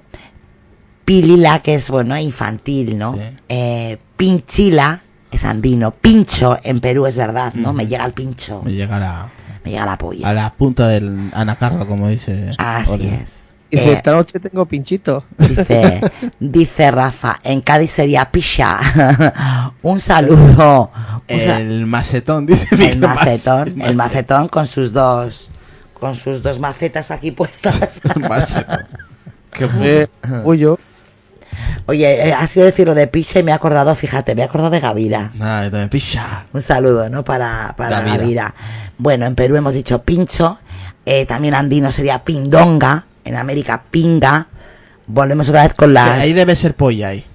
Pilila, 1.05 1.59
que 1.59 1.75
es, 1.75 1.89
bueno, 1.89 2.15
infantil, 2.17 2.97
¿no? 2.97 3.13
Sí. 3.13 3.19
Eh, 3.49 3.97
pinchila 4.15 5.01
es 5.31 5.43
andino. 5.45 5.91
Pincho 5.91 6.57
en 6.63 6.79
Perú 6.81 7.07
es 7.07 7.17
verdad, 7.17 7.53
¿no? 7.55 7.73
Me 7.73 7.87
llega 7.87 8.05
el 8.05 8.13
pincho. 8.13 8.61
Me 8.63 8.73
llega 8.73 8.99
la, 8.99 9.27
Me 9.65 9.71
llega 9.71 9.85
la 9.85 9.97
polla. 9.97 10.27
a 10.29 10.33
la 10.33 10.53
punta 10.53 10.87
del 10.87 11.31
anacardo, 11.33 11.87
como 11.87 12.09
dice. 12.09 12.51
Así 12.59 13.07
es. 13.07 13.48
Dice, 13.71 13.89
Eh, 13.91 13.93
esta 13.93 14.13
noche 14.13 14.39
tengo 14.39 14.65
pinchito. 14.65 15.25
dice, 15.37 16.01
dice 16.39 16.91
Rafa, 16.91 17.35
en 17.43 17.61
Cádiz 17.61 17.91
sería 17.91 18.25
picha. 18.31 18.79
Un 19.83 19.99
saludo. 19.99 20.91
Un 21.29 21.39
El 21.39 21.85
macetón, 21.85 22.45
dice 22.47 22.67
el 22.71 22.77
Miguel 22.79 22.99
Mas- 22.99 23.15
macetón, 23.15 23.81
el 23.81 23.95
macetón 23.95 24.47
con 24.47 24.65
sus 24.65 24.91
dos, 24.91 25.51
con 25.93 26.15
sus 26.15 26.41
dos 26.41 26.59
macetas 26.59 27.11
aquí 27.11 27.31
puestas. 27.31 27.77
macetón. 28.29 28.85
Qué 29.51 29.69
Eh, 29.81 30.07
Huyo. 30.43 30.79
Oye, 31.87 32.27
eh, 32.29 32.33
ha 32.33 32.45
sido 32.47 32.65
decir 32.65 32.85
lo 32.87 32.93
de 32.95 33.07
picha 33.07 33.39
y 33.39 33.43
me 33.43 33.51
he 33.51 33.53
acordado, 33.55 33.93
fíjate, 33.95 34.33
me 34.35 34.41
he 34.41 34.45
acordado 34.45 34.69
de 34.69 34.79
Gavira. 34.79 35.31
Nada, 35.35 35.63
yo 35.65 35.71
también 35.71 35.89
picha. 35.89 36.45
Un 36.53 36.61
saludo, 36.61 37.09
¿no? 37.09 37.23
Para, 37.23 37.73
para 37.75 37.97
Gavira. 38.01 38.17
Gavira. 38.17 38.55
Bueno, 38.97 39.25
en 39.25 39.35
Perú 39.35 39.55
hemos 39.55 39.73
dicho 39.73 40.01
pincho, 40.03 40.59
eh, 41.05 41.25
también 41.25 41.55
andino 41.55 41.91
sería 41.91 42.23
pindonga, 42.23 43.05
en 43.25 43.35
América 43.35 43.83
pinga. 43.89 44.47
Volvemos 45.07 45.49
otra 45.49 45.63
vez 45.63 45.73
con 45.73 45.93
las... 45.93 46.19
Ahí 46.19 46.33
debe 46.33 46.55
ser 46.55 46.75
polla 46.75 47.09
ahí. 47.09 47.25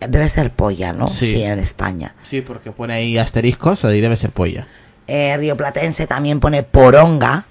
Debe 0.00 0.28
ser 0.28 0.50
polla, 0.50 0.92
¿no? 0.92 1.08
Sí. 1.08 1.42
en 1.42 1.58
España. 1.58 2.14
Sí, 2.22 2.42
porque 2.42 2.70
pone 2.70 2.94
ahí 2.94 3.18
asteriscos 3.18 3.84
y 3.84 4.00
debe 4.00 4.16
ser 4.16 4.30
polla. 4.30 4.66
Eh, 5.06 5.36
Río 5.36 5.56
Platense 5.56 6.06
también 6.06 6.40
pone 6.40 6.62
poronga. 6.62 7.44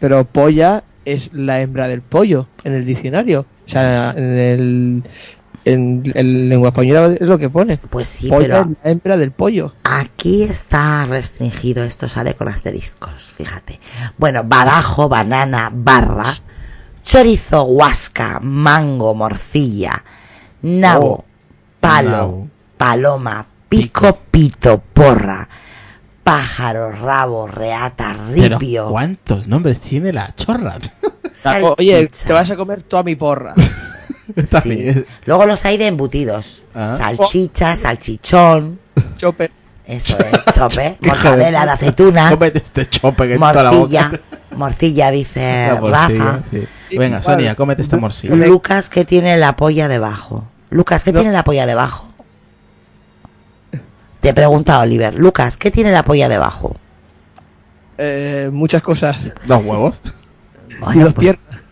Pero 0.00 0.24
polla 0.24 0.84
es 1.04 1.32
la 1.32 1.60
hembra 1.60 1.88
del 1.88 2.02
pollo 2.02 2.48
en 2.64 2.74
el 2.74 2.84
diccionario. 2.84 3.46
O 3.66 3.68
sea, 3.68 4.14
en 4.16 4.38
el, 4.38 5.02
en, 5.66 6.02
en 6.14 6.48
lengua 6.48 6.68
española 6.70 7.14
es 7.14 7.20
lo 7.20 7.38
que 7.38 7.50
pone. 7.50 7.76
Pues 7.78 8.08
sí, 8.08 8.28
polla 8.28 8.46
pero 8.48 8.60
es 8.62 8.68
la 8.84 8.90
hembra 8.90 9.16
del 9.16 9.32
pollo. 9.32 9.74
aquí 9.84 10.42
está 10.44 11.04
restringido. 11.06 11.84
Esto 11.84 12.08
sale 12.08 12.34
con 12.34 12.48
asteriscos, 12.48 13.32
fíjate. 13.36 13.80
Bueno, 14.16 14.42
badajo, 14.44 15.08
banana, 15.08 15.70
barra, 15.74 16.34
chorizo, 17.04 17.64
huasca, 17.64 18.40
mango, 18.40 19.14
morcilla, 19.14 20.02
nabo, 20.62 21.06
Oh, 21.12 21.24
palo, 21.80 22.10
nabo. 22.10 22.48
paloma, 22.76 23.46
pico, 23.68 24.18
pito, 24.30 24.82
porra, 24.92 25.48
pájaro, 26.24 26.90
rabo, 26.92 27.46
reata, 27.46 28.16
Pero 28.34 28.58
ripio, 28.58 28.88
¿cuántos 28.88 29.46
nombres 29.46 29.80
tiene 29.80 30.12
la 30.12 30.34
chorra? 30.34 30.78
salchicha. 31.32 31.74
Oye, 31.78 32.08
te 32.08 32.32
vas 32.32 32.50
a 32.50 32.56
comer 32.56 32.82
toda 32.82 33.02
mi 33.02 33.14
porra. 33.16 33.54
Sí. 34.62 35.04
Luego 35.24 35.46
los 35.46 35.64
hay 35.64 35.76
de 35.78 35.86
embutidos. 35.86 36.62
Ah. 36.74 36.88
Salchicha, 36.88 37.76
salchichón, 37.76 38.78
Chope. 39.16 39.50
eso 39.86 40.16
es, 40.18 40.54
chope, 40.54 40.96
mortadela 41.06 41.64
de 41.64 41.70
aceituna, 41.72 42.30
Cómete 42.30 42.58
este 42.58 42.88
chope 42.88 43.28
que 43.28 43.34
en 43.34 43.40
toda 43.40 43.62
la 43.62 43.70
morcilla, 43.72 44.08
boca. 44.08 44.20
morcilla 44.56 45.10
dice 45.10 45.68
La 45.72 45.80
morcilla, 45.80 46.18
Rafa. 46.24 46.40
sí. 46.50 46.68
Venga. 46.98 47.22
Sonia, 47.22 47.54
cómete 47.54 47.82
esta 47.82 47.96
morcilla. 47.96 48.34
Lucas, 48.34 48.88
que 48.88 49.04
tiene 49.04 49.36
la 49.36 49.54
polla 49.56 49.86
debajo? 49.88 50.44
Lucas, 50.70 51.04
¿qué 51.04 51.12
No. 51.12 51.20
tiene 51.20 51.32
la 51.32 51.44
polla 51.44 51.66
debajo? 51.66 52.08
Te 54.20 54.34
pregunta 54.34 54.80
Oliver. 54.80 55.14
Lucas, 55.14 55.56
¿qué 55.56 55.70
tiene 55.70 55.92
la 55.92 56.02
polla 56.02 56.28
debajo? 56.28 56.76
Eh, 57.98 58.50
muchas 58.52 58.82
cosas. 58.82 59.16
Dos 59.46 59.64
huevos. 59.64 60.00
y 60.68 60.74
Bueno, 60.80 61.04
dos 61.06 61.14
pues, 61.14 61.36
piernas. 61.36 61.62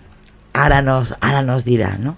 ahora 0.52 0.82
nos, 0.82 1.14
ahora 1.20 1.42
nos 1.42 1.64
dirá, 1.64 1.96
¿no? 1.98 2.16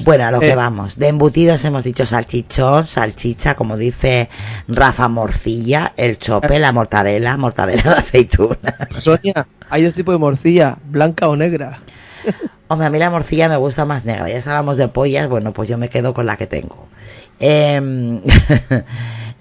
Bueno, 0.00 0.26
a 0.26 0.30
lo 0.30 0.40
que 0.40 0.50
Eh. 0.50 0.56
vamos. 0.56 0.96
De 0.96 1.08
embutidos 1.08 1.64
hemos 1.64 1.84
dicho 1.84 2.06
salchichón, 2.06 2.86
salchicha, 2.86 3.54
como 3.54 3.76
dice 3.76 4.28
Rafa, 4.68 5.08
morcilla, 5.08 5.92
el 5.96 6.18
chope, 6.18 6.58
la 6.58 6.72
mortadela, 6.72 7.36
mortadela 7.36 7.82
de 7.82 7.90
aceituna. 7.90 8.76
Sonia, 8.98 9.46
hay 9.70 9.84
dos 9.84 9.94
tipos 9.94 10.14
de 10.14 10.18
morcilla, 10.18 10.76
blanca 10.84 11.28
o 11.28 11.36
negra. 11.36 11.80
Hombre, 12.68 12.86
a 12.86 12.90
mí 12.90 12.98
la 12.98 13.10
morcilla 13.10 13.48
me 13.48 13.56
gusta 13.56 13.84
más 13.84 14.04
negra. 14.04 14.28
Ya 14.28 14.42
si 14.42 14.48
hablamos 14.48 14.76
de 14.76 14.88
pollas, 14.88 15.28
bueno, 15.28 15.52
pues 15.52 15.68
yo 15.68 15.78
me 15.78 15.88
quedo 15.88 16.12
con 16.14 16.26
la 16.26 16.36
que 16.36 16.46
tengo. 16.46 16.88
Eh, 17.40 18.20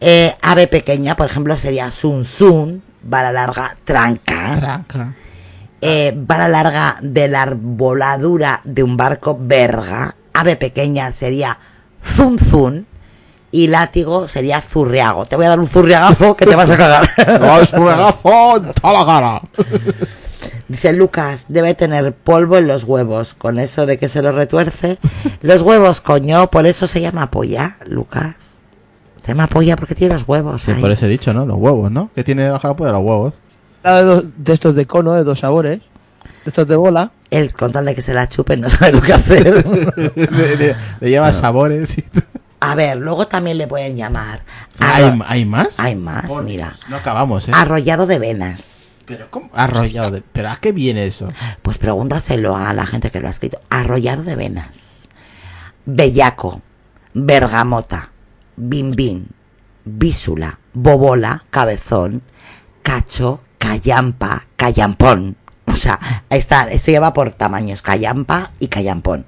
eh, 0.02 0.36
ave 0.42 0.68
pequeña, 0.68 1.16
por 1.16 1.28
ejemplo, 1.28 1.58
sería 1.58 1.92
sun 1.92 2.24
sun, 2.26 2.82
vara 3.04 3.32
larga, 3.32 3.76
tranca. 3.84 4.56
Tranca. 4.58 5.14
Eh, 5.82 6.14
vara 6.16 6.48
larga 6.48 6.98
de 7.02 7.28
la 7.28 7.44
arboladura 7.44 8.62
de 8.64 8.82
un 8.84 8.98
barco, 8.98 9.38
verga. 9.40 10.16
Ave 10.40 10.56
pequeña 10.56 11.12
sería 11.12 11.58
zun 12.16 12.38
zun. 12.38 12.86
Y 13.50 13.68
látigo 13.68 14.28
sería 14.28 14.62
zurriago. 14.62 15.26
Te 15.26 15.36
voy 15.36 15.46
a 15.46 15.50
dar 15.50 15.60
un 15.60 15.68
zurriagazo 15.68 16.36
que 16.36 16.46
te 16.46 16.56
vas 16.56 16.70
a 16.70 16.78
cagar. 16.78 17.10
¡No, 17.40 17.60
es 17.60 17.72
un 17.74 17.88
regazo 17.88 18.58
en 18.58 18.74
toda 18.74 18.94
la 18.94 19.06
cara! 19.06 19.42
Dice 20.68 20.92
Lucas, 20.92 21.46
debe 21.48 21.74
tener 21.74 22.14
polvo 22.14 22.58
en 22.58 22.68
los 22.68 22.84
huevos. 22.84 23.34
Con 23.34 23.58
eso 23.58 23.86
de 23.86 23.98
que 23.98 24.10
se 24.10 24.22
lo 24.22 24.34
retuerce. 24.34 24.98
Los 25.42 25.62
huevos, 25.62 26.02
coño, 26.02 26.52
por 26.52 26.68
eso 26.68 26.88
se 26.88 27.00
llama 27.00 27.32
polla, 27.32 27.78
Lucas. 27.88 28.56
Se 29.24 29.30
llama 29.30 29.48
polla 29.48 29.76
porque 29.78 29.96
tiene 29.96 30.14
los 30.14 30.28
huevos. 30.28 30.64
Sí, 30.64 30.72
ahí. 30.72 30.82
por 30.82 30.92
eso 30.92 31.06
he 31.06 31.10
dicho, 31.10 31.34
¿no? 31.34 31.46
Los 31.46 31.58
huevos, 31.58 31.90
¿no? 31.90 32.12
Que 32.14 32.24
tiene 32.24 32.44
debajo 32.44 32.68
la 32.68 32.76
polla 32.76 32.92
los 32.92 33.02
huevos. 33.02 33.34
De, 33.84 34.30
de 34.38 34.54
estos 34.54 34.76
de 34.76 34.86
cono, 34.86 35.14
de 35.14 35.24
dos 35.24 35.40
sabores. 35.40 35.80
De 36.44 36.50
estos 36.50 36.68
de 36.68 36.76
bola. 36.76 37.12
Él, 37.30 37.54
con 37.54 37.72
tal 37.72 37.86
de 37.86 37.94
que 37.96 38.02
se 38.02 38.14
la 38.14 38.28
chupen, 38.30 38.62
no 38.62 38.70
sabe 38.70 38.94
lo 38.94 39.02
que 39.02 39.14
hacer. 39.14 39.66
le, 40.16 40.56
le- 40.58 40.76
le 41.00 41.10
lleva 41.10 41.34
sabores 41.34 41.98
y 41.98 42.06
A 42.60 42.74
ver, 42.76 42.98
luego 42.98 43.28
también 43.28 43.58
le 43.58 43.68
pueden 43.68 43.96
llamar. 43.98 44.44
¿Hay, 44.80 45.04
arro- 45.04 45.26
¿Hay 45.28 45.46
más? 45.46 45.80
Hay 45.80 45.96
más, 45.96 46.26
Por 46.26 46.44
mira. 46.44 46.74
No 46.90 46.96
acabamos, 46.98 47.48
¿eh? 47.48 47.52
Arrollado 47.54 48.08
de 48.08 48.20
venas. 48.20 48.74
Pero 49.06 49.30
¿cómo? 49.32 49.50
Arrollado 49.54 50.12
de... 50.12 50.22
¿Pero 50.22 50.50
a 50.50 50.58
qué 50.58 50.72
viene 50.74 51.06
eso? 51.06 51.32
Pues 51.62 51.78
pregúntaselo 51.78 52.58
a 52.58 52.74
la 52.74 52.86
gente 52.86 53.10
que 53.10 53.20
lo 53.22 53.28
ha 53.28 53.32
escrito. 53.32 53.62
Arrollado 53.70 54.24
de 54.24 54.36
venas. 54.36 55.04
Bellaco. 55.86 56.62
Bergamota. 57.14 58.10
Bimbín. 58.56 59.30
Bísula. 59.86 60.60
Bobola. 60.74 61.46
Cabezón. 61.50 62.22
Cacho. 62.84 63.42
Callampa. 63.58 64.46
Callampón. 64.58 65.38
O 65.68 65.76
sea, 65.76 66.00
está. 66.30 66.64
Esto 66.70 66.92
ya 66.92 67.00
va 67.00 67.14
por 67.14 67.32
tamaños. 67.32 67.82
Callampa 67.82 68.52
y 68.60 68.68
callampón. 68.70 69.26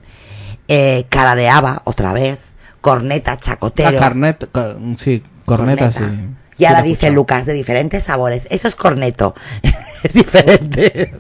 Eh, 0.67 1.05
cara 1.09 1.35
de 1.35 1.49
haba, 1.49 1.81
otra 1.85 2.13
vez. 2.13 2.39
Corneta, 2.81 3.31
La 3.31 3.39
chacotero. 3.39 3.99
carnet... 3.99 4.49
ca- 4.51 4.75
Sí, 4.97 5.21
corneta, 5.45 5.91
sí. 5.91 6.03
Y 6.57 6.65
ahora 6.65 6.81
dice 6.81 6.93
escuchado. 7.07 7.13
Lucas, 7.15 7.45
de 7.45 7.53
diferentes 7.53 8.03
sabores. 8.05 8.47
Eso 8.49 8.67
es 8.67 8.75
corneto. 8.75 9.33
es 10.03 10.13
diferente. 10.13 11.13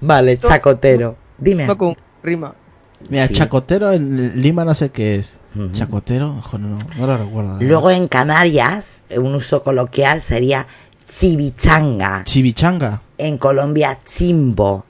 vale, 0.00 0.38
chacotero. 0.38 1.16
Dime. 1.38 1.66
Con 1.76 1.96
rima. 2.22 2.54
Mira, 3.08 3.26
Sí. 3.28 3.34
chacotero 3.34 3.90
en 3.92 4.40
Lima 4.42 4.64
no 4.64 4.74
sé 4.74 4.90
qué 4.90 5.16
es. 5.16 5.38
Chacotero, 5.72 6.40
no, 6.58 6.78
no 6.98 7.06
lo 7.06 7.16
recuerdo. 7.16 7.56
la 7.56 7.62
Luego 7.62 7.90
en 7.90 8.06
Canarias, 8.08 9.02
un 9.16 9.34
uso 9.34 9.62
coloquial 9.64 10.20
sería 10.22 10.66
chivichanga. 11.08 12.22
Chivichanga. 12.24 13.00
En 13.26 13.38
Colombia, 13.38 13.98
chimbo. 14.04 14.84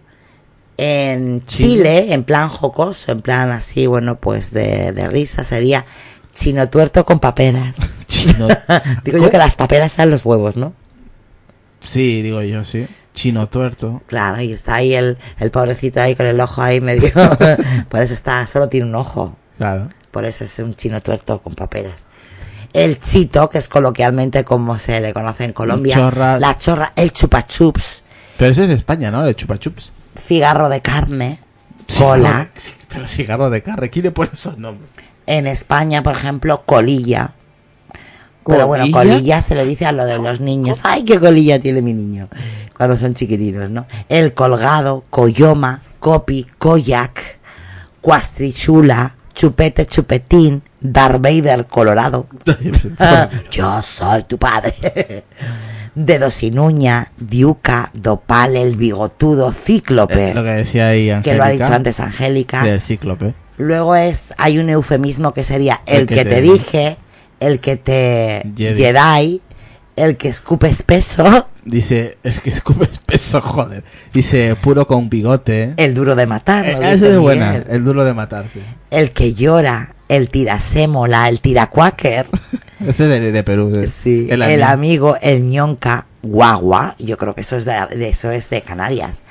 En 0.76 1.44
Chimbo. 1.44 1.74
Chile, 1.74 2.14
en 2.14 2.24
plan 2.24 2.48
jocoso, 2.48 3.12
en 3.12 3.22
plan 3.22 3.50
así, 3.50 3.86
bueno, 3.86 4.16
pues 4.16 4.50
de, 4.52 4.92
de 4.92 5.08
risa, 5.08 5.44
sería 5.44 5.84
chino 6.32 6.68
tuerto 6.68 7.04
con 7.04 7.18
paperas. 7.18 7.76
Chino... 8.06 8.48
Digo 9.04 9.18
yo 9.18 9.30
que 9.30 9.38
las 9.38 9.56
paperas 9.56 9.92
sean 9.92 10.10
los 10.10 10.24
huevos, 10.24 10.56
¿no? 10.56 10.74
Sí, 11.80 12.22
digo 12.22 12.42
yo, 12.42 12.64
sí. 12.64 12.86
Chino 13.14 13.48
tuerto. 13.48 14.02
Claro, 14.06 14.40
y 14.42 14.52
está 14.52 14.76
ahí 14.76 14.94
el, 14.94 15.18
el 15.38 15.50
pobrecito 15.50 16.00
ahí 16.00 16.14
con 16.14 16.26
el 16.26 16.40
ojo 16.40 16.62
ahí 16.62 16.80
medio. 16.80 17.10
Por 17.88 18.00
eso 18.00 18.14
está, 18.14 18.46
solo 18.46 18.68
tiene 18.68 18.86
un 18.86 18.94
ojo. 18.94 19.36
Claro. 19.56 19.88
Por 20.10 20.24
eso 20.24 20.44
es 20.44 20.58
un 20.58 20.74
chino 20.74 21.00
tuerto 21.00 21.40
con 21.40 21.54
paperas. 21.54 22.06
El 22.72 22.98
chito, 23.00 23.48
que 23.48 23.58
es 23.58 23.68
coloquialmente 23.68 24.44
como 24.44 24.78
se 24.78 25.00
le 25.00 25.12
conoce 25.12 25.44
en 25.44 25.52
Colombia. 25.52 25.96
Chorra. 25.96 26.38
La 26.38 26.58
chorra, 26.58 26.92
el 26.96 27.12
chupachups, 27.12 28.04
Pero 28.40 28.52
ese 28.52 28.62
es 28.62 28.68
de 28.68 28.74
España, 28.74 29.10
¿no? 29.10 29.22
El 29.26 29.36
chupachups. 29.36 29.92
cigarro 30.18 30.70
de 30.70 30.80
carne, 30.80 31.40
cola. 31.98 32.48
Sí, 32.56 32.72
pero 32.88 33.06
cigarro 33.06 33.50
de 33.50 33.62
carne. 33.62 33.90
¿Quién 33.90 34.06
le 34.06 34.12
pone 34.12 34.30
esos 34.32 34.56
nombres? 34.56 34.88
En 35.26 35.46
España, 35.46 36.02
por 36.02 36.14
ejemplo, 36.14 36.62
colilla. 36.64 37.32
Pero 38.46 38.66
bueno, 38.66 38.90
¿Colilla? 38.90 39.42
se 39.42 39.54
le 39.54 39.66
dice 39.66 39.84
a 39.84 39.92
lo 39.92 40.06
de 40.06 40.18
los 40.18 40.40
niños. 40.40 40.80
¡Ay, 40.84 41.04
qué 41.04 41.20
colilla 41.20 41.60
tiene 41.60 41.82
mi 41.82 41.92
niño! 41.92 42.30
Cuando 42.74 42.96
son 42.96 43.12
chiquititos, 43.12 43.68
¿no? 43.68 43.84
El 44.08 44.32
colgado, 44.32 45.04
coyoma, 45.10 45.82
copi, 45.98 46.46
koyak, 46.56 47.38
cuastrichula, 48.00 49.16
chupete, 49.34 49.84
chupetín, 49.84 50.62
Darth 50.80 51.20
Vader 51.20 51.66
colorado. 51.66 52.26
Yo 53.50 53.82
soy 53.82 54.22
tu 54.22 54.38
padre. 54.38 55.24
Dedo 55.94 56.30
sin 56.30 56.58
uña, 56.58 57.10
diuca, 57.18 57.90
dopal, 57.94 58.56
el 58.56 58.76
bigotudo, 58.76 59.52
cíclope. 59.52 60.34
Lo 60.34 60.42
que 60.44 60.50
decía 60.50 60.88
ahí 60.88 61.06
que 61.06 61.12
Angélica. 61.12 61.36
lo 61.36 61.42
ha 61.44 61.48
dicho 61.50 61.72
antes 61.74 62.00
Angélica. 62.00 62.62
Del 62.64 62.80
cíclope. 62.80 63.34
Luego 63.58 63.94
es, 63.96 64.32
hay 64.38 64.58
un 64.58 64.70
eufemismo 64.70 65.34
que 65.34 65.42
sería 65.42 65.80
el, 65.86 66.02
El 66.02 66.06
que 66.06 66.14
que, 66.14 66.24
te- 66.24 66.30
te 66.30 66.40
dije, 66.42 66.96
el 67.40 67.60
que 67.60 67.76
te 67.76 68.42
Jedi. 68.56 68.82
Jedi, 68.82 69.42
el 69.96 70.16
que 70.16 70.28
escupe 70.28 70.68
espeso, 70.68 71.48
Dice, 71.62 72.16
el 72.22 72.40
que 72.40 72.48
escupe 72.50 72.84
espeso, 72.90 73.42
joder. 73.42 73.84
Dice, 74.14 74.56
puro 74.56 74.86
con 74.86 75.10
bigote. 75.10 75.74
el 75.76 75.92
duro 75.94 76.16
de 76.16 76.24
matar. 76.26 76.64
Eh, 76.66 76.78
es 76.94 77.18
buena, 77.18 77.56
el 77.56 77.84
duro 77.84 78.04
de 78.04 78.14
matar. 78.14 78.46
sí. 78.52 78.60
El 78.90 79.12
que 79.12 79.34
llora, 79.34 79.94
el 80.08 80.30
tirasémola, 80.30 81.28
el 81.28 81.40
tiracuáquer, 81.42 82.26
Ese 82.86 83.06
de, 83.06 83.32
de 83.32 83.44
Perú. 83.44 83.72
sí. 83.84 83.88
sí, 83.88 84.26
el, 84.30 84.42
amigo. 84.42 84.66
amigo, 84.66 85.16
el 85.20 85.48
ñonca, 85.48 86.06
guagua, 86.22 86.96
yo 86.98 87.16
creo 87.16 87.34
que 87.34 87.42
eso 87.42 87.56
es 87.56 87.64
de, 87.64 88.08
eso 88.08 88.30
es 88.30 88.50
de 88.50 88.62
Canarias. 88.62 89.22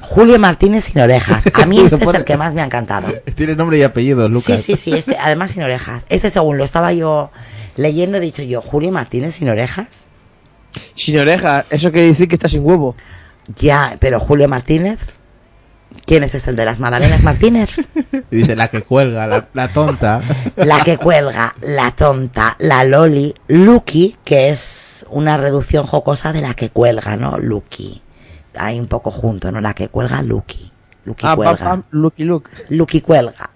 Julio 0.00 0.38
Martínez 0.38 0.84
sin 0.84 1.02
orejas. 1.02 1.44
A 1.52 1.66
mí 1.66 1.78
este 1.84 2.02
es 2.02 2.14
el 2.14 2.24
que 2.24 2.36
más 2.36 2.54
me 2.54 2.62
ha 2.62 2.64
encantado. 2.64 3.12
Tiene 3.34 3.56
nombre 3.56 3.78
y 3.78 3.82
apellido, 3.82 4.28
Lucas. 4.28 4.60
Sí, 4.62 4.74
sí, 4.74 4.90
sí, 4.90 4.96
este, 4.96 5.16
además 5.18 5.50
sin 5.50 5.62
orejas. 5.62 6.04
Este 6.08 6.30
según 6.30 6.56
lo 6.56 6.64
estaba 6.64 6.92
yo 6.92 7.30
leyendo, 7.76 8.18
he 8.18 8.20
dicho 8.20 8.42
yo, 8.42 8.62
Julio 8.62 8.90
Martínez 8.90 9.34
sin 9.34 9.48
orejas. 9.48 10.06
Sin 10.94 11.18
oreja, 11.18 11.64
eso 11.70 11.90
quiere 11.92 12.08
decir 12.08 12.28
que 12.28 12.36
está 12.36 12.48
sin 12.48 12.64
huevo. 12.64 12.94
Ya, 13.58 13.96
pero 14.00 14.20
Julio 14.20 14.48
Martínez, 14.48 14.98
¿Quién 16.06 16.22
es 16.24 16.34
ese, 16.34 16.50
el 16.50 16.56
de 16.56 16.64
las 16.64 16.80
Madalenas 16.80 17.22
Martínez? 17.22 17.70
Y 18.30 18.36
dice 18.36 18.56
la 18.56 18.68
que 18.68 18.82
cuelga, 18.82 19.26
la, 19.26 19.48
la 19.52 19.68
tonta. 19.72 20.22
La 20.56 20.82
que 20.82 20.96
cuelga, 20.96 21.54
la 21.60 21.90
tonta, 21.90 22.56
la 22.58 22.84
loli, 22.84 23.34
Lucky, 23.48 24.16
que 24.24 24.48
es 24.48 25.04
una 25.10 25.36
reducción 25.36 25.86
jocosa 25.86 26.32
de 26.32 26.40
la 26.40 26.54
que 26.54 26.70
cuelga, 26.70 27.16
¿no? 27.16 27.38
Lucky. 27.38 28.02
Ahí 28.56 28.80
un 28.80 28.86
poco 28.86 29.10
junto, 29.10 29.52
¿no? 29.52 29.60
La 29.60 29.74
que 29.74 29.88
cuelga, 29.88 30.22
Lucky. 30.22 30.72
Lucky 31.04 31.26
Ah, 31.26 31.30
pam, 31.30 31.36
cuelga. 31.36 31.64
pam, 31.64 31.82
looky 31.90 32.24
look. 32.24 32.48
Lucky 32.70 33.00
cuelga. 33.02 33.50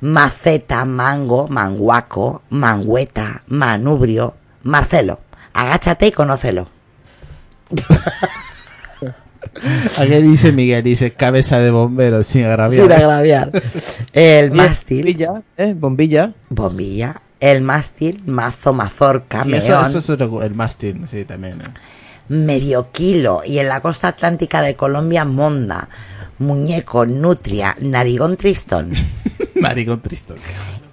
Maceta, 0.00 0.84
mango, 0.84 1.48
manguaco, 1.48 2.42
mangueta, 2.50 3.42
manubrio, 3.48 4.36
Marcelo. 4.62 5.20
Agáchate 5.52 6.06
y 6.06 6.12
conócelo. 6.12 6.68
Aquí 9.98 10.14
dice 10.22 10.52
Miguel, 10.52 10.82
dice 10.82 11.12
cabeza 11.12 11.58
de 11.58 11.70
bombero 11.70 12.22
sin 12.22 12.44
agraviar. 12.44 12.82
Sin 12.84 12.92
agraviar. 12.92 13.50
El 14.12 14.50
mástil, 14.52 15.04
Bombilla, 15.04 15.42
¿eh? 15.56 15.74
Bombilla. 15.76 16.32
bombilla. 16.48 17.22
El 17.40 17.62
mástil, 17.62 18.22
mazo, 18.26 18.72
mazorca, 18.72 19.44
Sí, 19.44 19.52
eso, 19.54 19.80
es 19.98 20.10
otro- 20.10 20.42
el 20.42 20.54
mástil, 20.54 21.02
sí, 21.06 21.24
también. 21.24 21.58
¿eh? 21.60 21.64
medio 22.28 22.92
kilo 22.92 23.40
y 23.44 23.58
en 23.58 23.68
la 23.68 23.80
costa 23.80 24.08
atlántica 24.08 24.60
de 24.60 24.74
Colombia 24.74 25.24
monda, 25.24 25.88
muñeco, 26.38 27.06
nutria, 27.06 27.74
narigón 27.80 28.36
tristón. 28.36 28.92
Maricón 29.60 30.00
tristo. 30.00 30.34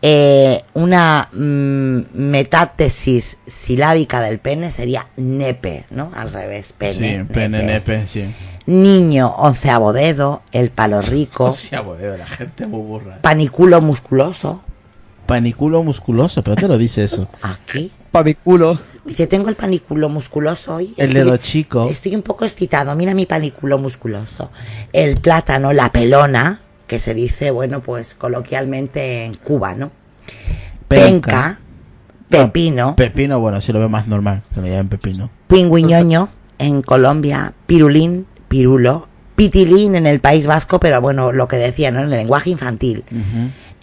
Eh, 0.01 0.61
una 0.73 1.27
mm, 1.33 1.99
metátesis 2.13 3.37
silábica 3.45 4.21
del 4.21 4.39
pene 4.39 4.71
sería 4.71 5.07
nepe, 5.17 5.85
¿no? 5.91 6.11
Al 6.15 6.31
revés, 6.31 6.73
pene. 6.73 7.19
Sí, 7.19 7.33
pene, 7.33 7.63
nepe, 7.63 8.07
sí. 8.07 8.33
Niño, 8.67 9.29
onceavo 9.37 9.93
dedo, 9.93 10.41
el 10.51 10.69
palo 10.71 11.01
rico, 11.03 11.45
Hostia, 11.45 11.81
boludo, 11.81 12.17
la 12.17 12.27
gente 12.27 12.65
muy 12.67 12.81
burra. 12.81 13.19
paniculo 13.21 13.81
musculoso. 13.81 14.63
Paniculo 15.27 15.83
musculoso, 15.83 16.43
pero 16.43 16.55
te 16.55 16.67
lo 16.67 16.77
dice 16.77 17.03
eso. 17.03 17.27
Aquí. 17.41 17.91
Pa' 18.11 18.23
mi 18.23 18.35
culo. 18.35 18.79
Dice, 19.05 19.27
tengo 19.27 19.49
el 19.49 19.55
panículo 19.55 20.09
musculoso 20.09 20.75
hoy. 20.75 20.93
El 20.97 21.13
dedo 21.13 21.37
chico. 21.37 21.87
Estoy 21.89 22.15
un 22.15 22.21
poco 22.23 22.43
excitado. 22.45 22.95
Mira 22.95 23.13
mi 23.13 23.25
panículo 23.27 23.77
musculoso. 23.77 24.49
El 24.93 25.19
plátano, 25.19 25.73
la 25.73 25.91
pelona, 25.91 26.61
que 26.87 26.99
se 26.99 27.13
dice, 27.13 27.51
bueno, 27.51 27.81
pues 27.81 28.15
coloquialmente 28.15 29.25
en 29.25 29.35
Cuba, 29.35 29.75
¿no? 29.75 29.91
Penca, 30.87 31.59
pepino, 32.29 32.95
Pepino, 32.95 33.39
bueno, 33.39 33.59
sí 33.61 33.71
lo 33.73 33.79
veo 33.79 33.89
más 33.89 34.07
normal, 34.07 34.43
que 34.53 34.61
lo 34.61 34.67
llamen 34.67 34.89
pepino. 34.89 35.29
pingüiñoño 35.47 36.29
en 36.59 36.81
Colombia, 36.81 37.53
pirulín, 37.65 38.27
pirulo, 38.59 39.07
pitilín 39.35 39.95
en 39.95 40.07
el 40.07 40.21
País 40.21 40.47
Vasco, 40.47 40.79
pero 40.79 41.01
bueno, 41.01 41.33
lo 41.33 41.49
que 41.49 41.57
decía, 41.57 41.91
¿no? 41.91 41.99
En 41.99 42.05
el 42.05 42.11
lenguaje 42.11 42.51
infantil. 42.51 43.03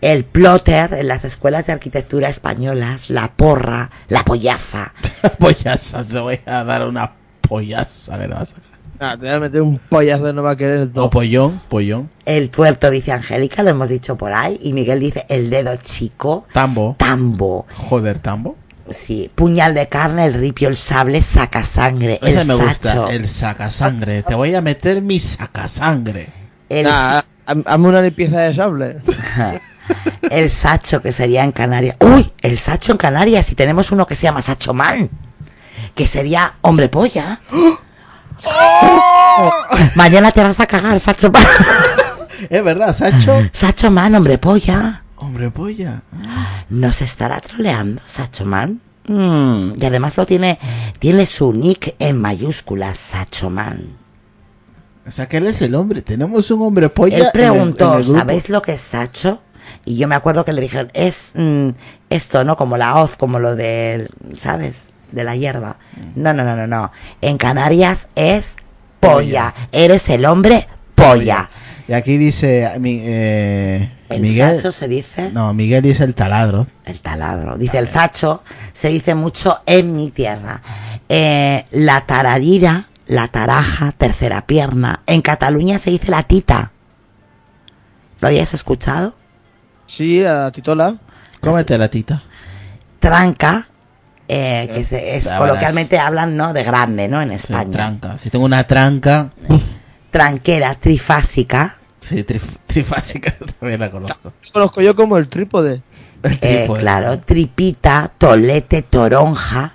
El 0.00 0.24
plotter 0.24 0.94
en 0.94 1.08
las 1.08 1.26
escuelas 1.26 1.66
de 1.66 1.74
arquitectura 1.74 2.30
españolas, 2.30 3.10
la 3.10 3.32
porra, 3.36 3.90
la 4.08 4.24
pollaza. 4.24 4.94
Pollaza, 5.38 6.02
te 6.04 6.18
voy 6.18 6.40
a 6.46 6.64
dar 6.64 6.86
una 6.88 7.12
pollaza 7.42 8.18
que 8.18 8.28
te 8.28 8.34
vas 8.34 8.54
a. 8.54 8.56
Ah, 9.04 9.16
te 9.18 9.26
voy 9.26 9.34
a 9.34 9.40
meter 9.40 9.60
un 9.62 9.78
pollazo 9.78 10.24
de 10.24 10.32
no 10.32 10.42
va 10.44 10.52
a 10.52 10.56
querer 10.56 10.76
el 10.78 10.88
O 10.88 10.92
todo. 10.92 11.10
pollón, 11.10 11.60
pollón. 11.68 12.08
El 12.24 12.50
tuerto, 12.50 12.88
dice 12.88 13.12
Angélica, 13.12 13.62
lo 13.64 13.70
hemos 13.70 13.88
dicho 13.88 14.16
por 14.16 14.32
ahí. 14.32 14.58
Y 14.62 14.72
Miguel 14.72 15.00
dice 15.00 15.26
el 15.28 15.50
dedo 15.50 15.76
chico, 15.76 16.46
Tambo. 16.52 16.94
tambo. 16.98 17.66
Joder, 17.74 18.20
tambo. 18.20 18.56
Sí, 18.90 19.30
puñal 19.34 19.74
de 19.74 19.88
carne, 19.88 20.24
el 20.26 20.34
ripio, 20.34 20.68
el 20.68 20.76
sable, 20.76 21.22
saca 21.22 21.64
sangre, 21.64 22.18
el 22.22 22.28
Ese 22.28 22.44
me 22.44 22.56
sacho, 22.56 22.66
gusta, 22.66 23.12
el 23.12 23.28
sacasangre. 23.28 24.22
Te 24.24 24.34
voy 24.34 24.54
a 24.54 24.60
meter 24.60 25.00
mi 25.02 25.20
sacasangre. 25.20 26.28
el, 26.68 26.86
Ah, 26.90 27.24
haz- 27.46 27.62
hazme 27.66 27.88
una 27.88 28.02
limpieza 28.02 28.40
de 28.40 28.54
sable. 28.54 28.98
el 30.30 30.50
sacho 30.50 31.00
que 31.00 31.12
sería 31.12 31.44
en 31.44 31.52
Canarias. 31.52 31.96
¡Uy! 32.00 32.32
El 32.42 32.58
sacho 32.58 32.92
en 32.92 32.98
Canarias 32.98 33.50
y 33.52 33.54
tenemos 33.54 33.92
uno 33.92 34.06
que 34.06 34.14
se 34.14 34.22
llama 34.24 34.42
Sacho 34.42 34.74
Man, 34.74 35.08
que 35.94 36.06
sería 36.06 36.54
hombre 36.62 36.88
polla. 36.88 37.40
Mañana 39.94 40.32
te 40.32 40.42
vas 40.42 40.58
a 40.60 40.66
cagar, 40.66 40.98
Sacho 41.00 41.30
Man. 41.30 41.42
Es 42.50 42.64
verdad, 42.64 42.94
Sacho. 42.96 43.32
Sacho 43.52 43.90
Man, 43.92 44.14
hombre 44.16 44.36
polla. 44.38 45.01
Hombre, 45.22 45.50
polla. 45.50 46.02
¿Nos 46.68 47.00
estará 47.00 47.40
troleando, 47.40 48.02
Sacho 48.06 48.44
Man? 48.44 48.80
Mm, 49.06 49.74
y 49.80 49.84
además 49.84 50.16
lo 50.16 50.26
tiene, 50.26 50.58
tiene 50.98 51.26
su 51.26 51.52
nick 51.52 51.94
en 52.00 52.20
mayúsculas, 52.20 52.98
Sacho 52.98 53.48
Man. 53.48 53.84
O 55.06 55.10
sea, 55.10 55.28
que 55.28 55.36
él 55.36 55.46
es 55.46 55.62
el 55.62 55.74
hombre. 55.76 56.02
Tenemos 56.02 56.50
un 56.50 56.62
hombre 56.62 56.88
polla. 56.88 57.16
Él 57.16 57.22
en 57.22 57.26
el- 57.26 57.32
preguntó, 57.32 57.92
en 57.94 57.98
el. 58.00 58.04
¿sabéis 58.04 58.48
lo 58.48 58.62
que 58.62 58.72
es 58.72 58.80
Sacho? 58.80 59.40
Y 59.84 59.96
yo 59.96 60.08
me 60.08 60.14
acuerdo 60.16 60.44
que 60.44 60.52
le 60.52 60.60
dijeron, 60.60 60.90
es 60.92 61.32
mm, 61.34 61.68
esto, 62.10 62.44
¿no? 62.44 62.56
Como 62.56 62.76
la 62.76 62.96
hoz, 62.96 63.16
como 63.16 63.38
lo 63.38 63.54
de, 63.54 64.08
¿sabes? 64.38 64.88
De 65.12 65.22
la 65.24 65.36
hierba. 65.36 65.76
No, 66.16 66.34
no, 66.34 66.42
no, 66.44 66.56
no, 66.56 66.66
no. 66.66 66.90
En 67.20 67.38
Canarias 67.38 68.08
es 68.16 68.56
polla. 68.98 69.54
Eres 69.70 70.08
el 70.08 70.24
hombre 70.24 70.66
polla. 70.96 71.48
Y 71.88 71.92
aquí 71.94 72.16
dice 72.16 72.70
mi- 72.78 73.00
eh, 73.02 73.90
El 74.08 74.20
Miguel. 74.20 74.56
Sacho 74.56 74.72
se 74.72 74.88
dice, 74.88 75.30
No, 75.32 75.52
Miguel 75.54 75.82
dice 75.82 76.04
el 76.04 76.14
taladro. 76.14 76.66
el 76.84 77.00
taladro. 77.00 77.56
Dice 77.56 77.78
el 77.78 77.88
Sacho, 77.88 78.42
se 78.72 78.88
dice 78.88 79.14
mucho 79.14 79.60
en 79.66 79.96
mi 79.96 80.10
tierra. 80.10 80.60
Eh, 81.08 81.64
la 81.72 82.02
tararira, 82.02 82.86
la 83.06 83.28
taraja, 83.28 83.92
tercera 83.92 84.46
pierna. 84.46 85.00
En 85.06 85.22
Cataluña 85.22 85.78
se 85.78 85.90
dice 85.90 86.10
la 86.10 86.22
tita. 86.22 86.70
¿Lo 88.20 88.28
habías 88.28 88.54
escuchado? 88.54 89.14
Sí, 89.86 90.20
la 90.20 90.50
titola. 90.52 90.96
Cómete 91.40 91.76
la 91.78 91.88
tita. 91.88 92.22
tranca, 93.00 93.66
eh, 94.28 94.70
que 94.72 94.84
se, 94.84 95.16
es 95.16 95.28
coloquialmente 95.32 95.98
hablan, 95.98 96.36
¿no? 96.36 96.52
De 96.52 96.62
grande, 96.62 97.08
¿no? 97.08 97.20
En 97.20 97.30
Sí, 97.30 97.34
España. 97.34 97.70
tranca. 97.72 98.16
Si 98.18 98.30
tengo 98.30 98.44
una 98.44 98.62
tranca. 98.64 99.30
Tranquera, 100.12 100.74
trifásica, 100.76 101.78
Sí, 101.98 102.16
trif- 102.24 102.58
trifásica. 102.66 103.34
También 103.58 103.80
la 103.80 103.90
conozco. 103.90 104.32
Conozco 104.52 104.80
yo 104.80 104.94
como 104.94 105.16
el 105.18 105.28
trípode. 105.28 105.82
El 106.22 106.32
eh, 106.34 106.38
trípode. 106.58 106.80
claro, 106.80 107.18
tripita, 107.18 108.12
tolete, 108.18 108.82
toronja, 108.82 109.72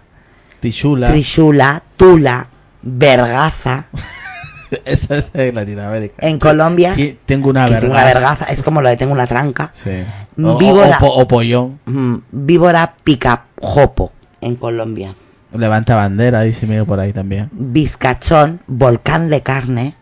Tichula. 0.62 1.08
trishula, 1.08 1.84
tula, 1.98 2.48
vergaza. 2.82 3.88
Esa 4.86 5.16
es 5.16 5.32
de 5.34 5.52
Latinoamérica. 5.54 6.16
En 6.28 6.40
Colombia, 6.40 6.92
Aquí 6.94 7.18
tengo 7.26 7.50
una 7.50 7.66
que 7.68 7.76
tengo 7.76 7.94
vergaza. 7.94 8.04
una 8.04 8.14
vergaza, 8.36 8.46
es 8.54 8.64
como 8.64 8.82
lo 8.82 8.90
de 8.90 8.98
tengo 8.98 9.14
una 9.14 9.26
tranca. 9.28 9.72
Sí. 9.74 10.04
O, 10.44 10.58
Víbora. 10.58 10.98
o 10.98 11.00
po- 11.00 11.14
o 11.16 11.28
pollón. 11.28 11.80
Mm, 11.86 12.16
víbora 12.32 12.94
picajopo, 13.04 14.12
en 14.42 14.56
Colombia. 14.58 15.16
Levanta 15.54 15.96
bandera, 15.96 16.42
dice 16.42 16.68
Miguel 16.68 16.86
por 16.86 17.00
ahí 17.00 17.14
también. 17.14 17.50
Vizcachón, 17.54 18.60
volcán 18.68 19.30
de 19.30 19.42
carne, 19.42 19.96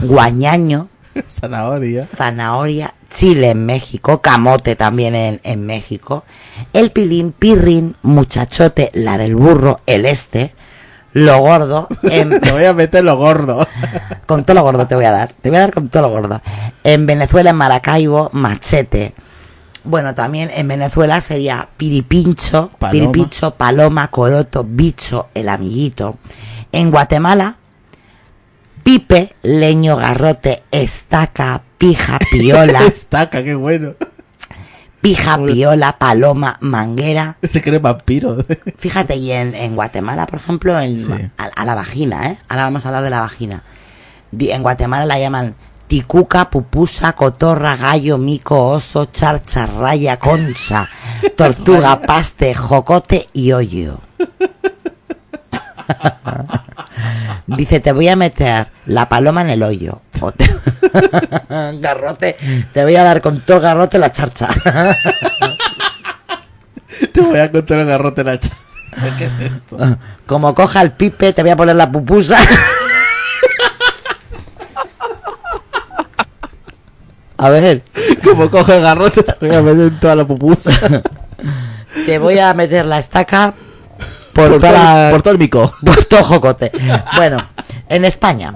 guañaño, 0.00 0.88
Zanahoria. 1.28 2.06
zanahoria, 2.06 2.94
chile 3.10 3.50
en 3.50 3.66
México, 3.66 4.20
camote 4.22 4.76
también 4.76 5.14
en, 5.14 5.40
en 5.44 5.66
México, 5.66 6.24
el 6.72 6.90
pilín, 6.90 7.32
pirrín, 7.32 7.96
muchachote, 8.02 8.90
la 8.94 9.18
del 9.18 9.34
burro, 9.36 9.80
el 9.86 10.06
este, 10.06 10.54
lo 11.12 11.38
gordo, 11.40 11.88
en- 12.04 12.40
Te 12.40 12.52
voy 12.52 12.64
a 12.64 12.72
meter 12.72 13.04
lo 13.04 13.16
gordo. 13.16 13.66
con 14.26 14.44
todo 14.44 14.54
lo 14.54 14.62
gordo 14.62 14.86
te 14.86 14.94
voy 14.94 15.04
a 15.04 15.10
dar, 15.10 15.34
te 15.40 15.50
voy 15.50 15.58
a 15.58 15.60
dar 15.62 15.74
con 15.74 15.88
todo 15.90 16.02
lo 16.04 16.10
gordo. 16.10 16.40
En 16.84 17.04
Venezuela, 17.06 17.50
en 17.50 17.56
Maracaibo, 17.56 18.30
machete. 18.32 19.12
Bueno, 19.84 20.14
también 20.14 20.50
en 20.54 20.68
Venezuela 20.68 21.20
sería 21.20 21.68
piripincho, 21.76 22.70
Paloma. 22.78 22.92
piripincho, 22.92 23.54
paloma, 23.56 24.08
coroto, 24.08 24.64
bicho, 24.66 25.28
el 25.34 25.48
amiguito. 25.48 26.16
En 26.70 26.90
Guatemala, 26.92 27.56
pipe, 28.82 29.34
leño, 29.42 29.96
garrote, 29.96 30.62
estaca, 30.70 31.62
pija, 31.78 32.18
piola, 32.30 32.80
Estaca, 32.86 33.42
qué 33.44 33.54
bueno. 33.54 33.94
pija, 35.00 35.38
piola, 35.44 35.98
paloma, 35.98 36.58
manguera. 36.60 37.38
Se 37.42 37.60
cree 37.60 37.78
vampiro. 37.78 38.36
Fíjate, 38.78 39.16
y 39.16 39.32
en, 39.32 39.54
en 39.54 39.74
Guatemala, 39.74 40.26
por 40.26 40.38
ejemplo, 40.40 40.78
en, 40.80 40.98
Sí. 41.00 41.12
a, 41.38 41.44
a 41.44 41.64
la 41.64 41.74
vagina, 41.74 42.28
¿eh? 42.28 42.38
Ahora 42.48 42.64
vamos 42.64 42.84
a 42.84 42.88
hablar 42.88 43.04
de 43.04 43.10
la 43.10 43.20
vagina. 43.20 43.62
En 44.38 44.62
Guatemala 44.62 45.04
la 45.06 45.18
llaman 45.18 45.54
ticuca, 45.88 46.48
pupusa, 46.48 47.12
cotorra, 47.12 47.76
gallo, 47.76 48.16
mico, 48.16 48.66
oso, 48.68 49.06
charcha, 49.12 49.66
raya, 49.66 50.18
concha, 50.18 50.88
tortuga, 51.36 52.00
paste, 52.00 52.54
jocote 52.54 53.26
y 53.34 53.52
hoyo. 53.52 53.98
Dice, 57.46 57.80
te 57.80 57.92
voy 57.92 58.08
a 58.08 58.16
meter 58.16 58.68
la 58.86 59.08
paloma 59.08 59.42
en 59.42 59.50
el 59.50 59.62
hoyo. 59.62 60.00
O 60.20 60.32
te- 60.32 60.48
garrote, 61.80 62.36
te 62.72 62.82
voy 62.84 62.96
a 62.96 63.02
dar 63.04 63.20
con 63.20 63.44
todo 63.44 63.60
garrote 63.60 63.98
la 63.98 64.12
charcha. 64.12 64.48
Te 67.12 67.20
voy 67.20 67.38
a 67.38 67.50
contar 67.50 67.80
el 67.80 67.86
garrote 67.86 68.22
la 68.24 68.38
cha- 68.38 68.50
¿Qué 69.18 69.24
es 69.24 69.40
esto? 69.40 69.78
Como 70.26 70.54
coja 70.54 70.82
el 70.82 70.92
pipe, 70.92 71.32
te 71.32 71.42
voy 71.42 71.50
a 71.50 71.56
poner 71.56 71.76
la 71.76 71.90
pupusa. 71.90 72.36
A 77.38 77.50
ver, 77.50 77.82
Como 78.22 78.48
coge 78.50 78.76
el 78.76 78.82
garrote, 78.82 79.22
te 79.24 79.46
voy 79.46 79.56
a 79.56 79.62
meter 79.62 79.80
en 79.88 80.00
toda 80.00 80.14
la 80.14 80.24
pupusa. 80.26 80.70
te 82.06 82.18
voy 82.18 82.38
a 82.38 82.54
meter 82.54 82.84
la 82.86 82.98
estaca 82.98 83.54
por, 84.32 84.50
Por, 84.50 84.60
toda 84.60 84.72
todo, 84.72 84.72
la- 84.72 85.10
por 85.10 85.22
todo 85.22 85.32
el 85.32 85.38
mico. 85.38 85.74
por 85.84 86.04
todo 86.04 86.22
jocote. 86.24 86.72
Bueno, 87.16 87.36
en 87.88 88.04
España, 88.04 88.54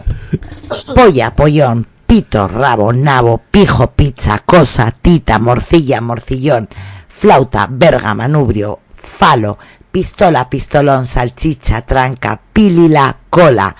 polla, 0.94 1.34
pollón, 1.34 1.86
pito, 2.06 2.48
rabo, 2.48 2.92
nabo, 2.92 3.42
pijo, 3.50 3.88
pizza, 3.92 4.38
cosa, 4.40 4.90
tita, 4.92 5.38
morcilla, 5.38 6.00
morcillón, 6.00 6.68
flauta, 7.08 7.66
verga, 7.70 8.14
manubrio, 8.14 8.80
falo, 8.94 9.58
pistola, 9.90 10.48
pistolón, 10.48 11.06
salchicha, 11.06 11.82
tranca, 11.82 12.40
pilila, 12.52 13.16
cola, 13.30 13.74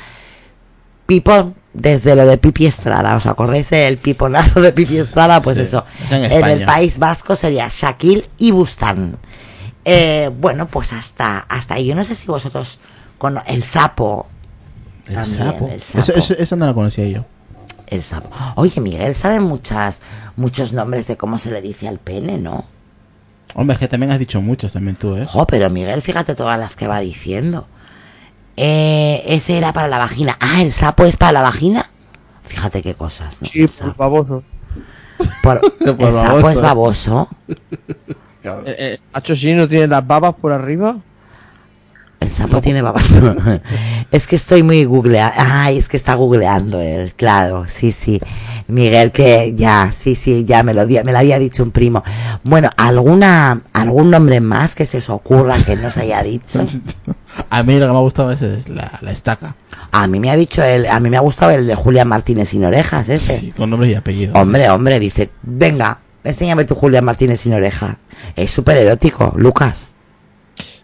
pipón, 1.07 1.55
desde 1.73 2.17
lo 2.17 2.25
de 2.25 2.39
Pipi 2.39 2.65
Estrada, 2.67 3.17
¿os 3.17 3.27
acordáis 3.27 3.69
del 3.69 3.99
piponazo 3.99 4.63
de 4.63 4.73
Pipi 4.73 4.97
Estrada? 4.97 5.43
Pues 5.43 5.59
Sí, 5.59 5.65
eso, 5.65 5.85
es 6.05 6.11
en 6.13 6.33
en, 6.33 6.45
el 6.45 6.65
País 6.65 6.99
Vasco 6.99 7.37
sería 7.37 7.69
Shaquille 7.71 8.25
y 8.39 8.51
Bustán. 8.51 9.19
Eh, 9.89 10.31
bueno, 10.37 10.67
pues 10.67 10.93
hasta, 10.93 11.39
hasta 11.39 11.75
ahí. 11.75 11.87
Yo 11.87 11.95
no 11.95 12.03
sé 12.03 12.17
si 12.17 12.27
vosotros 12.27 12.81
con 13.19 13.39
el 13.47 13.63
sapo. 13.63 14.27
El 15.07 15.15
También, 15.15 15.37
sapo. 15.37 15.69
el 15.69 15.81
sapo. 15.81 15.99
Eso, 16.01 16.13
eso, 16.15 16.35
eso 16.37 16.57
no 16.57 16.67
lo 16.67 16.75
conocía 16.75 17.07
yo. 17.07 17.25
El 17.87 18.03
sapo. 18.03 18.29
Oye, 18.57 18.81
Miguel, 18.81 19.15
sabe 19.15 19.39
muchas, 19.39 20.01
muchos 20.35 20.73
nombres 20.73 21.07
de 21.07 21.17
cómo 21.17 21.39
se 21.39 21.53
le 21.53 21.63
dice 21.63 21.87
al 21.87 21.99
pene, 22.01 22.37
¿no? 22.39 22.65
Hombre, 23.55 23.75
es 23.75 23.79
que 23.81 23.87
también 23.87 24.11
has 24.11 24.19
dicho 24.19 24.41
muchos 24.43 24.73
también 24.73 24.97
tú, 24.97 25.15
¿eh? 25.15 25.23
Ojo, 25.23 25.47
pero 25.47 25.71
Miguel, 25.71 26.03
fíjate 26.03 26.35
todas 26.35 26.59
las 26.59 26.75
que 26.75 26.89
va 26.89 26.99
diciendo. 26.99 27.69
Eh, 28.57 29.23
ese 29.27 29.57
era 29.57 29.73
para 29.73 29.87
la 29.87 29.99
vagina. 29.99 30.37
Ah, 30.41 30.63
el 30.63 30.73
sapo 30.73 31.05
es 31.05 31.17
para 31.17 31.31
la 31.33 31.43
vagina. 31.43 31.89
Fíjate 32.45 32.83
qué 32.83 32.95
cosas, 32.95 33.37
¿no? 33.41 33.49
Sí, 33.49 33.61
El 33.61 33.69
sapo. 33.69 33.95
baboso. 33.97 34.43
Por- 35.45 35.61
el 35.81 36.13
sapo 36.13 36.51
es 36.51 36.61
baboso. 36.61 37.29
Eh, 38.67 38.77
eh, 38.79 39.01
Hacho, 39.13 39.35
sí, 39.35 39.53
no 39.55 39.69
tiene 39.69 39.87
las 39.87 40.07
babas 40.07 40.35
por 40.35 40.53
arriba. 40.53 40.97
El 42.19 42.31
sapo 42.31 42.63
tiene 42.63 42.81
babas. 42.81 43.11
es 44.11 44.27
que 44.27 44.37
estoy 44.37 44.63
muy 44.63 44.85
googleando. 44.85 45.35
Ay, 45.39 45.79
es 45.79 45.89
que 45.89 45.97
está 45.97 46.15
googleando 46.15 46.81
él, 46.81 47.13
claro, 47.15 47.65
sí, 47.69 47.93
sí. 47.93 48.21
Miguel, 48.69 49.13
que 49.13 49.55
ya, 49.55 49.93
sí, 49.93 50.15
sí, 50.15 50.45
ya 50.45 50.63
me 50.63 50.75
lo, 50.75 50.87
me 50.87 51.13
lo 51.13 51.19
había 51.19 51.39
dicho 51.39 51.63
un 51.63 51.71
primo. 51.71 52.03
Bueno, 52.43 52.71
¿alguna, 52.77 53.61
algún 53.73 54.11
nombre 54.11 54.41
más 54.41 54.75
que 54.75 54.87
se 54.87 54.99
os 54.99 55.11
ocurra 55.11 55.57
que 55.65 55.77
no 55.77 55.91
se 55.91 56.01
haya 56.01 56.23
dicho? 56.23 56.67
A 57.51 57.63
mí 57.63 57.75
lo 57.75 57.87
que 57.87 57.93
me 57.93 57.99
ha 57.99 58.01
gustado 58.01 58.33
es, 58.33 58.41
es 58.41 58.69
la, 58.69 58.99
la 59.03 59.13
estaca. 59.13 59.55
A 59.93 60.07
mí 60.07 60.19
me 60.19 60.31
ha 60.31 60.37
dicho 60.37 60.65
él, 60.65 60.87
a 60.87 60.99
mí 61.01 61.11
me 61.11 61.19
ha 61.19 61.21
gustado 61.21 61.53
el 61.53 61.67
de 61.67 61.75
Julián 61.75 62.09
Martínez 62.09 62.49
sin 62.49 62.65
orejas, 62.65 63.09
ese. 63.11 63.39
Sí, 63.39 63.53
con 63.53 63.69
nombre 63.69 63.91
y 63.91 63.95
apellido. 63.95 64.33
Hombre, 64.35 64.71
hombre, 64.71 64.99
dice, 64.99 65.31
venga, 65.43 65.99
enséñame 66.27 66.65
tu 66.65 66.75
Julián 66.75 67.05
Martínez 67.05 67.41
sin 67.41 67.55
oreja. 67.55 67.99
Es 68.35 68.51
súper 68.51 68.77
erótico, 68.79 69.33
Lucas. 69.37 69.95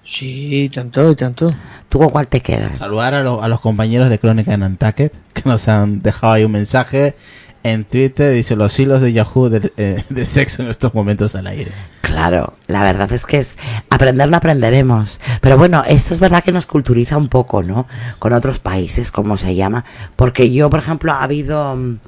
Sí, 0.05 0.71
tanto 0.75 1.11
y 1.11 1.17
tanto. 1.17 1.51
¿Tú 1.89 1.99
con 1.99 2.11
cuál 2.11 2.27
te 2.29 2.41
quedas? 2.41 2.79
Saludar 2.79 3.15
a, 3.15 3.23
lo- 3.23 3.43
a 3.43 3.49
los 3.49 3.61
compañeros 3.61 4.09
de 4.11 4.19
Crónica 4.19 4.53
en 4.55 4.61
Nantucket 4.61 5.13
que 5.33 5.43
nos 5.45 5.69
han 5.69 6.03
dejado 6.03 6.35
ahí 6.35 6.45
un 6.45 6.53
mensaje 6.53 7.15
en 7.63 7.85
Twitter. 7.85 8.35
Dice 8.35 8.57
los 8.57 8.79
hilos 8.79 9.01
de 9.01 9.13
Yahoo 9.13 9.49
de, 9.49 9.73
eh, 9.77 10.05
de 10.11 10.27
sexo 10.27 10.63
en 10.63 10.69
estos 10.69 10.93
momentos 10.93 11.35
al 11.35 11.47
aire. 11.47 11.73
Claro, 12.03 12.55
la 12.67 12.83
verdad 12.83 13.11
es 13.13 13.25
que 13.25 13.39
es 13.39 13.57
aprender 13.89 14.29
no 14.29 14.37
aprenderemos. 14.37 15.19
Pero 15.41 15.57
bueno, 15.57 15.83
esto 15.87 16.13
es 16.13 16.21
verdad 16.21 16.45
que 16.45 16.53
nos 16.53 16.67
culturiza 16.67 17.17
un 17.17 17.29
poco, 17.29 17.63
¿no? 17.63 17.87
Con 18.19 18.33
otros 18.35 18.59
países, 18.59 19.13
como 19.13 19.37
se 19.39 19.55
llama. 19.55 19.85
Porque 20.17 20.53
yo, 20.53 20.69
por 20.69 20.81
ejemplo, 20.81 21.13
ha 21.13 21.23
habido, 21.23 21.75
mm, 21.77 21.99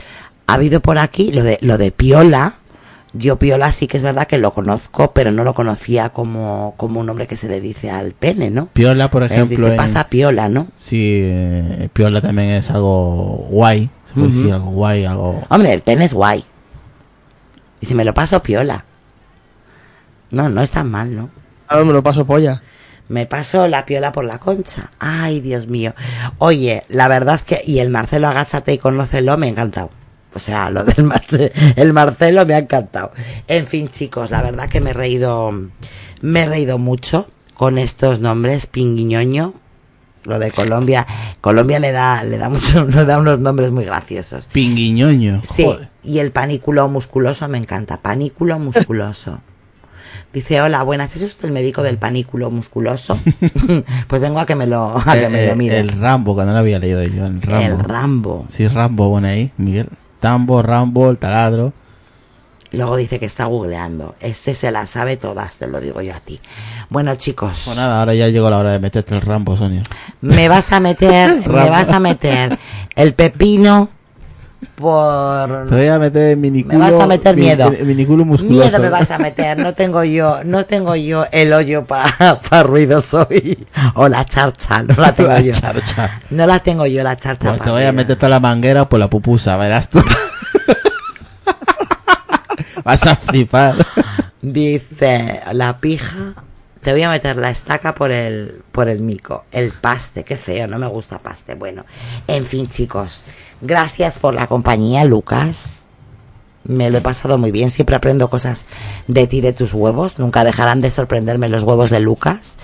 ha 0.48 0.54
habido 0.54 0.80
por 0.80 0.98
aquí 0.98 1.30
lo 1.32 1.42
de, 1.42 1.58
lo 1.62 1.78
de 1.78 1.90
piola. 1.90 2.54
Yo 3.16 3.38
piola 3.38 3.70
sí 3.70 3.86
que 3.86 3.96
es 3.96 4.02
verdad 4.02 4.26
que 4.26 4.38
lo 4.38 4.52
conozco, 4.52 5.12
pero 5.12 5.30
no 5.30 5.44
lo 5.44 5.54
conocía 5.54 6.08
como, 6.08 6.74
como 6.76 6.98
un 7.00 7.06
nombre 7.06 7.28
que 7.28 7.36
se 7.36 7.48
le 7.48 7.60
dice 7.60 7.88
al 7.90 8.12
pene, 8.12 8.50
¿no? 8.50 8.66
Piola, 8.72 9.08
por 9.10 9.22
ejemplo. 9.22 9.68
en- 9.68 9.76
pasa 9.76 10.08
piola, 10.08 10.48
¿no? 10.48 10.66
Sí, 10.76 11.20
eh, 11.22 11.88
Piola 11.92 12.20
también 12.20 12.48
es 12.50 12.70
algo 12.70 13.46
guay. 13.50 13.88
Se 14.04 14.14
puede 14.14 14.28
decir 14.28 14.52
algo 14.52 14.70
guay, 14.72 15.04
algo. 15.04 15.42
Hombre, 15.48 15.72
el 15.72 15.80
pene 15.82 16.04
es 16.06 16.12
guay. 16.12 16.44
Dice, 17.80 17.94
me 17.94 18.04
lo 18.04 18.14
paso 18.14 18.42
piola. 18.42 18.84
No, 20.30 20.48
no 20.48 20.60
es 20.60 20.70
tan 20.72 20.90
mal, 20.90 21.14
¿no? 21.14 21.30
Ahora 21.68 21.84
me 21.84 21.92
lo 21.92 22.02
paso 22.02 22.26
polla. 22.26 22.62
Me 23.08 23.26
paso 23.26 23.68
la 23.68 23.86
piola 23.86 24.10
por 24.12 24.24
la 24.24 24.38
concha. 24.38 24.90
Ay, 24.98 25.40
Dios 25.40 25.68
mío. 25.68 25.94
Oye, 26.38 26.82
la 26.88 27.06
verdad 27.06 27.36
es 27.36 27.42
que... 27.42 27.60
Y 27.64 27.78
el 27.78 27.90
Marcelo 27.90 28.26
Agáchate 28.28 28.72
y 28.72 28.78
conócelo 28.78 29.36
me 29.36 29.46
ha 29.46 29.50
encantado. 29.50 29.90
O 30.34 30.38
sea, 30.38 30.70
lo 30.70 30.84
del 30.84 31.04
Marce- 31.04 31.52
el 31.76 31.92
Marcelo 31.92 32.44
me 32.44 32.54
ha 32.54 32.58
encantado. 32.58 33.12
En 33.46 33.66
fin, 33.66 33.88
chicos, 33.88 34.30
la 34.30 34.42
verdad 34.42 34.68
que 34.68 34.80
me 34.80 34.90
he 34.90 34.94
reído... 34.94 35.52
Me 36.20 36.42
he 36.42 36.46
reído 36.46 36.78
mucho 36.78 37.28
con 37.54 37.78
estos 37.78 38.20
nombres. 38.20 38.66
Pinguiñoño. 38.66 39.54
Lo 40.24 40.38
de 40.38 40.50
Colombia. 40.50 41.06
Colombia 41.42 41.78
le 41.78 41.92
da, 41.92 42.24
le 42.24 42.38
da 42.38 42.48
mucho, 42.48 42.84
le 42.88 43.04
da 43.04 43.18
unos 43.18 43.38
nombres 43.40 43.70
muy 43.70 43.84
graciosos. 43.84 44.46
Pinguiñoño. 44.50 45.42
Sí, 45.44 45.64
Joder. 45.64 45.90
y 46.02 46.18
el 46.20 46.32
panículo 46.32 46.88
musculoso 46.88 47.46
me 47.48 47.58
encanta. 47.58 47.98
Panículo 47.98 48.58
musculoso. 48.58 49.40
Dice, 50.32 50.60
hola, 50.62 50.82
buenas, 50.82 51.14
¿es 51.14 51.22
usted 51.22 51.44
el 51.48 51.52
médico 51.52 51.82
del 51.82 51.98
panículo 51.98 52.50
musculoso? 52.50 53.18
pues 54.08 54.20
vengo 54.22 54.40
a 54.40 54.46
que 54.46 54.54
me 54.56 54.66
lo, 54.66 54.96
a 54.98 55.12
que 55.12 55.24
Eh, 55.24 55.28
me 55.28 55.46
lo 55.46 55.52
eh, 55.52 55.56
mire. 55.56 55.78
el 55.78 55.90
Rambo, 55.90 56.34
que 56.36 56.44
no 56.44 56.52
lo 56.52 56.58
había 56.58 56.78
leído 56.78 57.02
yo. 57.04 57.26
El 57.26 57.40
Rambo. 57.42 57.66
El 57.66 57.78
Rambo. 57.78 58.46
Sí, 58.48 58.66
Rambo, 58.66 59.08
bueno 59.10 59.28
ahí, 59.28 59.52
Miguel. 59.58 59.88
Tambo, 60.24 60.62
Rambo, 60.62 61.10
el 61.10 61.18
taladro. 61.18 61.74
Luego 62.72 62.96
dice 62.96 63.20
que 63.20 63.26
está 63.26 63.44
googleando. 63.44 64.14
Este 64.20 64.54
se 64.54 64.70
la 64.70 64.86
sabe 64.86 65.18
todas, 65.18 65.58
te 65.58 65.66
lo 65.66 65.82
digo 65.82 66.00
yo 66.00 66.14
a 66.14 66.20
ti. 66.20 66.40
Bueno, 66.88 67.14
chicos, 67.16 67.64
Pues 67.66 67.76
nada, 67.76 68.00
ahora 68.00 68.14
ya 68.14 68.28
llegó 68.28 68.48
la 68.48 68.56
hora 68.56 68.72
de 68.72 68.78
meterte 68.78 69.14
el 69.14 69.20
Rambo, 69.20 69.54
Sonia. 69.54 69.82
me 70.22 70.48
vas 70.48 70.72
a 70.72 70.80
meter, 70.80 71.46
me 71.46 71.68
vas 71.68 71.90
a 71.90 72.00
meter 72.00 72.58
el 72.96 73.12
pepino 73.12 73.90
por... 74.74 75.66
Te 75.68 75.74
voy 75.74 75.86
a 75.88 75.98
meter 75.98 76.30
el 76.32 76.36
miniculo. 76.36 76.78
Me 76.78 76.90
vas 76.90 77.00
a 77.02 77.06
meter 77.06 77.34
mi- 77.36 77.42
miedo. 77.42 77.70
miniculo 77.84 78.24
musculoso. 78.24 78.62
Miedo 78.64 78.78
me 78.80 78.88
vas 78.88 79.10
a 79.10 79.18
meter, 79.18 79.58
no 79.58 79.72
tengo 79.74 80.04
yo, 80.04 80.42
no 80.44 80.64
tengo 80.64 80.96
yo 80.96 81.26
el 81.32 81.52
hoyo 81.52 81.84
para 81.86 82.40
pa 82.40 82.62
ruidos 82.64 83.12
hoy. 83.14 83.66
O 83.94 84.08
la 84.08 84.24
charcha, 84.24 84.82
no 84.82 84.94
la 84.96 85.12
tengo 85.14 85.30
La 85.30 85.40
yo. 85.40 85.52
charcha. 85.52 86.20
No 86.30 86.46
la 86.46 86.58
tengo 86.60 86.86
yo 86.86 87.02
la 87.02 87.16
charcha. 87.16 87.48
Pues 87.50 87.60
te 87.62 87.70
voy 87.70 87.84
a 87.84 87.92
meter 87.92 88.16
toda 88.16 88.28
la 88.30 88.40
manguera 88.40 88.88
por 88.88 88.98
la 89.00 89.08
pupusa, 89.08 89.56
verás 89.56 89.88
tú. 89.88 90.00
Vas 92.84 93.06
a 93.06 93.16
flipar. 93.16 93.74
Dice 94.42 95.40
la 95.52 95.78
pija. 95.78 96.34
Te 96.84 96.92
voy 96.92 97.02
a 97.02 97.08
meter 97.08 97.38
la 97.38 97.48
estaca 97.48 97.94
por 97.94 98.10
el, 98.10 98.60
por 98.70 98.90
el 98.90 99.00
mico. 99.00 99.46
El 99.52 99.72
paste, 99.72 100.22
qué 100.22 100.36
feo, 100.36 100.68
no 100.68 100.78
me 100.78 100.86
gusta 100.86 101.18
paste. 101.18 101.54
Bueno, 101.54 101.86
en 102.26 102.44
fin, 102.44 102.68
chicos. 102.68 103.22
Gracias 103.62 104.18
por 104.18 104.34
la 104.34 104.48
compañía, 104.48 105.06
Lucas. 105.06 105.84
Me 106.64 106.90
lo 106.90 106.98
he 106.98 107.00
pasado 107.00 107.38
muy 107.38 107.52
bien. 107.52 107.70
Siempre 107.70 107.96
aprendo 107.96 108.28
cosas 108.28 108.66
de 109.08 109.26
ti, 109.26 109.40
de 109.40 109.54
tus 109.54 109.72
huevos. 109.72 110.18
Nunca 110.18 110.44
dejarán 110.44 110.82
de 110.82 110.90
sorprenderme 110.90 111.48
los 111.48 111.62
huevos 111.62 111.88
de 111.88 112.00
Lucas. 112.00 112.56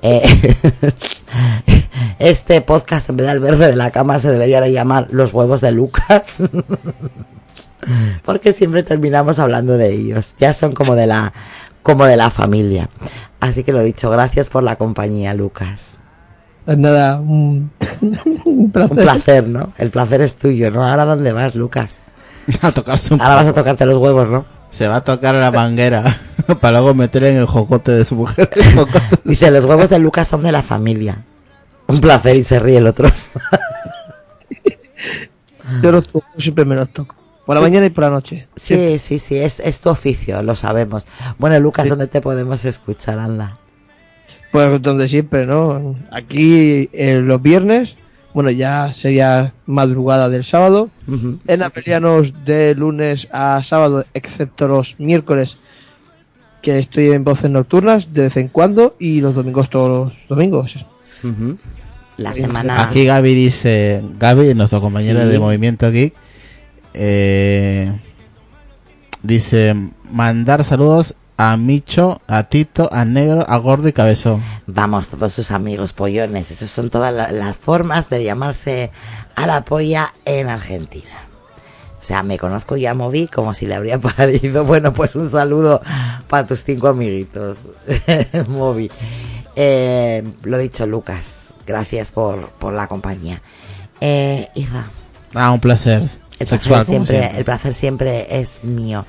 Eh, 0.00 0.22
este 2.18 2.62
podcast, 2.62 3.10
en 3.10 3.18
vez 3.18 3.26
del 3.26 3.40
verde 3.40 3.66
de 3.66 3.76
la 3.76 3.90
cama, 3.90 4.18
se 4.18 4.32
debería 4.32 4.62
de 4.62 4.72
llamar 4.72 5.08
Los 5.10 5.34
huevos 5.34 5.60
de 5.60 5.72
Lucas. 5.72 6.38
porque 8.24 8.52
siempre 8.52 8.82
terminamos 8.82 9.38
hablando 9.38 9.76
de 9.76 9.92
ellos. 9.92 10.34
Ya 10.38 10.52
son 10.54 10.72
como 10.72 10.94
de 10.94 11.06
la 11.06 11.32
como 11.86 12.04
de 12.04 12.16
la 12.16 12.30
familia. 12.30 12.90
Así 13.38 13.62
que 13.62 13.72
lo 13.72 13.80
dicho, 13.80 14.10
gracias 14.10 14.50
por 14.50 14.64
la 14.64 14.74
compañía, 14.74 15.34
Lucas. 15.34 15.98
Pues 16.64 16.76
nada, 16.78 17.20
un, 17.20 17.70
un 18.44 18.72
placer. 18.72 18.90
Un 18.90 19.04
placer, 19.04 19.48
¿no? 19.48 19.72
El 19.78 19.90
placer 19.90 20.20
es 20.20 20.34
tuyo, 20.34 20.72
¿no? 20.72 20.84
Ahora 20.84 21.04
dónde 21.04 21.30
vas, 21.30 21.54
Lucas? 21.54 21.98
A 22.62 22.72
tocarse 22.72 23.14
un 23.14 23.22
Ahora 23.22 23.36
vas 23.36 23.46
a 23.46 23.52
tocarte 23.52 23.86
los 23.86 23.98
huevos, 23.98 24.28
¿no? 24.28 24.44
Se 24.70 24.88
va 24.88 24.96
a 24.96 25.04
tocar 25.04 25.36
la 25.36 25.52
manguera 25.52 26.18
para 26.60 26.80
luego 26.80 26.92
meter 26.92 27.22
en 27.22 27.36
el 27.36 27.46
jocote 27.46 27.92
de 27.92 28.04
su 28.04 28.16
mujer. 28.16 28.50
Dice, 29.22 29.52
los 29.52 29.64
huevos 29.64 29.88
de 29.88 30.00
Lucas 30.00 30.26
son 30.26 30.42
de 30.42 30.50
la 30.50 30.62
familia. 30.62 31.22
Un 31.86 32.00
placer 32.00 32.34
y 32.34 32.42
se 32.42 32.58
ríe 32.58 32.78
el 32.78 32.88
otro. 32.88 33.08
Yo 35.82 35.92
los 35.92 36.08
toco, 36.08 36.26
siempre 36.36 36.64
me 36.64 36.74
los 36.74 36.88
toco. 36.88 37.14
Por 37.46 37.54
la 37.54 37.62
mañana 37.62 37.86
y 37.86 37.90
por 37.90 38.02
la 38.04 38.10
noche. 38.10 38.48
Sí, 38.56 38.98
sí, 38.98 39.18
sí, 39.20 39.36
es, 39.36 39.60
es 39.60 39.80
tu 39.80 39.88
oficio, 39.88 40.42
lo 40.42 40.54
sabemos. 40.56 41.06
Bueno, 41.38 41.58
Lucas, 41.60 41.88
¿dónde 41.88 42.08
te 42.08 42.20
podemos 42.20 42.64
escuchar? 42.64 43.18
Anda. 43.20 43.56
Pues 44.50 44.82
donde 44.82 45.08
siempre, 45.08 45.46
¿no? 45.46 45.94
Aquí 46.10 46.88
eh, 46.92 47.20
los 47.22 47.40
viernes, 47.40 47.94
bueno, 48.34 48.50
ya 48.50 48.92
sería 48.92 49.52
madrugada 49.66 50.28
del 50.28 50.44
sábado. 50.44 50.90
Ujú. 51.06 51.38
En 51.46 51.62
Apelianos 51.62 52.32
de 52.44 52.74
lunes 52.74 53.28
a 53.30 53.62
sábado, 53.62 54.04
excepto 54.12 54.66
los 54.66 54.96
miércoles, 54.98 55.56
que 56.62 56.80
estoy 56.80 57.10
en 57.10 57.22
voces 57.22 57.50
nocturnas 57.50 58.12
de 58.12 58.22
vez 58.22 58.36
en 58.38 58.48
cuando, 58.48 58.96
y 58.98 59.20
los 59.20 59.36
domingos 59.36 59.70
todos 59.70 60.12
los 60.14 60.28
domingos. 60.28 60.84
La 62.16 62.32
semana... 62.32 62.82
Aquí 62.88 63.04
Gaby 63.04 63.34
dice, 63.34 64.02
Gaby, 64.18 64.54
nuestro 64.54 64.80
compañero 64.80 65.22
Sí. 65.22 65.28
de 65.28 65.38
Movimiento 65.38 65.90
Geek, 65.92 66.14
eh, 66.96 67.92
Dice, 69.22 69.74
mandar 70.10 70.64
saludos 70.64 71.14
a 71.36 71.56
Micho, 71.56 72.20
a 72.28 72.44
Tito, 72.44 72.88
a 72.92 73.04
Negro, 73.04 73.44
a 73.48 73.56
Gordo 73.58 73.88
y 73.88 73.92
Cabezón. 73.92 74.42
Vamos, 74.66 75.08
todos 75.08 75.32
sus 75.32 75.50
amigos 75.50 75.92
pollones. 75.92 76.50
Esas 76.50 76.70
son 76.70 76.90
todas 76.90 77.12
la- 77.12 77.32
las 77.32 77.56
formas 77.56 78.08
de 78.08 78.22
llamarse 78.24 78.90
a 79.34 79.46
la 79.46 79.64
polla 79.64 80.12
en 80.24 80.48
Argentina. 80.48 81.10
O 82.00 82.04
sea, 82.06 82.22
me 82.22 82.38
conozco 82.38 82.76
ya 82.76 82.94
Moví 82.94 83.26
como 83.26 83.52
si 83.52 83.66
le 83.66 83.74
habría 83.74 83.98
parido. 84.16 84.64
Bueno, 84.64 84.92
pues 84.94 85.16
un 85.16 85.28
saludo 85.28 85.80
para 86.28 86.46
tus 86.46 86.62
cinco 86.62 86.88
amiguitos, 86.88 87.58
Moví. 88.48 88.90
Eh, 89.56 90.22
lo 90.44 90.56
dicho, 90.58 90.86
Lucas. 90.86 91.54
Gracias 91.66 92.12
por, 92.12 92.50
por 92.50 92.72
la 92.74 92.86
compañía. 92.86 93.42
Eh, 94.00 94.48
Isra, 94.54 94.88
Ah, 95.34 95.50
un 95.50 95.58
placer. 95.60 96.08
El 96.38 96.48
Sexual, 96.48 96.84
placer, 96.84 96.86
siempre, 96.94 97.16
siempre. 97.18 97.38
el 97.38 97.44
placer 97.44 97.74
siempre 97.74 98.26
es 98.40 98.64
mío. 98.64 99.04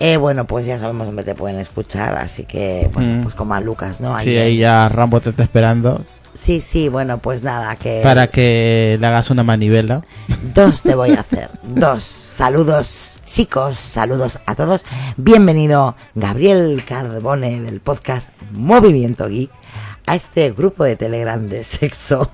Eh, 0.00 0.16
bueno, 0.16 0.46
pues 0.46 0.64
ya 0.66 0.78
sabemos 0.78 1.06
dónde 1.08 1.24
te 1.24 1.34
pueden 1.34 1.58
escuchar, 1.58 2.16
así 2.16 2.44
que, 2.44 2.88
bueno, 2.94 3.20
Mm. 3.20 3.22
pues 3.24 3.34
como 3.34 3.54
a 3.54 3.60
Lucas, 3.60 4.00
¿no? 4.00 4.18
Sí, 4.20 4.36
ahí 4.36 4.58
ya 4.58 4.88
Rambo 4.88 5.20
te 5.20 5.30
está 5.30 5.42
esperando 5.42 6.04
Sí, 6.34 6.60
sí, 6.60 6.88
bueno, 6.88 7.18
pues 7.18 7.42
nada, 7.42 7.74
que 7.74 8.00
para 8.04 8.28
que 8.28 8.96
le 9.00 9.06
hagas 9.08 9.30
una 9.30 9.42
manivela. 9.42 10.04
dos 10.54 10.82
te 10.82 10.94
voy 10.94 11.10
a 11.10 11.20
hacer. 11.20 11.50
Dos. 11.64 12.04
Saludos, 12.04 13.18
chicos, 13.24 13.76
saludos 13.76 14.38
a 14.46 14.54
todos. 14.54 14.82
Bienvenido, 15.16 15.96
Gabriel 16.14 16.84
Carbone 16.86 17.60
del 17.62 17.80
podcast 17.80 18.28
Movimiento 18.52 19.26
Geek, 19.26 19.50
a 20.08 20.14
este 20.16 20.50
grupo 20.52 20.84
de 20.84 20.96
Telegram 20.96 21.46
de 21.48 21.62
sexo. 21.64 22.30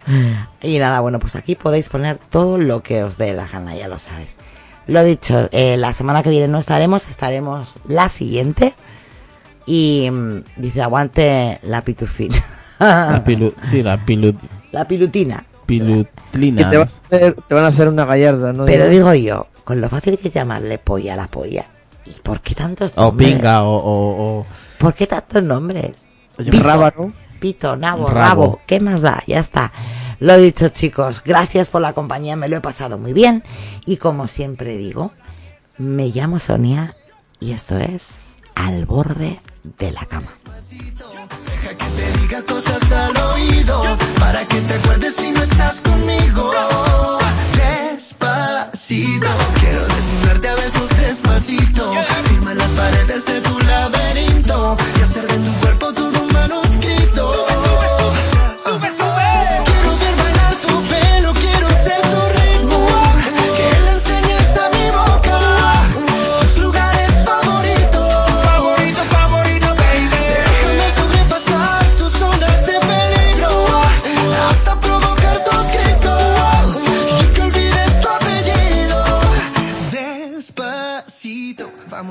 y 0.62 0.78
nada, 0.78 1.00
bueno, 1.00 1.18
pues 1.18 1.36
aquí 1.36 1.54
podéis 1.54 1.88
poner 1.88 2.18
todo 2.30 2.58
lo 2.58 2.82
que 2.82 3.02
os 3.02 3.16
dé 3.18 3.32
la 3.32 3.46
gana, 3.48 3.74
ya 3.74 3.88
lo 3.88 3.98
sabes. 3.98 4.36
Lo 4.86 5.02
dicho, 5.02 5.48
eh, 5.52 5.76
la 5.76 5.92
semana 5.92 6.22
que 6.22 6.30
viene 6.30 6.46
no 6.48 6.58
estaremos, 6.58 7.08
estaremos 7.08 7.74
la 7.88 8.08
siguiente. 8.08 8.74
Y 9.66 10.08
mm, 10.10 10.44
dice, 10.56 10.82
aguante 10.82 11.58
la 11.62 11.82
pitufina. 11.82 12.36
La 12.78 13.22
pilu, 13.24 13.54
sí, 13.70 13.82
la 13.82 13.96
pilu, 14.04 14.36
la 14.70 14.86
pilutina. 14.86 15.42
Pilutlina. 15.64 16.70
te 16.70 16.76
van, 16.76 16.86
a 16.88 16.90
hacer, 17.16 17.36
te 17.48 17.54
van 17.54 17.64
a 17.64 17.68
hacer 17.68 17.88
una 17.88 18.04
gallarda, 18.04 18.52
¿no? 18.52 18.64
Pero 18.66 18.88
digo 18.88 19.12
yo, 19.14 19.48
con 19.64 19.80
lo 19.80 19.88
fácil 19.88 20.18
que 20.18 20.28
es 20.28 20.34
llamarle 20.34 20.78
polla 20.78 21.14
a 21.14 21.16
la 21.16 21.26
polla. 21.26 21.64
¿Y 22.04 22.10
por 22.20 22.40
qué 22.40 22.54
tantos 22.54 22.92
O 22.94 23.06
nombres? 23.06 23.32
pinga, 23.32 23.64
o, 23.64 23.74
o, 23.76 24.38
o- 24.40 24.46
¿Por 24.78 24.94
qué 24.94 25.06
tantos 25.08 25.42
nombres? 25.42 25.96
Pito, 26.36 26.62
rábano. 26.62 27.12
Pito, 27.40 27.76
nabo, 27.76 28.08
Rabo. 28.08 28.14
rabo. 28.14 28.60
¿Qué 28.66 28.80
más 28.80 29.02
da? 29.02 29.22
Ya 29.26 29.38
está. 29.40 29.72
Lo 30.20 30.36
dicho, 30.38 30.68
chicos. 30.68 31.22
Gracias 31.24 31.68
por 31.68 31.82
la 31.82 31.92
compañía. 31.92 32.36
Me 32.36 32.48
lo 32.48 32.56
he 32.56 32.60
pasado 32.60 32.98
muy 32.98 33.12
bien. 33.12 33.42
Y 33.84 33.96
como 33.98 34.26
siempre 34.28 34.76
digo, 34.76 35.12
me 35.78 36.08
llamo 36.08 36.38
Sonia 36.38 36.96
y 37.40 37.52
esto 37.52 37.76
es 37.78 38.36
Al 38.54 38.86
borde 38.86 39.40
de 39.78 39.90
la 39.90 40.04
cama. 40.06 40.28
Deja 40.70 41.76
que 41.76 41.84
te 41.96 42.18
diga 42.20 42.42
cosas 42.42 42.92
al 42.92 43.16
oído 43.34 43.98
para 44.18 44.46
que 44.46 44.60
te 44.60 44.74
acuerdes 44.74 45.14
si 45.16 45.30
no 45.30 45.42
estás 45.42 45.80
conmigo. 45.82 46.50
Despacito, 47.54 49.26
quiero 49.60 49.86
desnudarte 49.86 50.48
a 50.48 50.54
besos 50.54 50.88
despacito. 51.00 51.92
Firma 52.28 52.54
las 52.54 52.70
paredes 52.70 53.24
de 53.26 53.40
tu 53.42 53.58
laberinto 53.60 54.76
y 54.98 55.00
hacer 55.02 55.26
de 55.26 55.38
tu 55.38 55.52
cuerpo 55.60 55.92
todo 56.48 56.60
un 56.60 56.66
manuscrito. 56.68 57.32
Quiero 58.64 59.15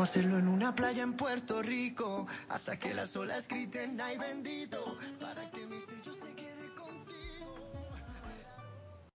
hacerlo 0.05 0.37
en 0.37 0.47
una 0.47 0.75
playa 0.75 1.01
en 1.01 1.13
Puerto 1.13 1.63
Rico 1.63 2.27
hasta 2.49 2.77
que 2.77 2.93
las 2.93 3.15
olas 3.15 3.47
griten 3.47 3.99
ay 3.99 4.19
bendito 4.19 4.99
para 5.19 5.49
que 5.49 5.65
mis 5.65 5.83
sellos 5.83 6.24